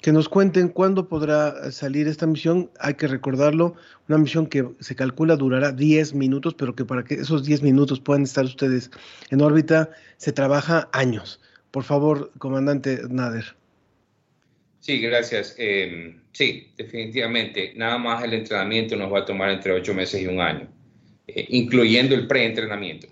Que 0.00 0.10
nos 0.10 0.28
cuenten 0.28 0.68
cuándo 0.68 1.06
podrá 1.06 1.70
salir 1.70 2.08
esta 2.08 2.26
misión. 2.26 2.70
Hay 2.80 2.94
que 2.94 3.06
recordarlo, 3.06 3.76
una 4.08 4.18
misión 4.18 4.46
que 4.48 4.68
se 4.80 4.96
calcula 4.96 5.36
durará 5.36 5.70
10 5.70 6.14
minutos, 6.14 6.54
pero 6.54 6.74
que 6.74 6.84
para 6.84 7.04
que 7.04 7.14
esos 7.14 7.44
10 7.44 7.62
minutos 7.62 8.00
puedan 8.00 8.24
estar 8.24 8.44
ustedes 8.44 8.90
en 9.30 9.40
órbita, 9.40 9.90
se 10.16 10.32
trabaja 10.32 10.88
años. 10.92 11.40
Por 11.70 11.84
favor, 11.84 12.32
comandante 12.38 13.00
Nader. 13.08 13.61
Sí, 14.82 15.00
gracias. 15.00 15.54
Em, 15.58 16.20
sí, 16.32 16.72
definitivamente. 16.76 17.72
Nada 17.76 17.98
más 17.98 18.24
el 18.24 18.34
entrenamiento 18.34 18.96
nos 18.96 19.12
va 19.12 19.20
a 19.20 19.24
tomar 19.24 19.50
entre 19.50 19.70
ocho 19.72 19.94
meses 19.94 20.20
y 20.20 20.26
un 20.26 20.40
año, 20.40 20.68
eh, 21.28 21.46
incluyendo 21.50 22.16
el 22.16 22.26
preentrenamiento, 22.26 23.06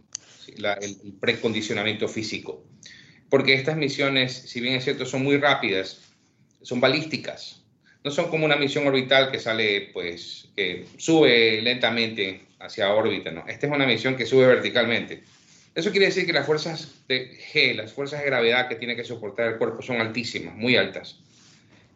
el, 0.49 1.13
precondicionamiento 1.21 2.09
físico. 2.09 2.67
Porque 3.29 3.55
estas 3.55 3.77
misiones, 3.77 4.33
si 4.33 4.61
bien 4.61 4.75
es 4.75 4.85
cierto, 4.85 5.07
son 5.07 5.23
muy 5.23 5.37
rápidas, 5.37 6.01
son 6.61 6.81
balísticas. 6.81 7.63
No 8.03 8.11
son 8.11 8.31
como 8.31 8.47
una 8.47 8.57
misión 8.57 8.85
orbital 8.89 9.31
que 9.31 9.39
sale, 9.39 9.91
pues, 9.93 10.49
que 10.57 10.87
sube 10.97 11.63
lentamente 11.63 12.47
hacia 12.59 12.93
órbita, 12.93 13.31
¿no? 13.31 13.47
Esta 13.47 13.69
es 13.69 13.73
una 13.73 13.87
misión 13.87 14.17
que 14.17 14.27
sube 14.27 14.45
verticalmente. 14.45 15.23
Eso 15.77 15.93
quiere 15.93 16.07
decir 16.07 16.27
que 16.27 16.33
las 16.33 16.47
fuerzas 16.47 16.97
de 17.07 17.39
G, 17.39 17.77
las 17.77 17.93
fuerzas 17.93 18.19
de 18.21 18.27
gravedad 18.27 18.69
que 18.69 18.75
tiene 18.75 18.97
que 18.97 19.05
soportar 19.05 19.53
el 19.53 19.59
cuerpo 19.59 19.83
son 19.83 20.01
altísimas, 20.01 20.57
muy 20.57 20.75
altas. 20.75 21.21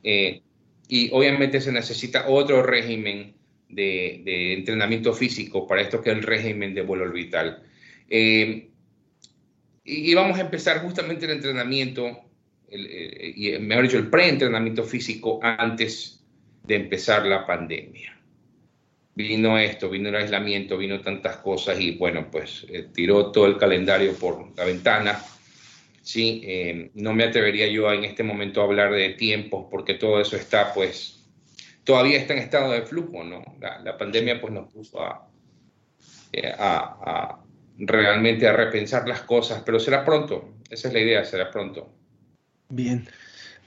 Eh, 0.05 0.43
y 0.87 1.11
obviamente 1.13 1.61
se 1.61 1.73
necesita 1.73 2.29
otro 2.29 2.63
régimen 2.63 3.35
de, 3.69 4.53
entrenamiento 4.53 5.13
físico 5.13 5.67
para 5.67 5.81
esto 5.81 6.01
que 6.01 6.11
es 6.11 6.17
el 6.17 6.23
régimen 6.23 6.75
de 6.75 6.83
vuelo 6.83 7.05
orbital. 7.05 7.63
Eh, 8.09 8.69
y, 9.83 10.15
vamos 10.15 10.39
a 10.39 10.43
empezar 10.43 10.83
justamente 10.83 11.25
el 11.25 11.33
entrenamiento, 11.33 12.21
y 12.71 13.59
mejor 13.59 13.85
dicho, 13.85 13.99
el 13.99 14.09
preentrenamiento 14.09 14.85
físico 14.85 15.41
antes 15.43 16.25
de 16.65 16.77
empezar 16.77 17.27
la 17.27 17.47
pandemia. 17.47 18.17
Vino 19.15 19.57
esto, 19.59 19.89
vino 19.89 20.09
el 20.09 20.17
aislamiento, 20.17 20.77
vino 20.77 21.01
tantas 21.01 21.37
cosas 21.37 21.79
y 21.79 21.93
bueno, 21.93 22.29
pues 22.31 22.67
eh, 22.69 22.89
tiró 22.93 23.31
todo 23.31 23.47
el 23.47 23.57
calendario 23.57 24.15
por 24.15 24.57
la 24.57 24.65
ventana. 24.65 25.23
Sí, 26.05 26.43
eh, 26.45 26.91
no 26.93 27.15
me 27.15 27.25
atrevería 27.25 27.67
yo 27.69 27.91
en 27.91 28.05
este 28.05 28.23
momento 28.23 28.61
a 28.61 28.65
hablar 28.65 28.93
de 28.93 29.09
tiempos 29.15 29.69
porque 29.71 29.95
todo 29.95 30.21
eso 30.21 30.37
está 30.37 30.75
pues 30.75 31.25
todavía 31.83 32.19
está 32.19 32.35
en 32.35 32.41
estado 32.41 32.73
de 32.73 32.83
flujo, 32.83 33.25
¿no? 33.25 33.43
La, 33.59 33.97
pandemia 33.97 34.39
pues 34.39 34.53
nos 34.53 34.71
puso 34.71 34.99
eh, 36.31 36.53
a, 36.59 37.39
realmente 37.79 38.47
a 38.47 38.53
repensar 38.53 39.09
las 39.09 39.23
cosas, 39.23 39.63
pero 39.65 39.81
será 39.81 40.05
pronto, 40.05 40.55
esa 40.69 40.89
es 40.89 40.95
la 40.95 41.01
idea, 41.01 41.25
será 41.25 41.51
pronto. 41.51 41.89
Bien, 42.69 43.09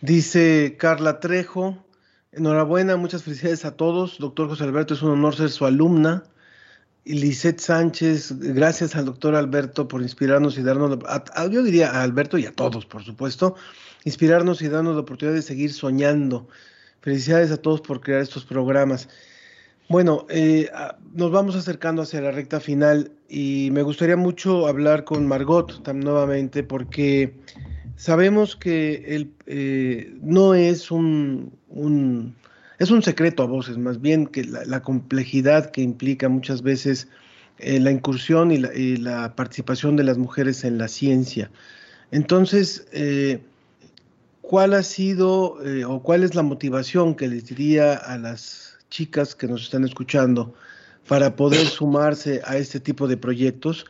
dice 0.01 0.75
Carla 0.77 1.19
Trejo, 1.19 1.83
enhorabuena, 2.31 2.97
muchas 2.97 3.23
felicidades 3.23 3.65
a 3.65 3.75
todos, 3.75 4.19
doctor 4.19 4.47
José 4.47 4.63
Alberto, 4.63 4.93
es 4.93 5.01
un 5.01 5.09
honor 5.09 5.35
ser 5.35 5.49
su 5.49 5.65
alumna. 5.65 6.23
Lisette 7.07 7.59
Sánchez, 7.59 8.33
gracias 8.39 8.95
al 8.95 9.05
doctor 9.05 9.35
Alberto 9.35 9.87
por 9.87 10.01
inspirarnos 10.01 10.57
y 10.57 10.61
darnos, 10.61 10.99
yo 11.49 11.63
diría 11.63 11.89
a 11.91 12.03
Alberto 12.03 12.37
y 12.37 12.45
a 12.45 12.51
todos, 12.51 12.85
por 12.85 13.03
supuesto, 13.03 13.55
inspirarnos 14.03 14.61
y 14.61 14.67
darnos 14.67 14.95
la 14.95 15.01
oportunidad 15.01 15.35
de 15.35 15.41
seguir 15.41 15.71
soñando. 15.71 16.47
Felicidades 17.01 17.51
a 17.51 17.57
todos 17.57 17.81
por 17.81 18.01
crear 18.01 18.21
estos 18.21 18.43
programas. 18.43 19.07
Bueno, 19.89 20.25
eh, 20.29 20.69
nos 21.13 21.31
vamos 21.31 21.55
acercando 21.55 22.01
hacia 22.01 22.19
la 22.19 22.31
recta 22.31 22.59
final 22.59 23.11
y 23.29 23.69
me 23.71 23.83
gustaría 23.83 24.17
mucho 24.17 24.67
hablar 24.67 25.05
con 25.05 25.25
Margot 25.25 25.87
nuevamente 25.93 26.61
porque 26.63 27.33
sabemos 27.95 28.57
que 28.57 29.15
el, 29.15 29.31
eh, 29.45 30.13
no 30.21 30.55
es 30.55 30.91
un, 30.91 31.53
es 32.79 32.91
un 32.91 33.01
secreto 33.01 33.43
a 33.43 33.47
voces, 33.47 33.77
más 33.77 34.01
bien 34.01 34.27
que 34.27 34.43
la, 34.43 34.81
complejidad 34.81 35.71
que 35.71 35.81
implica 35.81 36.29
muchas 36.29 36.61
veces 36.61 37.07
eh, 37.57 37.79
la 37.79 37.91
incursión 37.91 38.51
y 38.51 38.97
la, 38.97 39.35
participación 39.35 39.95
de 39.95 40.03
las 40.03 40.17
mujeres 40.17 40.63
en 40.63 40.77
la 40.77 40.87
ciencia. 40.87 41.49
Entonces, 42.11 42.85
¿cuál 44.47 44.73
ha 44.73 44.83
sido 44.83 45.61
eh, 45.65 45.83
o 45.83 46.01
cuál 46.01 46.23
es 46.23 46.33
la 46.33 46.41
motivación 46.41 47.15
que 47.15 47.27
les 47.27 47.47
diría 47.47 47.95
a 47.95 48.17
las 48.17 48.77
chicas 48.89 49.35
que 49.35 49.45
nos 49.45 49.63
están 49.63 49.83
escuchando 49.83 50.53
para 51.05 51.35
poder 51.35 51.67
sumarse 51.67 52.41
a 52.45 52.55
este 52.55 52.79
tipo 52.79 53.09
de 53.09 53.17
proyectos? 53.17 53.85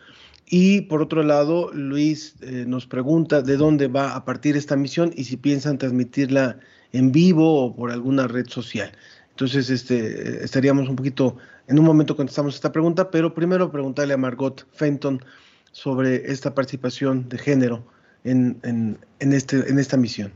Y 0.47 0.81
por 0.81 1.03
otro 1.03 1.21
lado, 1.21 1.71
Luis 1.73 2.37
eh, 2.41 2.65
nos 2.67 2.87
pregunta 2.87 3.43
de 3.43 3.55
dónde 3.55 3.87
va 3.87 4.15
a 4.15 4.25
partir 4.25 4.57
esta 4.57 4.75
misión 4.75 5.13
y 5.15 5.25
si 5.25 5.37
piensan 5.37 5.77
transmitirla 5.77 6.57
en 6.93 7.11
vivo 7.11 7.65
o 7.65 7.75
por 7.75 7.91
alguna 7.91 8.27
red 8.27 8.47
social. 8.47 8.91
Entonces, 9.29 9.69
este, 9.69 10.43
estaríamos 10.43 10.89
un 10.89 10.95
poquito, 10.95 11.37
en 11.67 11.77
un 11.77 11.85
momento 11.85 12.15
contestamos 12.15 12.55
esta 12.55 12.71
pregunta, 12.71 13.11
pero 13.11 13.33
primero 13.33 13.71
preguntarle 13.71 14.13
a 14.13 14.17
Margot 14.17 14.65
Fenton 14.73 15.23
sobre 15.71 16.31
esta 16.31 16.55
participación 16.55 17.29
de 17.29 17.37
género 17.37 17.83
en, 18.23 18.59
en, 18.63 19.33
este, 19.33 19.69
en 19.69 19.77
esta 19.77 19.95
misión. 19.97 20.33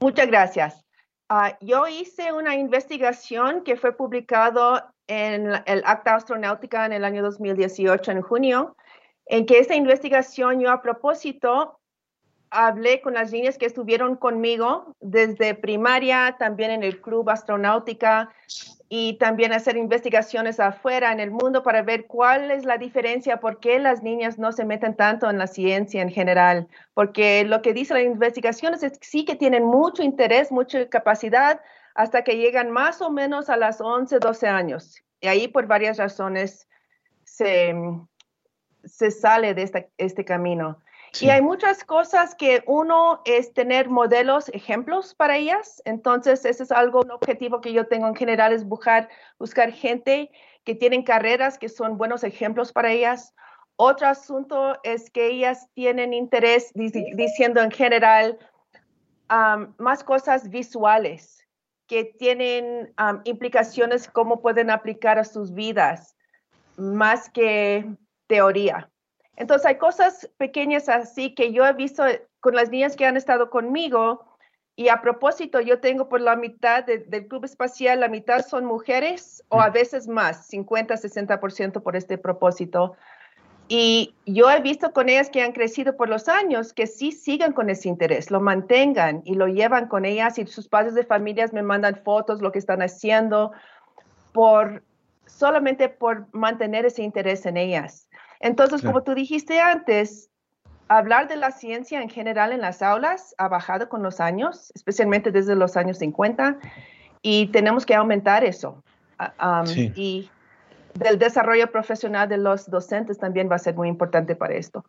Muchas 0.00 0.28
gracias. 0.28 0.84
Ah, 1.28 1.56
yo 1.60 1.86
hice 1.86 2.32
una 2.32 2.54
investigación 2.54 3.62
que 3.62 3.76
fue 3.76 3.96
publicado 3.96 4.82
en 5.06 5.50
el 5.66 5.82
Acta 5.84 6.14
Astronáutica 6.14 6.86
en 6.86 6.92
el 6.92 7.04
año 7.04 7.22
2018, 7.22 8.12
en 8.12 8.22
junio, 8.22 8.76
en 9.26 9.46
que 9.46 9.58
esta 9.58 9.74
investigación 9.74 10.60
yo 10.60 10.70
a 10.70 10.82
propósito 10.82 11.80
hablé 12.50 13.00
con 13.00 13.14
las 13.14 13.32
niñas 13.32 13.58
que 13.58 13.66
estuvieron 13.66 14.16
conmigo 14.16 14.96
desde 15.00 15.54
primaria, 15.54 16.36
también 16.38 16.72
en 16.72 16.82
el 16.82 17.00
Club 17.00 17.30
Astronáutica 17.30 18.30
y 18.88 19.14
también 19.18 19.52
hacer 19.52 19.76
investigaciones 19.76 20.58
afuera 20.58 21.12
en 21.12 21.20
el 21.20 21.30
mundo 21.30 21.62
para 21.62 21.82
ver 21.82 22.06
cuál 22.06 22.50
es 22.50 22.64
la 22.64 22.76
diferencia, 22.76 23.38
por 23.38 23.60
qué 23.60 23.78
las 23.78 24.02
niñas 24.02 24.36
no 24.36 24.50
se 24.50 24.64
meten 24.64 24.96
tanto 24.96 25.30
en 25.30 25.38
la 25.38 25.46
ciencia 25.46 26.02
en 26.02 26.10
general. 26.10 26.66
Porque 26.92 27.44
lo 27.44 27.62
que 27.62 27.72
dice 27.72 27.94
la 27.94 28.02
investigación 28.02 28.74
es 28.74 28.80
que 28.80 28.90
sí 29.00 29.24
que 29.24 29.36
tienen 29.36 29.64
mucho 29.64 30.02
interés, 30.02 30.50
mucha 30.50 30.88
capacidad, 30.88 31.60
hasta 31.94 32.24
que 32.24 32.36
llegan 32.36 32.72
más 32.72 33.00
o 33.00 33.10
menos 33.10 33.48
a 33.48 33.56
las 33.56 33.80
11, 33.80 34.18
12 34.18 34.48
años. 34.48 35.00
Y 35.20 35.28
ahí 35.28 35.46
por 35.46 35.66
varias 35.68 35.98
razones 35.98 36.66
se, 37.22 37.72
se 38.84 39.10
sale 39.12 39.54
de 39.54 39.88
este 39.98 40.24
camino. 40.24 40.80
Y 41.20 41.28
hay 41.28 41.42
muchas 41.42 41.84
cosas 41.84 42.34
que 42.34 42.62
uno 42.66 43.20
es 43.24 43.52
tener 43.52 43.88
modelos, 43.88 44.48
ejemplos 44.50 45.14
para 45.14 45.36
ellas. 45.36 45.82
Entonces, 45.84 46.44
ese 46.44 46.62
es 46.62 46.70
algo, 46.70 47.00
un 47.00 47.10
objetivo 47.10 47.60
que 47.60 47.72
yo 47.72 47.86
tengo 47.86 48.06
en 48.06 48.14
general, 48.14 48.52
es 48.52 48.64
buscar, 48.64 49.08
buscar 49.38 49.72
gente 49.72 50.30
que 50.64 50.74
tienen 50.74 51.02
carreras 51.02 51.58
que 51.58 51.68
son 51.68 51.98
buenos 51.98 52.22
ejemplos 52.22 52.72
para 52.72 52.92
ellas. 52.92 53.34
Otro 53.76 54.06
asunto 54.06 54.78
es 54.82 55.10
que 55.10 55.26
ellas 55.26 55.66
tienen 55.74 56.12
interés, 56.12 56.70
diciendo 56.74 57.60
en 57.60 57.70
general, 57.70 58.38
más 59.78 60.04
cosas 60.04 60.50
visuales 60.50 61.46
que 61.86 62.04
tienen 62.04 62.94
implicaciones, 63.24 64.08
cómo 64.08 64.42
pueden 64.42 64.70
aplicar 64.70 65.18
a 65.18 65.24
sus 65.24 65.54
vidas, 65.54 66.14
más 66.76 67.28
que 67.30 67.84
teoría. 68.26 68.90
Entonces 69.36 69.66
hay 69.66 69.78
cosas 69.78 70.28
pequeñas 70.36 70.88
así 70.88 71.34
que 71.34 71.52
yo 71.52 71.64
he 71.66 71.72
visto 71.72 72.04
con 72.40 72.54
las 72.54 72.70
niñas 72.70 72.96
que 72.96 73.06
han 73.06 73.16
estado 73.16 73.50
conmigo 73.50 74.26
y 74.76 74.88
a 74.88 75.00
propósito 75.02 75.60
yo 75.60 75.80
tengo 75.80 76.08
por 76.08 76.20
la 76.20 76.36
mitad 76.36 76.84
del 76.84 77.28
club 77.28 77.44
espacial, 77.44 78.00
la 78.00 78.08
mitad 78.08 78.44
son 78.46 78.64
mujeres 78.64 79.44
o 79.48 79.60
a 79.60 79.70
veces 79.70 80.08
más, 80.08 80.46
50, 80.46 80.94
60% 80.94 81.82
por 81.82 81.96
este 81.96 82.16
propósito. 82.16 82.96
Y 83.68 84.16
yo 84.26 84.50
he 84.50 84.60
visto 84.60 84.92
con 84.92 85.08
ellas 85.08 85.30
que 85.30 85.42
han 85.42 85.52
crecido 85.52 85.96
por 85.96 86.08
los 86.08 86.28
años 86.28 86.72
que 86.72 86.86
sí 86.88 87.12
sigan 87.12 87.52
con 87.52 87.70
ese 87.70 87.88
interés, 87.88 88.30
lo 88.30 88.40
mantengan 88.40 89.22
y 89.24 89.34
lo 89.34 89.46
llevan 89.46 89.86
con 89.86 90.04
ellas 90.04 90.38
y 90.38 90.46
sus 90.46 90.66
padres 90.66 90.94
de 90.94 91.04
familias 91.04 91.52
me 91.52 91.62
mandan 91.62 92.00
fotos, 92.02 92.42
lo 92.42 92.50
que 92.50 92.58
están 92.58 92.82
haciendo, 92.82 93.52
por 94.32 94.82
solamente 95.26 95.88
por 95.88 96.26
mantener 96.32 96.84
ese 96.84 97.02
interés 97.02 97.46
en 97.46 97.56
ellas. 97.56 98.08
Entonces, 98.40 98.82
como 98.82 99.02
tú 99.02 99.14
dijiste 99.14 99.60
antes, 99.60 100.30
hablar 100.88 101.28
de 101.28 101.36
la 101.36 101.52
ciencia 101.52 102.02
en 102.02 102.08
general 102.08 102.52
en 102.52 102.60
las 102.60 102.82
aulas 102.82 103.34
ha 103.38 103.48
bajado 103.48 103.88
con 103.88 104.02
los 104.02 104.18
años, 104.18 104.72
especialmente 104.74 105.30
desde 105.30 105.54
los 105.54 105.76
años 105.76 105.98
50, 105.98 106.58
y 107.22 107.46
tenemos 107.48 107.86
que 107.86 107.94
aumentar 107.94 108.44
eso. 108.44 108.82
Ah, 109.18 109.64
y 109.94 110.30
del 110.94 111.18
desarrollo 111.18 111.70
profesional 111.70 112.28
de 112.28 112.38
los 112.38 112.68
docentes 112.68 113.18
también 113.18 113.50
va 113.50 113.56
a 113.56 113.58
ser 113.58 113.74
muy 113.74 113.88
importante 113.88 114.34
para 114.34 114.54
esto. 114.54 114.84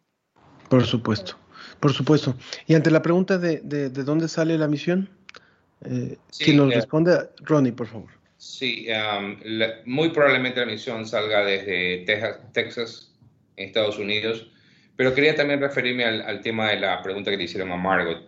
Por 0.69 0.85
supuesto, 0.85 1.35
por 1.79 1.91
supuesto. 1.91 2.35
Y 2.65 2.75
ante 2.75 2.89
la 2.89 3.01
pregunta 3.01 3.37
de, 3.37 3.59
de, 3.61 3.89
dónde 3.89 4.29
sale 4.29 4.57
la 4.57 4.69
misión, 4.69 5.09
eh, 5.83 6.17
quien 6.39 6.57
nos 6.57 6.71
eh, 6.71 6.75
responde, 6.75 7.29
Ronnie, 7.41 7.73
por 7.73 7.87
favor. 7.87 8.09
Sí, 8.37 8.87
muy 9.85 10.09
probablemente 10.09 10.61
la 10.61 10.65
misión 10.65 11.05
salga 11.05 11.45
desde 11.45 12.05
Texas, 12.05 12.39
Texas 12.53 13.10
en 13.61 13.67
Estados 13.67 13.97
Unidos. 13.97 14.51
Pero 14.95 15.15
quería 15.15 15.35
también 15.35 15.59
referirme 15.59 16.05
al, 16.05 16.41
tema 16.41 16.69
de 16.69 16.79
la 16.79 17.01
pregunta 17.01 17.31
que 17.31 17.37
le 17.37 17.45
hicieron 17.45 17.71
a 17.71 17.75
Margot 17.75 18.27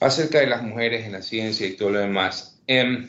acerca 0.00 0.40
de 0.40 0.46
las 0.46 0.62
mujeres 0.62 1.06
en 1.06 1.12
la 1.12 1.22
ciencia 1.22 1.66
y 1.66 1.76
todo 1.76 1.90
lo 1.90 2.00
demás. 2.00 2.60
Em, 2.66 3.08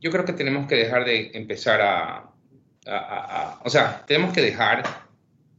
yo 0.00 0.10
creo 0.10 0.24
que 0.24 0.32
tenemos 0.32 0.66
que 0.66 0.76
dejar 0.76 1.04
de 1.04 1.30
empezar 1.34 1.80
a, 1.82 2.30
o 3.64 3.70
sea, 3.70 4.04
tenemos 4.06 4.32
que 4.32 4.40
dejar 4.40 4.82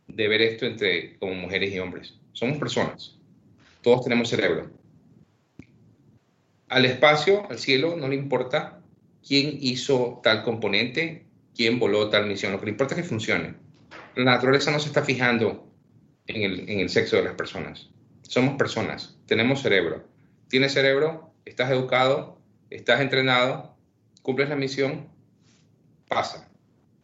de 0.08 0.28
ver 0.28 0.42
esto 0.42 0.66
entre 0.66 1.18
como 1.20 1.36
mujeres 1.36 1.74
y 1.74 1.80
hombres. 1.80 2.16
Somos 2.34 2.58
personas. 2.58 3.18
Todos 3.82 4.04
tenemos 4.04 4.30
cerebro. 4.30 4.72
Al 6.70 6.86
espacio, 6.86 7.50
al 7.50 7.60
cielo, 7.60 7.96
no 7.98 8.08
le 8.08 8.16
importa 8.16 8.82
quién 9.26 9.58
hizo 9.62 10.20
tal 10.24 10.44
componente, 10.44 11.26
quién 11.56 11.80
voló 11.80 12.10
tal 12.10 12.28
misión. 12.28 12.54
Lo 12.54 12.60
que 12.60 12.66
le 12.66 12.72
importa 12.72 12.96
es 12.96 13.02
que 13.02 13.08
funcione 13.08 13.56
la 14.16 14.36
naturaleza 14.36 14.72
no 14.72 14.80
se 14.80 14.88
está 14.88 15.04
fijando 15.04 15.68
en 16.28 16.80
el, 16.80 16.90
sexo 16.90 17.18
de 17.18 17.24
las 17.24 17.36
personas. 17.36 17.90
Somos 18.22 18.56
personas, 18.56 19.18
tenemos 19.26 19.62
cerebro. 19.62 20.08
Tienes 20.48 20.74
cerebro, 20.74 21.34
estás 21.46 21.72
educado, 21.72 22.40
estás 22.70 23.02
entrenado, 23.02 23.76
cumples 24.22 24.50
la 24.50 24.56
misión, 24.56 25.08
pasa. 26.08 26.50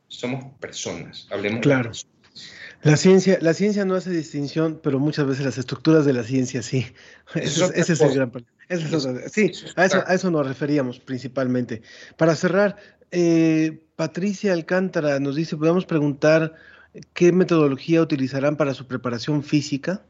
Somos 0.07 0.45
personas, 0.59 1.27
hablemos 1.31 1.61
claro. 1.61 1.91
La 2.83 2.95
ciencia, 2.95 3.39
la 3.41 3.53
ciencia 3.53 3.85
no 3.85 3.95
hace 3.95 4.11
distinción, 4.11 4.79
pero 4.81 4.99
muchas 4.99 5.25
veces 5.25 5.43
las 5.43 5.57
estructuras 5.57 6.05
de 6.05 6.13
la 6.13 6.23
ciencia 6.23 6.61
sí. 6.61 6.85
Ese, 7.35 7.65
es, 7.75 8.01
el 8.01 8.13
gran 8.13 8.31
problema. 8.31 8.51
sí, 9.29 9.51
a 9.75 9.85
eso, 9.85 10.03
a 10.05 10.13
eso 10.13 10.29
nos 10.29 10.47
referíamos 10.47 10.99
principalmente. 10.99 11.81
Para 12.17 12.35
cerrar, 12.35 12.77
eh, 13.11 13.81
Patricia 13.95 14.53
Alcántara 14.53 15.19
nos 15.19 15.35
dice, 15.35 15.57
¿podemos 15.57 15.85
preguntar 15.85 16.53
qué 17.13 17.31
metodología 17.31 18.01
utilizarán 18.01 18.57
para 18.57 18.73
su 18.73 18.87
preparación 18.87 19.43
física? 19.43 20.01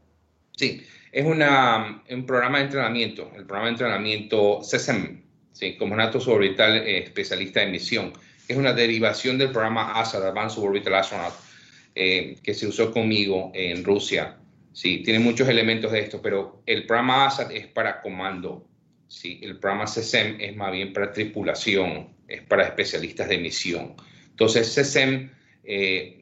Sí, 0.56 0.82
es 1.12 1.24
una, 1.24 2.02
un 2.10 2.26
programa 2.26 2.58
de 2.58 2.64
entrenamiento, 2.64 3.30
el 3.36 3.44
programa 3.44 3.66
de 3.66 3.72
entrenamiento 3.72 4.60
CSM, 4.60 5.20
sí, 5.52 5.76
Comandante 5.76 6.20
Suborbital 6.20 6.76
eh, 6.76 6.98
Especialista 6.98 7.62
en 7.62 7.72
Misión. 7.72 8.12
Es 8.46 8.56
una 8.56 8.72
derivación 8.72 9.38
del 9.38 9.50
programa 9.50 9.92
ASAD, 9.92 10.28
Advanced 10.28 10.56
Suborbital 10.56 10.94
Astronaut, 10.94 11.34
eh, 11.94 12.36
que 12.42 12.54
se 12.54 12.66
usó 12.66 12.90
conmigo 12.90 13.50
en 13.54 13.84
Rusia. 13.84 14.36
Sí, 14.72 15.02
tiene 15.02 15.18
muchos 15.18 15.48
elementos 15.48 15.92
de 15.92 16.00
esto, 16.00 16.22
pero 16.22 16.62
el 16.66 16.86
programa 16.86 17.26
ASAD 17.26 17.52
es 17.52 17.66
para 17.66 18.00
comando. 18.00 18.66
Sí, 19.08 19.40
el 19.42 19.58
programa 19.58 19.86
CSM 19.86 20.40
es 20.40 20.54
más 20.56 20.70
bien 20.72 20.92
para 20.92 21.12
tripulación, 21.12 22.08
es 22.28 22.42
para 22.42 22.64
especialistas 22.64 23.28
de 23.28 23.38
misión. 23.38 23.94
Entonces, 24.30 24.72
CSM, 24.74 25.30
eh, 25.64 26.20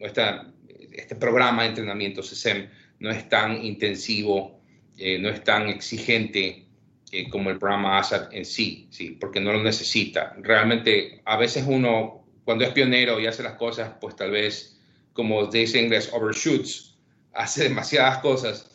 este 0.96 1.16
programa 1.16 1.62
de 1.62 1.68
entrenamiento 1.68 2.22
CSM 2.22 2.68
no 3.00 3.10
es 3.10 3.28
tan 3.28 3.64
intensivo, 3.64 4.60
eh, 4.96 5.18
no 5.18 5.28
es 5.28 5.44
tan 5.44 5.68
exigente 5.68 6.66
eh, 7.12 7.28
como 7.30 7.50
el 7.50 7.58
programa 7.58 7.98
ASAT 7.98 8.32
en 8.32 8.44
sí, 8.44 8.88
sí, 8.90 9.16
porque 9.20 9.40
no 9.40 9.52
lo 9.52 9.62
necesita. 9.62 10.34
Realmente, 10.40 11.22
a 11.24 11.36
veces 11.36 11.64
uno, 11.66 12.24
cuando 12.44 12.64
es 12.64 12.70
pionero 12.70 13.20
y 13.20 13.26
hace 13.26 13.42
las 13.42 13.54
cosas, 13.54 13.92
pues 14.00 14.16
tal 14.16 14.30
vez, 14.30 14.80
como 15.12 15.46
dice 15.46 15.78
en 15.78 15.84
inglés, 15.86 16.10
overshoots, 16.12 16.96
hace 17.34 17.64
demasiadas 17.64 18.18
cosas. 18.18 18.70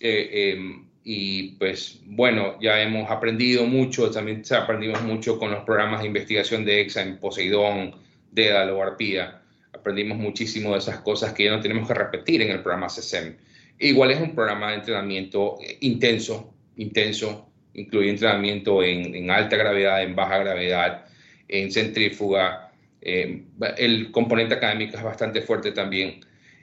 Eh, 0.00 0.52
em, 0.52 0.86
y 1.08 1.52
pues 1.52 2.00
bueno, 2.04 2.58
ya 2.60 2.82
hemos 2.82 3.08
aprendido 3.10 3.64
mucho, 3.64 4.10
también 4.10 4.42
aprendimos 4.50 5.02
mucho 5.02 5.38
con 5.38 5.52
los 5.52 5.62
programas 5.62 6.00
de 6.00 6.08
investigación 6.08 6.64
de 6.64 6.80
EXA 6.80 7.02
en 7.02 7.18
Poseidón, 7.18 7.94
Dédalo, 8.32 8.82
Arpía. 8.82 9.42
Aprendimos 9.86 10.18
muchísimo 10.18 10.72
de 10.72 10.78
esas 10.78 10.98
cosas 10.98 11.32
que 11.32 11.44
ya 11.44 11.52
no 11.52 11.60
tenemos 11.60 11.86
que 11.86 11.94
repetir 11.94 12.42
en 12.42 12.50
el 12.50 12.60
programa 12.60 12.88
CSEM. 12.88 13.36
Igual 13.78 14.10
es 14.10 14.20
un 14.20 14.34
programa 14.34 14.70
de 14.70 14.78
entrenamiento 14.78 15.58
eh, 15.62 15.78
intenso, 15.82 16.52
intenso, 16.76 17.48
incluye 17.72 18.10
entrenamiento 18.10 18.82
en, 18.82 19.30
alta 19.30 19.54
gravedad, 19.54 20.02
en 20.02 20.16
baja 20.16 20.38
gravedad, 20.38 21.06
en 21.46 21.70
centrífuga. 21.70 22.72
Eh, 23.00 23.44
el 23.76 24.10
componente 24.10 24.56
académico 24.56 24.96
es 24.96 25.04
bastante 25.04 25.40
fuerte 25.40 25.70
también, 25.70 26.18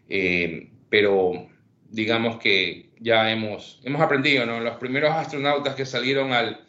eh, 0.10 0.68
pero 0.90 1.48
digamos 1.90 2.40
que 2.40 2.90
ya 3.00 3.32
hemos, 3.32 3.80
hemos 3.86 4.02
aprendido, 4.02 4.46
¿no? 4.46 4.60
Los 4.60 4.76
primeros 4.76 5.12
astronautas 5.12 5.76
que 5.76 5.86
salieron 5.86 6.34
al, 6.34 6.60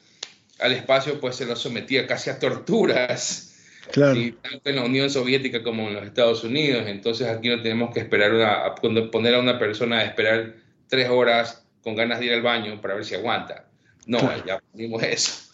al 0.61 0.72
espacio, 0.72 1.20
pues 1.20 1.34
se 1.34 1.46
los 1.46 1.59
sometía 1.61 2.07
casi 2.07 2.30
a 2.30 2.38
torturas 2.38 3.53
Claro. 3.93 4.18
tanto 4.43 4.70
en 4.70 4.76
la 4.76 4.85
Unión 4.85 5.11
Soviética 5.11 5.62
como 5.62 5.89
en 5.89 5.95
los 5.95 6.05
Estados 6.05 6.45
Unidos. 6.45 6.85
Entonces 6.87 7.28
aquí 7.28 7.49
no 7.49 7.62
tenemos 7.62 7.93
que 7.93 8.01
esperar 8.01 8.32
una, 8.32 8.74
poner 9.11 9.35
a 9.35 9.41
una 9.41 9.59
persona 9.59 9.99
a 9.99 10.05
esperar 10.05 10.55
tres 10.89 11.09
horas 11.11 11.66
con 11.82 11.95
ganas 11.95 12.18
de 12.18 12.26
ir 12.26 12.32
al 12.32 12.43
baño 12.43 12.80
para 12.80 12.95
ver 12.95 13.05
si 13.05 13.14
aguanta. 13.14 13.66
No, 14.07 14.18
ya 14.45 14.61
vimos 14.72 15.03
eso. 15.03 15.51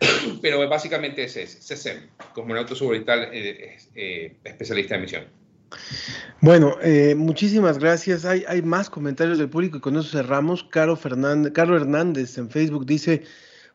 Pero 0.42 0.66
básicamente 0.68 1.24
ese 1.24 1.42
es 1.42 1.56
CSEM, 1.56 2.08
Cosmonauta 2.32 2.74
Suborbital 2.74 3.28
eh, 3.32 3.76
eh, 3.94 4.36
Especialista 4.44 4.94
de 4.94 5.00
Misión. 5.02 5.24
Bueno, 6.40 6.76
eh, 6.82 7.14
muchísimas 7.14 7.78
gracias. 7.78 8.24
Hay, 8.24 8.44
hay 8.48 8.62
más 8.62 8.90
comentarios 8.90 9.38
del 9.38 9.48
público 9.48 9.76
y 9.76 9.80
con 9.80 9.96
eso 9.96 10.08
cerramos. 10.08 10.64
Caro, 10.64 10.96
Fernández, 10.96 11.52
Caro 11.52 11.76
Hernández 11.76 12.36
en 12.38 12.50
Facebook 12.50 12.86
dice, 12.86 13.22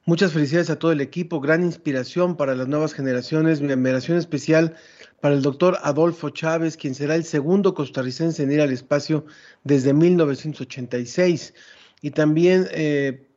Muchas 0.07 0.33
felicidades 0.33 0.69
a 0.69 0.77
todo 0.77 0.91
el 0.91 1.01
equipo, 1.01 1.41
gran 1.41 1.63
inspiración 1.63 2.37
para 2.37 2.53
las 2.53 2.67
nuevas 2.67 2.93
generaciones. 2.93 3.59
Mi 3.61 3.73
admiración 3.73 4.19
especial 4.19 4.75
para 5.19 5.33
el 5.33 5.41
doctor 5.41 5.79
Adolfo 5.81 6.29
Chávez, 6.29 6.77
quien 6.77 6.93
será 6.93 7.15
el 7.15 7.23
segundo 7.23 7.73
costarricense 7.73 8.43
en 8.43 8.51
ir 8.51 8.61
al 8.61 8.71
espacio 8.71 9.25
desde 9.63 9.93
1986. 9.93 11.55
Y 12.03 12.11
también 12.11 12.67
eh, 12.69 13.27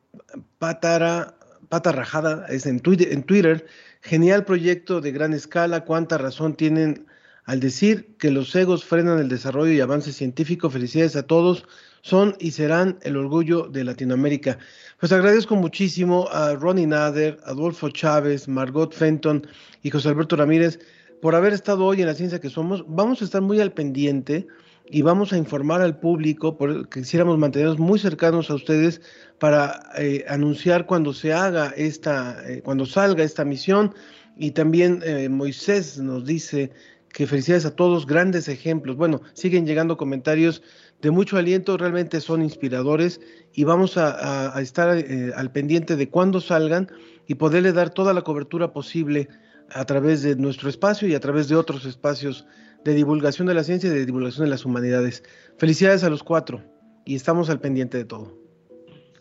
Patara, 0.59 1.39
Pata 1.71 1.91
Rajada 1.91 2.45
es 2.51 2.67
en 2.67 2.83
en 2.85 3.23
Twitter, 3.23 3.67
genial 4.03 4.45
proyecto 4.45 5.01
de 5.01 5.11
gran 5.13 5.33
escala, 5.33 5.87
cuánta 5.87 6.19
razón 6.19 6.55
tienen 6.55 7.07
al 7.49 7.61
decir 7.61 8.15
que 8.19 8.31
los 8.31 8.55
egos 8.55 8.85
frenan 8.85 9.19
el 9.19 9.31
desarrollo 9.31 9.73
y 9.73 9.81
avance 9.81 10.13
científico. 10.13 10.69
Felicidades 10.69 11.17
a 11.17 11.23
todos 11.23 11.65
son 12.03 12.37
y 12.39 12.51
serán 12.51 12.99
el 13.01 13.17
orgullo 13.17 13.69
de 13.69 13.85
Latinoamérica. 13.85 14.59
Pues 14.99 15.13
agradezco 15.13 15.55
muchísimo 15.55 16.29
a 16.33 16.57
Ronnie 16.57 16.89
Nader, 16.89 17.39
Adolfo 17.45 17.89
Chávez, 17.89 18.49
Margot 18.49 18.93
Fenton 18.93 19.47
y 19.81 19.91
José 19.91 20.09
Alberto 20.09 20.35
Ramírez 20.35 20.81
por 21.23 21.37
haber 21.37 21.53
estado 21.53 21.85
hoy 21.85 22.01
en 22.01 22.09
la 22.09 22.15
ciencia 22.15 22.41
que 22.41 22.51
somos. 22.51 22.85
Vamos 22.89 23.23
a 23.23 23.25
estar 23.25 23.41
muy 23.41 23.61
al 23.61 23.73
pendiente 23.73 24.49
y 24.91 25.03
vamos 25.03 25.33
a 25.33 25.37
informar 25.37 25.83
al 25.83 26.01
público, 26.01 26.57
porque 26.57 27.01
quisiéramos 27.01 27.39
mantenernos 27.39 27.79
muy 27.79 28.01
cercanos 28.01 28.51
a 28.51 28.57
ustedes 28.57 29.01
para 29.39 29.89
eh, 29.99 30.25
anunciar 30.29 30.85
cuando 30.85 31.15
se 31.15 31.33
haga 31.33 31.73
esta, 31.77 32.43
eh, 32.51 32.61
cuando 32.65 32.85
salga 32.85 33.23
esta 33.23 33.45
misión. 33.45 33.95
Y 34.37 34.51
también 34.51 35.01
eh, 35.05 35.29
Moisés 35.29 35.99
nos 35.99 36.25
dice 36.25 36.73
que 37.13 37.29
felicidades 37.29 37.67
a 37.67 37.77
todos, 37.77 38.05
grandes 38.05 38.49
ejemplos. 38.49 38.97
Bueno, 38.97 39.21
siguen 39.33 39.65
llegando 39.65 39.97
comentarios 39.97 40.61
de 41.01 41.11
mucho 41.11 41.37
aliento, 41.37 41.77
realmente 41.77 42.21
son 42.21 42.43
inspiradores 42.43 43.21
y 43.53 43.65
vamos 43.65 43.97
a, 43.97 44.61
estar 44.61 44.97
eh, 44.97 45.33
al 45.35 45.53
pendiente 45.53 45.97
de 45.97 46.09
cuándo 46.09 46.41
salgan 46.41 46.91
y 47.27 47.35
poderle 47.35 47.73
dar 47.73 47.91
toda 47.91 48.13
la 48.13 48.23
cobertura 48.23 48.73
posible 48.73 49.29
a 49.71 49.85
través 49.85 50.23
de 50.23 50.35
nuestro 50.37 50.69
espacio 50.69 51.07
y 51.09 51.15
a 51.15 51.21
través 51.21 51.49
de 51.49 51.57
otros 51.57 51.85
espacios 51.85 52.47
de 52.85 52.95
divulgación 52.95 53.47
de 53.47 53.55
la 53.55 53.65
ciencia 53.65 53.89
y 53.89 53.93
de 53.93 54.07
divulgación 54.07 54.47
de 54.47 54.51
las 54.51 54.65
humanidades. 54.65 55.23
Felicidades 55.59 56.05
a 56.05 56.11
los 56.11 56.23
cuatro 56.23 56.63
y 57.05 57.15
estamos 57.15 57.51
al 57.51 57.61
pendiente 57.61 57.99
de 57.99 58.05
todo. 58.05 58.37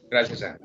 Gracias. 0.10 0.58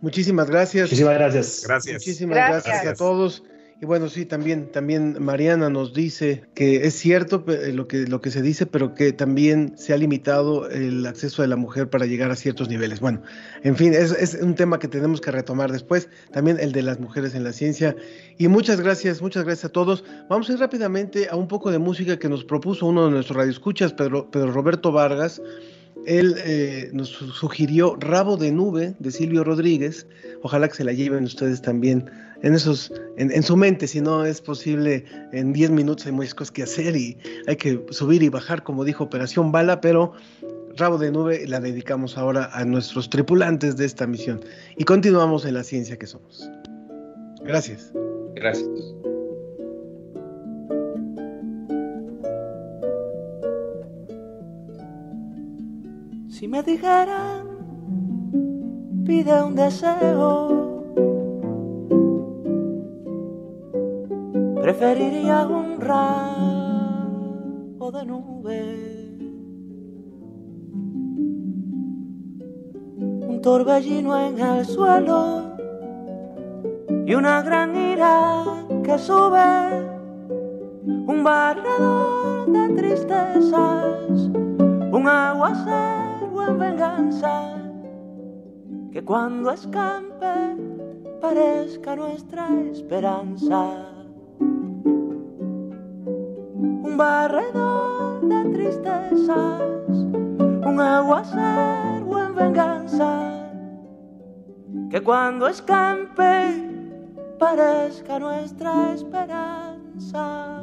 Muchísimas 0.00 0.48
gracias. 0.48 0.84
Muchísimas 0.84 1.14
gracias. 1.14 1.64
Gracias. 1.66 1.94
Muchísimas 1.94 2.36
gracias 2.36 2.86
a 2.86 2.94
todos. 2.94 3.42
Y 3.82 3.86
bueno, 3.86 4.10
sí, 4.10 4.26
también, 4.26 4.70
también 4.70 5.16
Mariana 5.22 5.70
nos 5.70 5.94
dice 5.94 6.42
que 6.54 6.86
es 6.86 6.92
cierto 6.94 7.42
lo 7.72 7.88
que, 7.88 8.06
lo 8.06 8.20
que 8.20 8.30
se 8.30 8.42
dice, 8.42 8.66
pero 8.66 8.94
que 8.94 9.14
también 9.14 9.72
se 9.78 9.94
ha 9.94 9.96
limitado 9.96 10.68
el 10.68 11.06
acceso 11.06 11.40
de 11.40 11.48
la 11.48 11.56
mujer 11.56 11.88
para 11.88 12.04
llegar 12.04 12.30
a 12.30 12.36
ciertos 12.36 12.68
niveles. 12.68 13.00
Bueno, 13.00 13.22
en 13.62 13.76
fin, 13.76 13.94
es, 13.94 14.12
es 14.12 14.34
un 14.34 14.54
tema 14.54 14.78
que 14.78 14.86
tenemos 14.86 15.22
que 15.22 15.30
retomar 15.30 15.72
después, 15.72 16.10
también 16.30 16.58
el 16.60 16.72
de 16.72 16.82
las 16.82 17.00
mujeres 17.00 17.34
en 17.34 17.42
la 17.42 17.54
ciencia. 17.54 17.96
Y 18.36 18.48
muchas 18.48 18.82
gracias, 18.82 19.22
muchas 19.22 19.44
gracias 19.44 19.64
a 19.64 19.72
todos. 19.72 20.04
Vamos 20.28 20.50
a 20.50 20.52
ir 20.52 20.58
rápidamente 20.58 21.28
a 21.30 21.36
un 21.36 21.48
poco 21.48 21.70
de 21.70 21.78
música 21.78 22.18
que 22.18 22.28
nos 22.28 22.44
propuso 22.44 22.84
uno 22.84 23.06
de 23.06 23.12
nuestros 23.12 23.38
radioescuchas, 23.38 23.94
Pedro, 23.94 24.30
Pedro 24.30 24.52
Roberto 24.52 24.92
Vargas. 24.92 25.40
Él 26.06 26.34
eh, 26.44 26.90
nos 26.92 27.08
sugirió 27.08 27.96
Rabo 27.98 28.36
de 28.36 28.52
Nube 28.52 28.94
de 28.98 29.10
Silvio 29.10 29.42
Rodríguez. 29.42 30.06
Ojalá 30.42 30.68
que 30.68 30.74
se 30.74 30.84
la 30.84 30.92
lleven 30.92 31.24
ustedes 31.24 31.62
también 31.62 32.10
en, 32.42 32.54
esos, 32.54 32.92
en, 33.16 33.42
su 33.42 33.56
mente. 33.56 33.86
Si 33.86 34.00
no 34.00 34.24
es 34.24 34.40
posible, 34.40 35.04
en 35.32 35.52
10 35.52 35.70
minutos 35.70 36.06
hay 36.06 36.12
muchas 36.12 36.34
cosas 36.34 36.52
que 36.52 36.62
hacer 36.62 36.96
y 36.96 37.18
hay 37.46 37.56
que 37.56 37.84
subir 37.90 38.22
y 38.22 38.28
bajar, 38.28 38.62
como 38.62 38.84
dijo 38.84 39.04
Operación 39.04 39.52
Bala, 39.52 39.80
pero 39.80 40.12
Rabo 40.76 40.98
de 40.98 41.10
Nube 41.10 41.46
la 41.46 41.60
dedicamos 41.60 42.16
ahora 42.16 42.50
a 42.52 42.64
nuestros 42.64 43.10
tripulantes 43.10 43.76
de 43.76 43.84
esta 43.84 44.06
misión. 44.06 44.40
Y 44.76 44.84
continuamos 44.84 45.44
en 45.44 45.54
la 45.54 45.64
ciencia 45.64 45.98
que 45.98 46.06
somos. 46.06 46.50
Gracias. 47.42 47.92
Gracias. 48.34 48.68
Si 56.28 56.48
me 56.48 56.62
dijeran, 56.62 57.46
pide 59.04 59.42
un 59.42 59.54
deseo, 59.56 60.59
preferiría 64.70 65.48
un 65.48 65.80
rabo 65.80 66.30
de 67.90 68.06
nube, 68.06 68.62
un 73.26 73.40
torbellino 73.42 74.16
en 74.28 74.38
el 74.38 74.64
suelo 74.64 75.56
y 77.04 77.14
una 77.14 77.42
gran 77.42 77.74
ira 77.74 78.44
que 78.84 78.96
sube, 78.96 79.88
un 80.84 81.24
barredor 81.24 82.46
de 82.52 82.68
tristezas, 82.76 84.30
un 84.92 85.08
aguacero 85.08 86.46
en 86.46 86.58
venganza, 86.60 87.56
que 88.92 89.04
cuando 89.04 89.50
escampe 89.50 90.54
parezca 91.20 91.96
nuestra 91.96 92.48
esperanza. 92.70 93.89
Un 97.00 97.06
barredor 97.06 98.20
de 98.28 98.44
tristeza 98.50 99.58
un 99.88 100.78
aguacero 100.78 102.26
en 102.26 102.34
venganza, 102.34 103.48
que 104.90 105.02
cuando 105.02 105.48
escampe 105.48 106.62
parezca 107.38 108.18
nuestra 108.18 108.92
esperanza. 108.92 110.62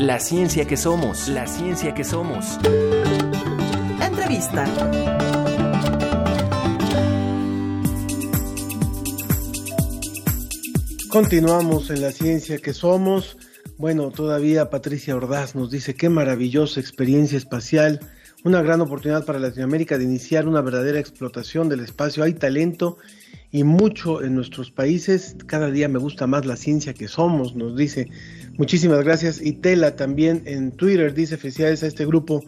La 0.00 0.18
ciencia 0.18 0.66
que 0.66 0.76
somos, 0.76 1.28
la 1.28 1.46
ciencia 1.46 1.94
que 1.94 2.02
somos. 2.02 2.58
Entrevista. 4.00 4.64
Continuamos 11.14 11.90
en 11.90 12.00
la 12.00 12.10
ciencia 12.10 12.58
que 12.58 12.74
somos. 12.74 13.36
Bueno, 13.78 14.10
todavía 14.10 14.68
Patricia 14.68 15.14
Ordaz 15.14 15.54
nos 15.54 15.70
dice 15.70 15.94
qué 15.94 16.08
maravillosa 16.08 16.80
experiencia 16.80 17.38
espacial, 17.38 18.00
una 18.42 18.62
gran 18.62 18.80
oportunidad 18.80 19.24
para 19.24 19.38
Latinoamérica 19.38 19.96
de 19.96 20.02
iniciar 20.02 20.48
una 20.48 20.60
verdadera 20.60 20.98
explotación 20.98 21.68
del 21.68 21.78
espacio. 21.78 22.24
Hay 22.24 22.34
talento 22.34 22.98
y 23.52 23.62
mucho 23.62 24.24
en 24.24 24.34
nuestros 24.34 24.72
países. 24.72 25.36
Cada 25.46 25.70
día 25.70 25.88
me 25.88 26.00
gusta 26.00 26.26
más 26.26 26.46
la 26.46 26.56
ciencia 26.56 26.94
que 26.94 27.06
somos, 27.06 27.54
nos 27.54 27.76
dice. 27.76 28.10
Muchísimas 28.58 29.04
gracias. 29.04 29.40
Y 29.40 29.52
Tela 29.52 29.94
también 29.94 30.42
en 30.46 30.72
Twitter 30.72 31.14
dice 31.14 31.36
felicidades 31.36 31.84
a 31.84 31.86
este 31.86 32.06
grupo 32.06 32.42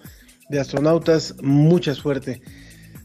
de 0.48 0.58
astronautas. 0.58 1.36
Mucha 1.40 1.94
suerte. 1.94 2.42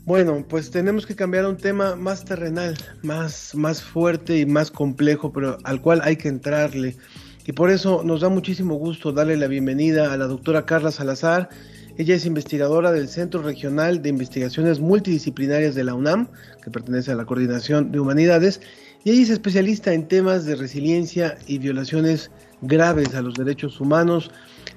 Bueno, 0.03 0.43
pues 0.49 0.71
tenemos 0.71 1.05
que 1.05 1.15
cambiar 1.15 1.45
a 1.45 1.49
un 1.49 1.57
tema 1.57 1.95
más 1.95 2.25
terrenal, 2.25 2.75
más, 3.03 3.53
más 3.53 3.83
fuerte 3.83 4.39
y 4.39 4.47
más 4.47 4.71
complejo, 4.71 5.31
pero 5.31 5.59
al 5.63 5.79
cual 5.79 6.01
hay 6.03 6.15
que 6.15 6.27
entrarle. 6.27 6.97
Y 7.45 7.51
por 7.51 7.69
eso 7.69 8.01
nos 8.03 8.21
da 8.21 8.29
muchísimo 8.29 8.75
gusto 8.75 9.11
darle 9.11 9.37
la 9.37 9.45
bienvenida 9.45 10.11
a 10.11 10.17
la 10.17 10.25
doctora 10.25 10.65
Carla 10.65 10.91
Salazar. 10.91 11.49
Ella 11.97 12.15
es 12.15 12.25
investigadora 12.25 12.91
del 12.91 13.09
Centro 13.09 13.43
Regional 13.43 14.01
de 14.01 14.09
Investigaciones 14.09 14.79
Multidisciplinarias 14.79 15.75
de 15.75 15.83
la 15.83 15.93
UNAM, 15.93 16.29
que 16.63 16.71
pertenece 16.71 17.11
a 17.11 17.15
la 17.15 17.25
Coordinación 17.25 17.91
de 17.91 17.99
Humanidades, 17.99 18.59
y 19.03 19.11
ella 19.11 19.21
es 19.21 19.29
especialista 19.29 19.93
en 19.93 20.07
temas 20.07 20.45
de 20.45 20.55
resiliencia 20.55 21.37
y 21.45 21.59
violaciones 21.59 22.31
graves 22.63 23.13
a 23.13 23.21
los 23.21 23.35
derechos 23.35 23.79
humanos. 23.79 24.31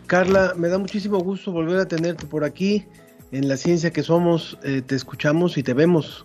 Carla, 0.07 0.53
me 0.55 0.69
da 0.69 0.77
muchísimo 0.77 1.19
gusto 1.21 1.51
volver 1.51 1.79
a 1.79 1.89
tenerte 1.89 2.27
por 2.27 2.45
aquí 2.45 2.85
en 3.35 3.49
la 3.49 3.57
ciencia 3.57 3.91
que 3.91 4.05
somos, 4.05 4.57
eh, 4.63 4.81
te 4.81 4.95
escuchamos 4.95 5.59
y 5.59 5.65
te 5.65 5.75
vemos. 5.75 6.25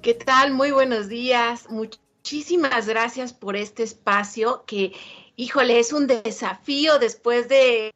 ¿Qué 0.00 0.14
tal? 0.14 0.52
Muy 0.54 0.70
buenos 0.70 1.08
días. 1.08 1.68
Muchísimas 1.68 2.88
gracias 2.88 3.34
por 3.34 3.54
este 3.54 3.82
espacio 3.82 4.64
que, 4.66 4.92
híjole, 5.36 5.78
es 5.78 5.92
un 5.92 6.06
desafío 6.06 6.98
después 6.98 7.50
de 7.50 7.92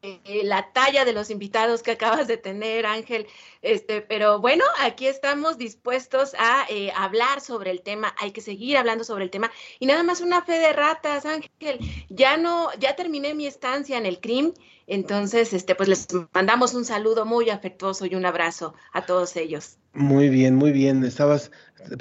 eh, 0.00 0.42
la 0.44 0.72
talla 0.72 1.04
de 1.04 1.12
los 1.12 1.28
invitados 1.28 1.82
que 1.82 1.90
acabas 1.90 2.28
de 2.28 2.36
tener, 2.36 2.86
Ángel. 2.86 3.26
Este, 3.62 4.00
pero 4.00 4.40
bueno, 4.40 4.64
aquí 4.80 5.08
estamos 5.08 5.58
dispuestos 5.58 6.34
a 6.38 6.66
eh, 6.68 6.92
hablar 6.94 7.40
sobre 7.40 7.72
el 7.72 7.82
tema. 7.82 8.14
Hay 8.20 8.30
que 8.30 8.40
seguir 8.40 8.76
hablando 8.76 9.02
sobre 9.02 9.24
el 9.24 9.30
tema. 9.30 9.50
Y 9.80 9.86
nada 9.86 10.04
más 10.04 10.20
una 10.20 10.42
fe 10.42 10.52
de 10.60 10.72
ratas, 10.72 11.26
Ángel. 11.26 11.80
Ya 12.08 12.36
no, 12.36 12.68
ya 12.78 12.94
terminé 12.94 13.34
mi 13.34 13.48
estancia 13.48 13.98
en 13.98 14.06
el 14.06 14.20
CRIM. 14.20 14.52
Entonces, 14.86 15.52
este, 15.52 15.74
pues 15.74 15.88
les 15.88 16.06
mandamos 16.32 16.74
un 16.74 16.84
saludo 16.84 17.26
muy 17.26 17.50
afectuoso 17.50 18.06
y 18.06 18.14
un 18.14 18.24
abrazo 18.24 18.74
a 18.92 19.04
todos 19.04 19.34
ellos. 19.34 19.78
Muy 19.94 20.28
bien, 20.28 20.54
muy 20.54 20.70
bien. 20.70 21.04
Estabas 21.04 21.50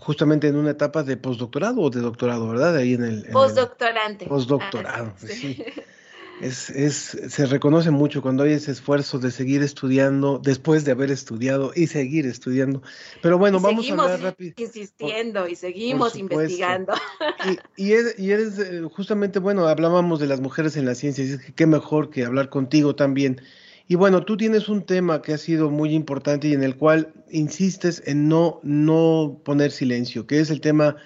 justamente 0.03 0.47
en 0.47 0.55
una 0.55 0.71
etapa 0.71 1.01
de 1.01 1.17
postdoctorado 1.17 1.81
o 1.81 1.89
de 1.89 2.01
doctorado, 2.01 2.47
¿verdad? 2.47 2.75
Ahí 2.75 2.93
en 2.93 3.03
el. 3.03 3.25
Postdoctorante. 3.31 4.27
Postdoctorado, 4.27 5.13
sí. 5.17 5.63
Es, 6.41 6.69
es, 6.69 7.17
se 7.29 7.45
reconoce 7.47 7.89
mucho 7.89 8.21
cuando 8.21 8.43
hay 8.43 8.53
ese 8.53 8.71
esfuerzo 8.71 9.17
de 9.17 9.31
seguir 9.31 9.63
estudiando 9.63 10.39
después 10.43 10.85
de 10.85 10.91
haber 10.91 11.09
estudiado 11.09 11.71
y 11.75 11.87
seguir 11.87 12.27
estudiando. 12.27 12.83
Pero 13.21 13.39
bueno, 13.39 13.59
vamos 13.59 13.89
a 13.89 13.93
hablar 13.93 14.21
rápido. 14.21 14.53
Insistiendo 14.57 15.47
y 15.47 15.55
seguimos 15.55 16.15
investigando. 16.15 16.93
Y, 17.77 17.85
y, 17.87 17.91
eres, 17.93 18.19
y 18.19 18.31
eres 18.31 18.59
eh, 18.59 18.81
justamente, 18.91 19.39
bueno, 19.39 19.67
hablábamos 19.67 20.19
de 20.19 20.27
las 20.27 20.41
mujeres 20.41 20.75
en 20.75 20.85
la 20.85 20.95
ciencia, 20.95 21.23
y 21.23 21.29
es 21.29 21.37
que 21.39 21.53
qué 21.53 21.65
mejor 21.65 22.09
que 22.09 22.25
hablar 22.25 22.49
contigo 22.49 22.95
también. 22.95 23.41
Y 23.87 23.95
bueno, 23.95 24.23
tú 24.23 24.35
tienes 24.35 24.67
un 24.67 24.83
tema 24.83 25.21
que 25.21 25.33
ha 25.33 25.37
sido 25.37 25.69
muy 25.69 25.93
importante 25.93 26.49
y 26.49 26.53
en 26.53 26.63
el 26.63 26.75
cual 26.75 27.13
insistes 27.29 28.03
en 28.05 28.27
no, 28.27 28.59
no 28.63 29.39
poner 29.45 29.71
silencio, 29.71 30.27
que 30.27 30.39
es 30.39 30.49
el 30.49 30.61
tema 30.61 30.97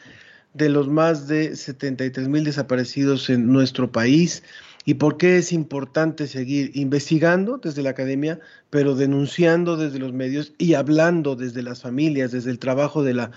de 0.54 0.70
los 0.70 0.88
más 0.88 1.28
de 1.28 1.56
73 1.56 2.28
mil 2.28 2.44
desaparecidos 2.44 3.30
en 3.30 3.52
nuestro 3.52 3.92
país 3.92 4.44
y 4.86 4.96
por 4.96 5.18
qué 5.18 5.38
es 5.38 5.52
importante 5.52 6.28
seguir 6.28 6.72
investigando 6.74 7.58
desde 7.58 7.84
la 7.84 7.92
academia, 7.92 8.40
pero 8.70 8.96
denunciando 8.96 9.78
desde 9.78 10.00
los 10.00 10.14
medios 10.14 10.54
y 10.58 10.74
hablando 10.74 11.36
desde 11.36 11.62
las 11.62 11.82
familias, 11.82 12.32
desde 12.32 12.52
el 12.52 12.60
trabajo 12.60 13.04
de 13.04 13.14
la, 13.14 13.32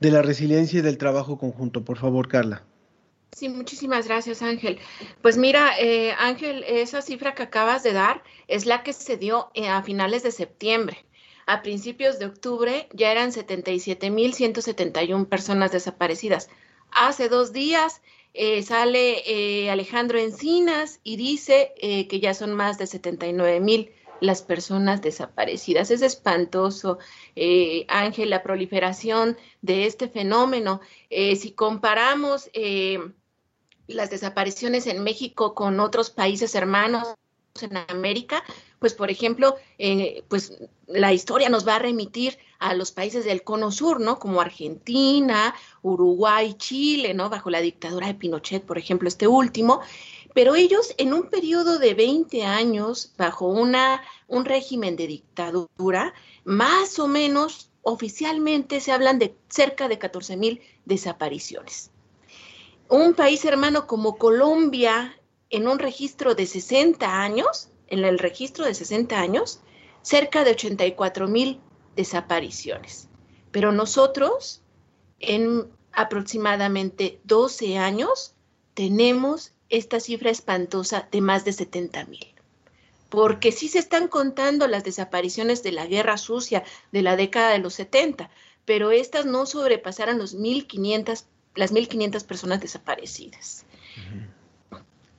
de 0.00 0.10
la 0.10 0.22
resiliencia 0.22 0.78
y 0.78 0.82
del 0.82 0.98
trabajo 0.98 1.38
conjunto. 1.38 1.84
Por 1.84 1.98
favor, 1.98 2.28
Carla. 2.28 2.64
Sí, 3.32 3.48
muchísimas 3.48 4.06
gracias, 4.06 4.42
Ángel. 4.42 4.78
Pues 5.20 5.36
mira, 5.36 5.76
eh, 5.80 6.12
Ángel, 6.18 6.62
esa 6.68 7.02
cifra 7.02 7.34
que 7.34 7.42
acabas 7.42 7.82
de 7.82 7.92
dar 7.92 8.22
es 8.46 8.64
la 8.64 8.84
que 8.84 8.92
se 8.92 9.16
dio 9.16 9.50
eh, 9.54 9.68
a 9.68 9.82
finales 9.82 10.22
de 10.22 10.30
septiembre. 10.30 11.04
A 11.46 11.60
principios 11.62 12.20
de 12.20 12.26
octubre 12.26 12.88
ya 12.92 13.10
eran 13.10 13.32
77.171 13.32 15.26
personas 15.26 15.72
desaparecidas. 15.72 16.48
Hace 16.92 17.28
dos 17.28 17.52
días 17.52 18.02
eh, 18.36 18.64
sale 18.64 19.22
eh, 19.26 19.70
Alejandro 19.70 20.18
Encinas 20.18 20.98
y 21.04 21.16
dice 21.16 21.72
eh, 21.76 22.08
que 22.08 22.18
ya 22.18 22.34
son 22.34 22.52
más 22.52 22.78
de 22.78 22.88
79 22.88 23.60
mil 23.60 23.92
las 24.20 24.42
personas 24.42 25.02
desaparecidas. 25.02 25.90
Es 25.90 26.02
espantoso, 26.02 26.98
Ángel, 27.88 28.30
la 28.30 28.42
proliferación 28.42 29.36
de 29.60 29.86
este 29.86 30.08
fenómeno. 30.08 30.80
si 31.10 31.52
comparamos 31.52 32.48
las 33.86 34.10
desapariciones 34.10 34.86
en 34.86 35.02
México 35.02 35.54
con 35.54 35.78
otros 35.78 36.10
países 36.10 36.54
hermanos 36.54 37.08
en 37.60 37.76
América, 37.76 38.42
pues 38.84 38.92
por 38.92 39.10
ejemplo, 39.10 39.56
pues 40.28 40.58
la 40.86 41.14
historia 41.14 41.48
nos 41.48 41.66
va 41.66 41.76
a 41.76 41.78
remitir 41.78 42.36
a 42.58 42.74
los 42.74 42.92
países 42.92 43.24
del 43.24 43.42
cono 43.42 43.70
sur, 43.70 43.98
¿no? 43.98 44.18
Como 44.18 44.42
Argentina, 44.42 45.54
Uruguay, 45.80 46.52
Chile, 46.58 47.14
¿no? 47.14 47.30
Bajo 47.30 47.48
la 47.48 47.62
dictadura 47.62 48.08
de 48.08 48.12
Pinochet, 48.12 48.62
por 48.62 48.76
ejemplo, 48.76 49.08
este 49.08 49.26
último. 49.26 49.80
Pero 50.34 50.54
ellos 50.54 50.92
en 50.98 51.14
un 51.14 51.30
periodo 51.30 51.78
de 51.78 51.94
20 51.94 52.44
años, 52.44 53.14
bajo 53.16 53.46
una, 53.48 54.02
un 54.28 54.44
régimen 54.44 54.96
de 54.96 55.06
dictadura, 55.06 56.12
más 56.44 56.98
o 56.98 57.08
menos 57.08 57.70
oficialmente 57.80 58.82
se 58.82 58.92
hablan 58.92 59.18
de 59.18 59.34
cerca 59.48 59.88
de 59.88 59.98
14 59.98 60.36
mil 60.36 60.60
desapariciones. 60.84 61.90
Un 62.90 63.14
país 63.14 63.46
hermano 63.46 63.86
como 63.86 64.18
Colombia, 64.18 65.18
en 65.48 65.68
un 65.68 65.78
registro 65.78 66.34
de 66.34 66.44
60 66.44 67.22
años, 67.22 67.70
en 67.94 68.04
el 68.04 68.18
registro 68.18 68.64
de 68.64 68.74
60 68.74 69.18
años, 69.18 69.60
cerca 70.02 70.44
de 70.44 70.52
84 70.52 71.28
mil 71.28 71.60
desapariciones. 71.96 73.08
Pero 73.50 73.72
nosotros, 73.72 74.62
en 75.20 75.68
aproximadamente 75.92 77.20
12 77.24 77.78
años, 77.78 78.34
tenemos 78.74 79.52
esta 79.70 80.00
cifra 80.00 80.30
espantosa 80.30 81.08
de 81.10 81.20
más 81.20 81.44
de 81.44 81.52
70 81.52 82.04
mil. 82.06 82.26
Porque 83.08 83.52
sí 83.52 83.68
se 83.68 83.78
están 83.78 84.08
contando 84.08 84.66
las 84.66 84.84
desapariciones 84.84 85.62
de 85.62 85.72
la 85.72 85.86
guerra 85.86 86.18
sucia 86.18 86.64
de 86.90 87.02
la 87.02 87.16
década 87.16 87.50
de 87.50 87.60
los 87.60 87.74
70, 87.74 88.28
pero 88.64 88.90
estas 88.90 89.24
no 89.24 89.46
sobrepasaron 89.46 90.18
los 90.18 90.34
1500, 90.34 91.26
las 91.54 91.72
1.500 91.72 92.24
personas 92.24 92.60
desaparecidas. 92.60 93.64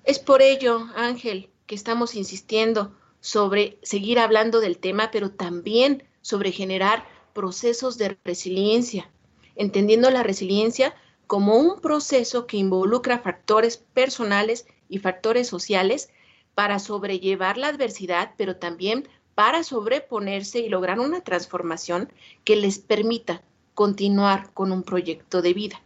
Es 0.04 0.20
por 0.20 0.42
ello, 0.42 0.88
Ángel, 0.96 1.50
que 1.68 1.76
estamos 1.76 2.16
insistiendo 2.16 2.96
sobre 3.20 3.80
seguir 3.82 4.20
hablando 4.20 4.60
del 4.60 4.78
tema, 4.78 5.10
pero 5.12 5.32
también 5.32 6.04
sobre 6.22 6.52
generar 6.52 7.06
procesos 7.34 7.98
de 7.98 8.18
resiliencia, 8.24 9.10
entendiendo 9.56 10.10
la 10.10 10.24
resiliencia 10.24 10.96
como 11.28 11.58
un 11.58 11.82
proceso 11.82 12.46
que 12.46 12.58
involucra 12.58 13.20
factores 13.20 13.78
personales 13.78 14.68
y 14.90 15.00
factores 15.00 15.48
sociales 15.48 16.10
para 16.54 16.80
sobrellevar 16.80 17.58
la 17.58 17.68
adversidad, 17.68 18.34
pero 18.38 18.56
también 18.56 19.08
para 19.34 19.64
sobreponerse 19.64 20.60
y 20.60 20.70
lograr 20.70 21.00
una 21.00 21.22
transformación 21.22 22.12
que 22.44 22.56
les 22.56 22.80
permita 22.80 23.42
continuar 23.74 24.54
con 24.54 24.72
un 24.72 24.84
proyecto 24.84 25.42
de 25.42 25.54
vida. 25.54 25.82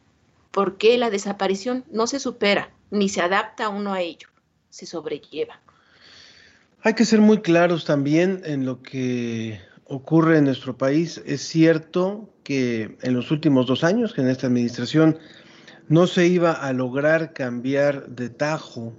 Porque 0.51 0.97
la 0.97 1.09
desaparición 1.09 1.83
no 1.91 2.05
se 2.05 2.19
supera 2.19 2.71
ni 2.91 3.09
se 3.09 3.21
adapta 3.21 3.69
uno 3.69 3.93
a 3.93 4.01
ello, 4.01 4.27
se 4.69 4.85
sobrelleva. 4.85 5.59
Hay 6.81 6.93
que 6.93 7.05
ser 7.05 7.19
muy 7.19 7.39
claros 7.39 7.83
también 7.83 8.41
en 8.45 8.65
lo 8.65 8.81
que 8.81 9.59
ocurre 9.85 10.37
en 10.37 10.45
nuestro 10.45 10.77
país. 10.77 11.21
Es 11.25 11.41
cierto 11.41 12.29
que 12.43 12.97
en 13.01 13.13
los 13.13 13.31
últimos 13.31 13.67
dos 13.67 13.83
años, 13.83 14.13
que 14.13 14.21
en 14.21 14.29
esta 14.29 14.47
administración 14.47 15.17
no 15.89 16.07
se 16.07 16.27
iba 16.27 16.53
a 16.53 16.71
lograr 16.71 17.33
cambiar 17.33 18.07
de 18.07 18.29
tajo 18.29 18.93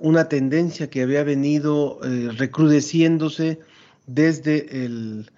una 0.00 0.28
tendencia 0.28 0.88
que 0.88 1.02
había 1.02 1.22
venido 1.24 1.98
eh, 2.02 2.30
recrudeciéndose 2.36 3.60
desde 4.06 4.84
el, 4.84 5.30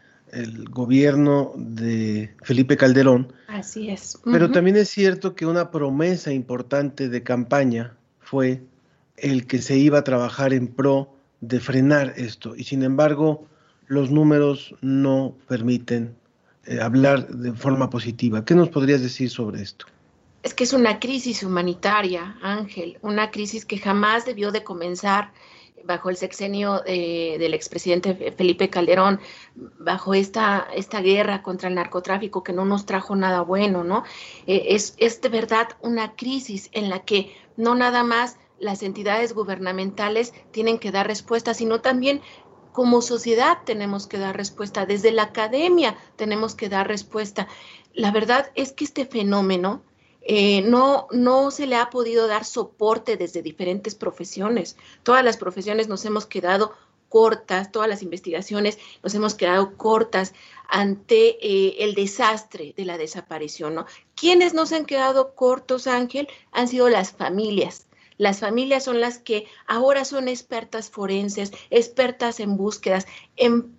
gobierno 0.71 1.55
de 1.57 2.35
Felipe 2.43 2.77
Calderón. 2.77 3.33
Así 3.47 3.89
es. 3.89 4.19
Pero 4.25 4.51
también 4.51 4.77
es 4.77 4.91
cierto 4.91 5.35
que 5.35 5.47
una 5.47 5.71
promesa 5.71 6.33
importante 6.33 7.09
de 7.09 7.23
campaña 7.23 7.97
fue 8.21 8.61
el 9.17 9.47
que 9.47 9.63
se 9.63 9.79
iba 9.79 10.01
a 10.01 10.05
trabajar 10.05 10.53
en 10.53 10.69
pro 10.69 11.18
de 11.41 11.61
frenar 11.61 12.15
esto. 12.17 12.57
Y 12.57 12.65
sin 12.65 12.83
embargo, 12.83 13.47
los 13.87 14.11
números 14.11 14.75
no 14.81 15.35
permiten 15.47 16.17
eh, 16.67 16.81
hablar 16.81 17.29
de 17.29 17.53
forma 17.53 17.91
positiva. 17.91 18.45
¿Qué 18.45 18.55
nos 18.55 18.69
podrías 18.69 19.03
decir 19.03 19.31
sobre 19.31 19.63
esto? 19.63 19.87
Es 20.43 20.55
que 20.55 20.65
es 20.65 20.73
una 20.73 21.01
crisis 21.01 21.43
humanitaria, 21.43 22.37
Ángel, 22.43 22.99
una 23.03 23.31
crisis 23.31 23.65
que 23.65 23.79
jamás 23.79 24.25
debió 24.25 24.53
de 24.53 24.63
comenzar 24.63 25.33
bajo 25.85 26.11
el 26.11 26.17
sexenio 26.17 26.83
eh, 26.87 27.37
del 27.39 27.55
expresidente 27.55 28.33
Felipe 28.37 28.69
Calderón, 28.69 29.21
bajo 29.79 30.15
esta, 30.15 30.69
esta 30.75 31.01
guerra 31.01 31.43
contra 31.43 31.69
el 31.69 31.75
narcotráfico 31.75 32.43
que 32.43 32.53
no 32.53 32.65
nos 32.65 32.85
trajo 32.85 33.17
nada 33.17 33.41
bueno, 33.41 33.85
¿no? 33.85 34.05
Eh, 34.47 34.67
es, 34.71 34.95
es 34.99 35.21
de 35.21 35.29
verdad 35.29 35.69
una 35.81 36.15
crisis 36.15 36.69
en 36.73 36.91
la 36.91 37.01
que 37.01 37.35
no 37.57 37.75
nada 37.75 38.05
más 38.05 38.37
las 38.61 38.83
entidades 38.83 39.33
gubernamentales 39.33 40.33
tienen 40.51 40.79
que 40.79 40.91
dar 40.91 41.07
respuesta, 41.07 41.55
sino 41.55 41.81
también 41.81 42.21
como 42.73 43.03
sociedad 43.03 43.59
tenemos 43.65 44.07
que 44.07 44.19
dar 44.19 44.37
respuesta, 44.37 44.87
desde 44.87 45.11
la 45.11 45.25
academia 45.25 45.97
tenemos 46.17 46.55
que 46.55 46.69
dar 46.69 46.87
respuesta. 46.87 47.49
La 47.93 48.13
verdad 48.13 48.53
es 48.55 48.73
que 48.73 48.85
este 48.85 49.05
fenómeno 49.05 49.83
eh, 50.21 50.63
no, 50.63 51.09
no 51.11 51.51
se 51.51 51.67
le 51.67 51.77
ha 51.77 51.91
podido 51.91 52.29
dar 52.29 52.45
soporte 52.45 53.17
desde 53.17 53.43
diferentes 53.43 53.95
profesiones. 53.95 54.77
Todas 55.03 55.25
las 55.25 55.39
profesiones 55.39 55.89
nos 55.89 56.05
hemos 56.05 56.27
quedado 56.27 56.73
cortas, 57.09 57.73
todas 57.73 57.89
las 57.89 58.03
investigaciones 58.03 58.79
nos 59.03 59.15
hemos 59.15 59.35
quedado 59.35 59.77
cortas 59.77 60.35
ante 60.69 61.39
eh, 61.45 61.77
el 61.81 61.95
desastre 61.95 62.75
de 62.77 62.85
la 62.85 62.99
desaparición. 62.99 63.75
¿no? 63.75 63.87
¿Quiénes 64.15 64.55
nos 64.55 64.73
han 64.73 64.85
quedado 64.85 65.35
cortos, 65.35 65.87
Ángel? 65.87 66.29
Han 66.53 66.69
sido 66.69 66.89
las 66.89 67.13
familias 67.13 67.88
las 68.19 68.41
familias 68.41 68.85
son 68.85 69.01
las 69.01 69.19
que 69.19 69.47
ahora 69.67 70.05
son 70.05 70.29
expertas 70.29 70.91
forenses, 70.91 71.53
expertas 71.71 72.41
en 72.41 72.57
búsquedas, 72.57 73.07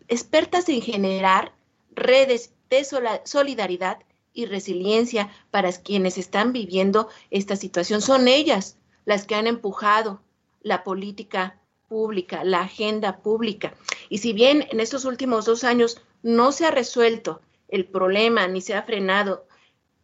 expertas 0.08 0.70
en 0.70 0.82
generar 0.82 1.54
redes 1.92 2.54
de 2.70 2.86
solidaridad 3.26 4.00
y 4.34 4.46
resiliencia 4.46 5.30
para 5.52 5.72
quienes 5.74 6.18
están 6.18 6.54
viviendo 6.54 7.10
esta 7.30 7.56
situación. 7.56 8.02
Son 8.02 8.28
ellas 8.28 8.78
las 9.06 9.26
que 9.26 9.36
han 9.36 9.48
empujado 9.48 10.22
la 10.62 10.84
política 10.84 11.60
pública, 11.88 12.44
la 12.44 12.62
agenda 12.62 13.18
pública. 13.18 13.74
Y 14.08 14.20
si 14.20 14.32
bien 14.34 14.66
en 14.72 14.80
estos 14.80 15.04
últimos 15.04 15.46
dos 15.46 15.64
años 15.64 16.02
no 16.24 16.52
se 16.52 16.66
ha 16.66 16.72
resuelto 16.72 17.42
el 17.68 17.86
problema 17.86 18.48
ni 18.48 18.62
se 18.62 18.76
ha 18.76 18.84
frenado, 18.84 19.46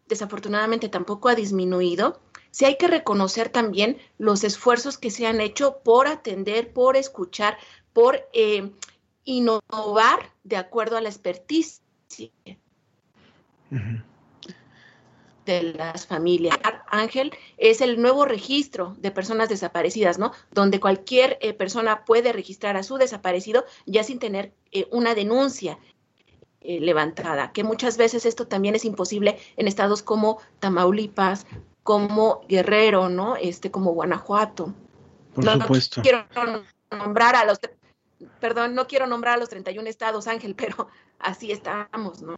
desafortunadamente 0.08 0.90
tampoco 0.90 1.30
ha 1.30 1.36
disminuido, 1.36 2.20
sí 2.56 2.64
hay 2.64 2.78
que 2.78 2.88
reconocer 2.88 3.50
también 3.50 3.98
los 4.18 4.46
esfuerzos 4.46 4.98
que 4.98 5.12
se 5.12 5.28
han 5.28 5.42
hecho 5.42 5.80
por 5.84 6.08
atender, 6.08 6.72
por 6.72 6.96
escuchar, 6.96 7.58
por 7.92 8.30
eh, 8.32 8.72
innovar 9.26 10.32
de 10.46 10.56
acuerdo 10.56 10.96
a 10.96 11.02
la 11.02 11.10
expertise 11.10 11.82
de 15.46 15.64
las 15.64 16.08
familias. 16.08 16.58
Ángel 16.88 17.34
es 17.58 17.82
el 17.82 18.02
nuevo 18.02 18.24
registro 18.24 18.96
de 19.00 19.12
personas 19.12 19.50
desaparecidas, 19.50 20.18
¿no? 20.18 20.32
Donde 20.52 20.80
cualquier 20.80 21.38
eh, 21.42 21.52
persona 21.52 22.06
puede 22.06 22.32
registrar 22.32 22.78
a 22.78 22.84
su 22.84 22.96
desaparecido 22.96 23.66
ya 23.86 24.06
sin 24.06 24.18
tener 24.18 24.54
eh, 24.72 24.88
una 24.92 25.14
denuncia 25.14 25.78
levantada, 26.62 27.52
que 27.52 27.64
muchas 27.64 27.96
veces 27.96 28.26
esto 28.26 28.48
también 28.48 28.74
es 28.74 28.86
imposible 28.86 29.38
en 29.56 29.68
estados 29.68 30.02
como 30.02 30.40
Tamaulipas, 30.58 31.46
como 31.86 32.42
Guerrero, 32.50 33.10
¿no? 33.10 33.36
Este, 33.36 33.70
como 33.70 33.94
Guanajuato. 33.94 34.74
Por 35.36 35.48
supuesto. 35.48 36.02
quiero 36.02 36.26
nombrar 36.90 37.36
a 37.36 37.46
los, 37.46 37.60
perdón, 38.40 38.74
no 38.74 38.88
quiero 38.88 39.06
nombrar 39.06 39.36
a 39.36 39.38
los 39.38 39.50
31 39.50 39.88
estados, 39.88 40.28
Ángel, 40.28 40.56
pero 40.58 40.88
así 41.20 41.52
estamos, 41.52 42.24
¿no? 42.24 42.38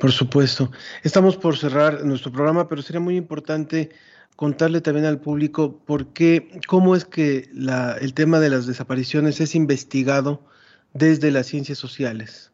Por 0.00 0.10
supuesto. 0.10 0.70
Estamos 1.02 1.36
por 1.36 1.58
cerrar 1.58 2.02
nuestro 2.02 2.32
programa, 2.32 2.66
pero 2.66 2.80
sería 2.80 2.98
muy 2.98 3.18
importante 3.18 3.90
contarle 4.36 4.80
también 4.80 5.04
al 5.04 5.20
público 5.20 5.76
por 5.84 6.14
qué, 6.14 6.58
cómo 6.66 6.96
es 6.96 7.04
que 7.04 7.50
la, 7.52 7.92
el 8.00 8.14
tema 8.14 8.40
de 8.40 8.48
las 8.48 8.66
desapariciones 8.66 9.38
es 9.42 9.54
investigado 9.54 10.46
desde 10.94 11.30
las 11.30 11.46
ciencias 11.46 11.76
sociales. 11.76 12.52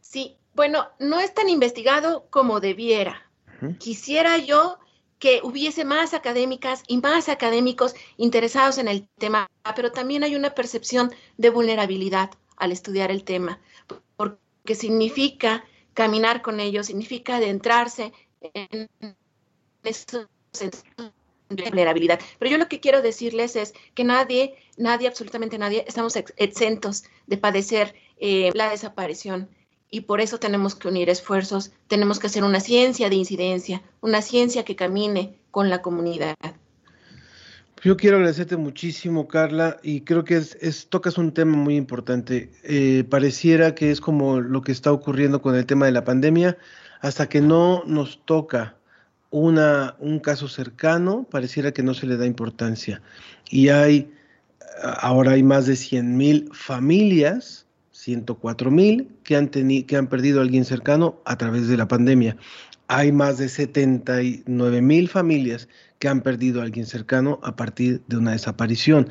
Sí, 0.00 0.36
bueno, 0.54 0.86
no 1.00 1.18
es 1.18 1.34
tan 1.34 1.48
investigado 1.48 2.28
como 2.30 2.60
debiera. 2.60 3.29
Quisiera 3.78 4.38
yo 4.38 4.78
que 5.18 5.40
hubiese 5.42 5.84
más 5.84 6.14
académicas 6.14 6.82
y 6.88 6.96
más 6.96 7.28
académicos 7.28 7.94
interesados 8.16 8.78
en 8.78 8.88
el 8.88 9.06
tema, 9.18 9.50
pero 9.76 9.92
también 9.92 10.24
hay 10.24 10.34
una 10.34 10.54
percepción 10.54 11.12
de 11.36 11.50
vulnerabilidad 11.50 12.30
al 12.56 12.72
estudiar 12.72 13.10
el 13.10 13.22
tema, 13.24 13.60
porque 14.16 14.74
significa 14.74 15.64
caminar 15.94 16.40
con 16.40 16.58
ellos, 16.58 16.86
significa 16.86 17.36
adentrarse 17.36 18.12
en 18.40 18.88
esos 19.82 20.26
de 21.50 21.64
vulnerabilidad. 21.64 22.20
Pero 22.38 22.50
yo 22.50 22.58
lo 22.58 22.68
que 22.68 22.80
quiero 22.80 23.02
decirles 23.02 23.56
es 23.56 23.74
que 23.94 24.04
nadie, 24.04 24.56
nadie, 24.76 25.08
absolutamente 25.08 25.58
nadie, 25.58 25.84
estamos 25.86 26.16
exentos 26.16 27.04
de 27.26 27.36
padecer 27.36 27.94
eh, 28.18 28.50
la 28.54 28.70
desaparición 28.70 29.48
y 29.90 30.02
por 30.02 30.20
eso 30.20 30.38
tenemos 30.38 30.74
que 30.74 30.88
unir 30.88 31.08
esfuerzos, 31.10 31.72
tenemos 31.88 32.18
que 32.18 32.28
hacer 32.28 32.44
una 32.44 32.60
ciencia 32.60 33.08
de 33.08 33.16
incidencia, 33.16 33.82
una 34.00 34.22
ciencia 34.22 34.64
que 34.64 34.76
camine 34.76 35.40
con 35.50 35.68
la 35.68 35.82
comunidad. 35.82 36.36
Yo 37.82 37.96
quiero 37.96 38.18
agradecerte 38.18 38.56
muchísimo, 38.56 39.26
Carla, 39.26 39.78
y 39.82 40.02
creo 40.02 40.22
que 40.22 40.36
es, 40.36 40.86
tocas 40.90 41.16
un 41.16 41.32
tema 41.32 41.56
muy 41.56 41.76
importante. 41.76 42.50
Eh, 42.62 43.04
pareciera 43.08 43.74
que 43.74 43.90
es 43.90 44.00
como 44.02 44.40
lo 44.40 44.60
que 44.60 44.70
está 44.70 44.92
ocurriendo 44.92 45.40
con 45.40 45.54
el 45.54 45.64
tema 45.64 45.86
de 45.86 45.92
la 45.92 46.04
pandemia, 46.04 46.58
hasta 47.00 47.28
que 47.28 47.40
no 47.40 47.82
nos 47.86 48.24
toca 48.26 48.76
una, 49.30 49.96
un 49.98 50.20
caso 50.20 50.46
cercano, 50.46 51.26
pareciera 51.30 51.72
que 51.72 51.82
no 51.82 51.94
se 51.94 52.06
le 52.06 52.18
da 52.18 52.26
importancia. 52.26 53.00
Y 53.48 53.70
hay, 53.70 54.12
ahora 54.82 55.32
hay 55.32 55.42
más 55.42 55.64
de 55.64 55.76
100 55.76 56.16
mil 56.18 56.50
familias 56.52 57.66
104 57.92 58.70
mil 58.70 59.08
que 59.24 59.36
han, 59.36 59.48
que 59.48 59.96
han 59.96 60.06
perdido 60.08 60.40
a 60.40 60.42
alguien 60.42 60.64
cercano 60.64 61.20
a 61.24 61.36
través 61.36 61.68
de 61.68 61.76
la 61.76 61.88
pandemia. 61.88 62.36
Hay 62.88 63.12
más 63.12 63.38
de 63.38 63.48
79 63.48 64.82
mil 64.82 65.08
familias 65.08 65.68
que 66.00 66.08
han 66.08 66.22
perdido 66.22 66.60
a 66.60 66.64
alguien 66.64 66.86
cercano 66.86 67.38
a 67.42 67.54
partir 67.54 68.02
de 68.08 68.16
una 68.16 68.32
desaparición. 68.32 69.08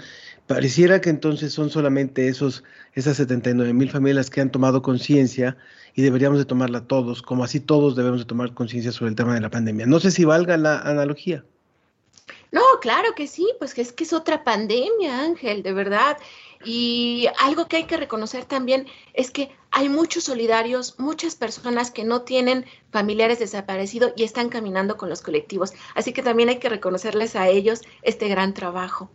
Pareciera 0.48 1.00
que 1.00 1.12
entonces 1.12 1.54
son 1.54 1.70
solamente 1.70 2.28
esos, 2.28 2.64
esas 2.94 3.18
79 3.18 3.74
mil 3.74 3.92
familias 3.92 4.30
que 4.30 4.42
han 4.42 4.52
tomado 4.52 4.82
conciencia 4.82 5.56
y 5.94 6.02
deberíamos 6.02 6.40
de 6.40 6.46
tomarla 6.46 6.82
todos, 6.82 7.22
como 7.22 7.44
así 7.44 7.60
todos 7.60 7.96
debemos 7.96 8.22
de 8.22 8.26
tomar 8.26 8.54
conciencia 8.54 8.92
sobre 8.92 9.10
el 9.10 9.16
tema 9.16 9.36
de 9.36 9.42
la 9.42 9.52
pandemia. 9.52 9.86
No 9.86 10.00
sé 10.00 10.12
si 10.12 10.26
valga 10.26 10.58
la 10.58 10.80
analogía. 10.80 11.46
Claro 12.80 13.14
que 13.16 13.28
sí, 13.28 13.48
pues 13.60 13.78
es 13.78 13.92
que 13.92 14.04
es 14.04 14.14
otra 14.14 14.44
pandemia, 14.44 15.20
Ángel, 15.22 15.64
de 15.64 15.74
verdad. 15.74 16.18
Y 16.66 17.28
algo 17.40 17.68
que 17.68 17.78
hay 17.78 17.84
que 17.86 17.98
reconocer 17.98 18.46
también 18.46 18.88
es 19.14 19.32
que 19.32 19.52
hay 19.72 19.88
muchos 19.88 20.26
solidarios, 20.26 20.96
muchas 21.00 21.36
personas 21.36 21.92
que 21.92 22.04
no 22.04 22.24
tienen 22.24 22.66
familiares 22.92 23.40
desaparecidos 23.40 24.14
y 24.16 24.24
están 24.24 24.50
caminando 24.50 24.98
con 24.98 25.10
los 25.10 25.22
colectivos. 25.22 25.74
Así 25.96 26.12
que 26.14 26.24
también 26.24 26.50
hay 26.50 26.60
que 26.60 26.70
reconocerles 26.70 27.36
a 27.36 27.48
ellos 27.48 27.82
este 28.02 28.28
gran 28.28 28.54
trabajo. 28.54 29.10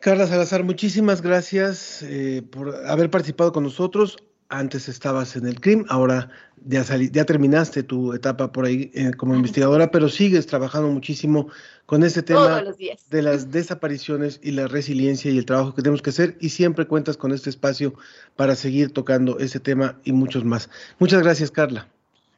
Carla 0.00 0.26
Salazar, 0.26 0.62
muchísimas 0.62 1.22
gracias 1.22 2.02
eh, 2.02 2.42
por 2.48 2.86
haber 2.86 3.10
participado 3.10 3.52
con 3.52 3.64
nosotros 3.64 4.16
antes 4.48 4.88
estabas 4.88 5.36
en 5.36 5.46
el 5.46 5.60
CRIM, 5.60 5.84
ahora 5.88 6.30
ya, 6.64 6.84
ya 6.84 7.24
terminaste 7.24 7.82
tu 7.82 8.12
etapa 8.12 8.50
por 8.50 8.64
ahí 8.64 8.90
eh, 8.94 9.12
como 9.16 9.34
investigadora, 9.34 9.90
pero 9.90 10.08
sigues 10.08 10.46
trabajando 10.46 10.88
muchísimo 10.88 11.48
con 11.86 12.02
este 12.02 12.22
tema 12.22 12.62
de 13.10 13.22
las 13.22 13.50
desapariciones 13.50 14.40
y 14.42 14.50
la 14.52 14.66
resiliencia 14.66 15.30
y 15.30 15.38
el 15.38 15.46
trabajo 15.46 15.74
que 15.74 15.82
tenemos 15.82 16.02
que 16.02 16.10
hacer 16.10 16.36
y 16.40 16.50
siempre 16.50 16.86
cuentas 16.86 17.16
con 17.16 17.32
este 17.32 17.50
espacio 17.50 17.94
para 18.36 18.56
seguir 18.56 18.92
tocando 18.92 19.38
ese 19.38 19.60
tema 19.60 20.00
y 20.04 20.12
muchos 20.12 20.44
más. 20.44 20.68
Muchas 20.98 21.22
gracias, 21.22 21.50
Carla. 21.50 21.88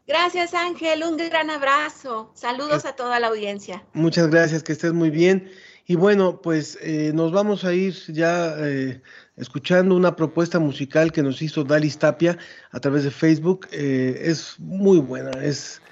Gracias, 0.07 0.55
Ángel. 0.55 1.05
Un 1.05 1.17
gran 1.17 1.51
abrazo. 1.51 2.33
Saludos 2.35 2.85
a 2.85 2.97
toda 2.97 3.21
la 3.21 3.29
audiencia. 3.29 3.85
Muchas 3.93 4.29
gracias, 4.29 4.65
que 4.65 4.73
estés 4.73 4.93
muy 4.93 5.11
bien. 5.11 5.49
Y 5.91 5.97
bueno, 5.97 6.41
pues 6.41 6.79
eh, 6.83 7.11
nos 7.13 7.33
vamos 7.33 7.65
a 7.65 7.75
ir 7.75 7.93
ya 8.13 8.55
eh, 8.61 9.03
escuchando 9.37 9.97
una 9.97 10.15
propuesta 10.15 10.61
musical 10.61 11.11
que 11.11 11.21
nos 11.21 11.43
hizo 11.43 11.65
Dalis 11.65 11.99
Tapia 11.99 12.39
a 12.71 12.79
través 12.79 13.03
de 13.03 13.11
Facebook. 13.11 13.67
Eh, 13.73 14.17
es 14.23 14.55
muy 14.61 15.01
buena, 15.01 15.33
es 15.43 15.83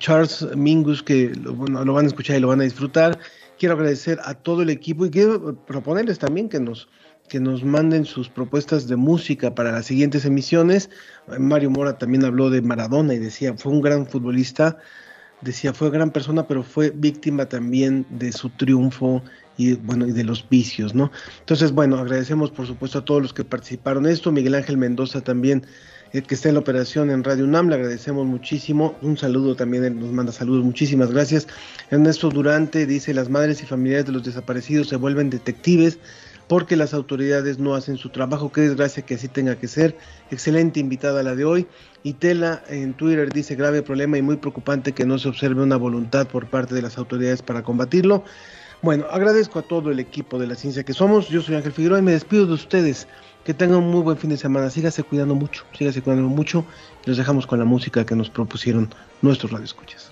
Charles 0.00 0.46
Mingus 0.54 1.02
que 1.02 1.30
lo, 1.30 1.54
lo 1.54 1.94
van 1.94 2.04
a 2.04 2.08
escuchar 2.08 2.36
y 2.36 2.40
lo 2.40 2.48
van 2.48 2.60
a 2.60 2.64
disfrutar. 2.64 3.18
Quiero 3.58 3.74
agradecer 3.74 4.20
a 4.22 4.34
todo 4.34 4.60
el 4.60 4.68
equipo 4.68 5.06
y 5.06 5.10
quiero 5.10 5.56
proponerles 5.64 6.18
también 6.18 6.50
que 6.50 6.60
nos, 6.60 6.90
que 7.30 7.40
nos 7.40 7.64
manden 7.64 8.04
sus 8.04 8.28
propuestas 8.28 8.86
de 8.86 8.96
música 8.96 9.54
para 9.54 9.72
las 9.72 9.86
siguientes 9.86 10.26
emisiones. 10.26 10.90
Mario 11.38 11.70
Mora 11.70 11.96
también 11.96 12.26
habló 12.26 12.50
de 12.50 12.60
Maradona 12.60 13.14
y 13.14 13.18
decía, 13.18 13.54
fue 13.56 13.72
un 13.72 13.80
gran 13.80 14.06
futbolista, 14.06 14.76
decía, 15.42 15.74
fue 15.74 15.90
gran 15.90 16.10
persona, 16.10 16.46
pero 16.46 16.62
fue 16.62 16.90
víctima 16.90 17.46
también 17.46 18.06
de 18.10 18.32
su 18.32 18.48
triunfo 18.50 19.22
y 19.56 19.74
bueno, 19.74 20.06
y 20.06 20.12
de 20.12 20.24
los 20.24 20.48
vicios, 20.48 20.94
¿no? 20.94 21.10
Entonces, 21.40 21.72
bueno, 21.72 21.98
agradecemos 21.98 22.50
por 22.50 22.66
supuesto 22.66 22.98
a 22.98 23.04
todos 23.04 23.20
los 23.20 23.34
que 23.34 23.44
participaron 23.44 24.06
en 24.06 24.12
esto, 24.12 24.32
Miguel 24.32 24.54
Ángel 24.54 24.78
Mendoza 24.78 25.20
también, 25.20 25.66
eh, 26.12 26.22
que 26.22 26.34
está 26.34 26.48
en 26.48 26.54
la 26.54 26.60
operación 26.60 27.10
en 27.10 27.24
Radio 27.24 27.44
UNAM, 27.44 27.68
le 27.68 27.74
agradecemos 27.74 28.26
muchísimo, 28.26 28.96
un 29.02 29.16
saludo 29.18 29.54
también, 29.54 29.98
nos 29.98 30.10
manda 30.10 30.32
saludos, 30.32 30.64
muchísimas 30.64 31.10
gracias. 31.10 31.48
Ernesto 31.90 32.30
Durante 32.30 32.86
dice, 32.86 33.12
las 33.12 33.28
madres 33.28 33.62
y 33.62 33.66
familiares 33.66 34.06
de 34.06 34.12
los 34.12 34.22
desaparecidos 34.22 34.88
se 34.88 34.96
vuelven 34.96 35.30
detectives 35.30 35.98
porque 36.52 36.76
las 36.76 36.92
autoridades 36.92 37.58
no 37.58 37.74
hacen 37.74 37.96
su 37.96 38.10
trabajo, 38.10 38.52
qué 38.52 38.60
desgracia 38.60 39.02
que 39.06 39.14
así 39.14 39.26
tenga 39.26 39.56
que 39.56 39.68
ser. 39.68 39.96
Excelente 40.30 40.80
invitada 40.80 41.22
la 41.22 41.34
de 41.34 41.46
hoy. 41.46 41.66
Y 42.02 42.12
Tela 42.12 42.62
en 42.68 42.92
Twitter 42.92 43.32
dice 43.32 43.54
grave 43.54 43.80
problema 43.80 44.18
y 44.18 44.22
muy 44.22 44.36
preocupante 44.36 44.92
que 44.92 45.06
no 45.06 45.18
se 45.18 45.30
observe 45.30 45.62
una 45.62 45.78
voluntad 45.78 46.26
por 46.26 46.48
parte 46.48 46.74
de 46.74 46.82
las 46.82 46.98
autoridades 46.98 47.40
para 47.40 47.62
combatirlo. 47.62 48.22
Bueno, 48.82 49.06
agradezco 49.10 49.60
a 49.60 49.62
todo 49.62 49.90
el 49.90 49.98
equipo 49.98 50.38
de 50.38 50.46
la 50.46 50.54
ciencia 50.54 50.84
que 50.84 50.92
somos. 50.92 51.30
Yo 51.30 51.40
soy 51.40 51.54
Ángel 51.54 51.72
Figueroa 51.72 52.00
y 52.00 52.02
me 52.02 52.12
despido 52.12 52.44
de 52.44 52.52
ustedes. 52.52 53.08
Que 53.44 53.54
tengan 53.54 53.78
un 53.78 53.90
muy 53.90 54.02
buen 54.02 54.18
fin 54.18 54.28
de 54.28 54.36
semana. 54.36 54.68
Sígase 54.68 55.04
cuidando 55.04 55.34
mucho, 55.34 55.64
sígase 55.72 56.02
cuidando 56.02 56.28
mucho. 56.28 56.66
Y 57.06 57.08
los 57.08 57.16
dejamos 57.16 57.46
con 57.46 57.60
la 57.60 57.64
música 57.64 58.04
que 58.04 58.14
nos 58.14 58.28
propusieron 58.28 58.90
nuestros 59.22 59.52
radioescuchas. 59.52 60.11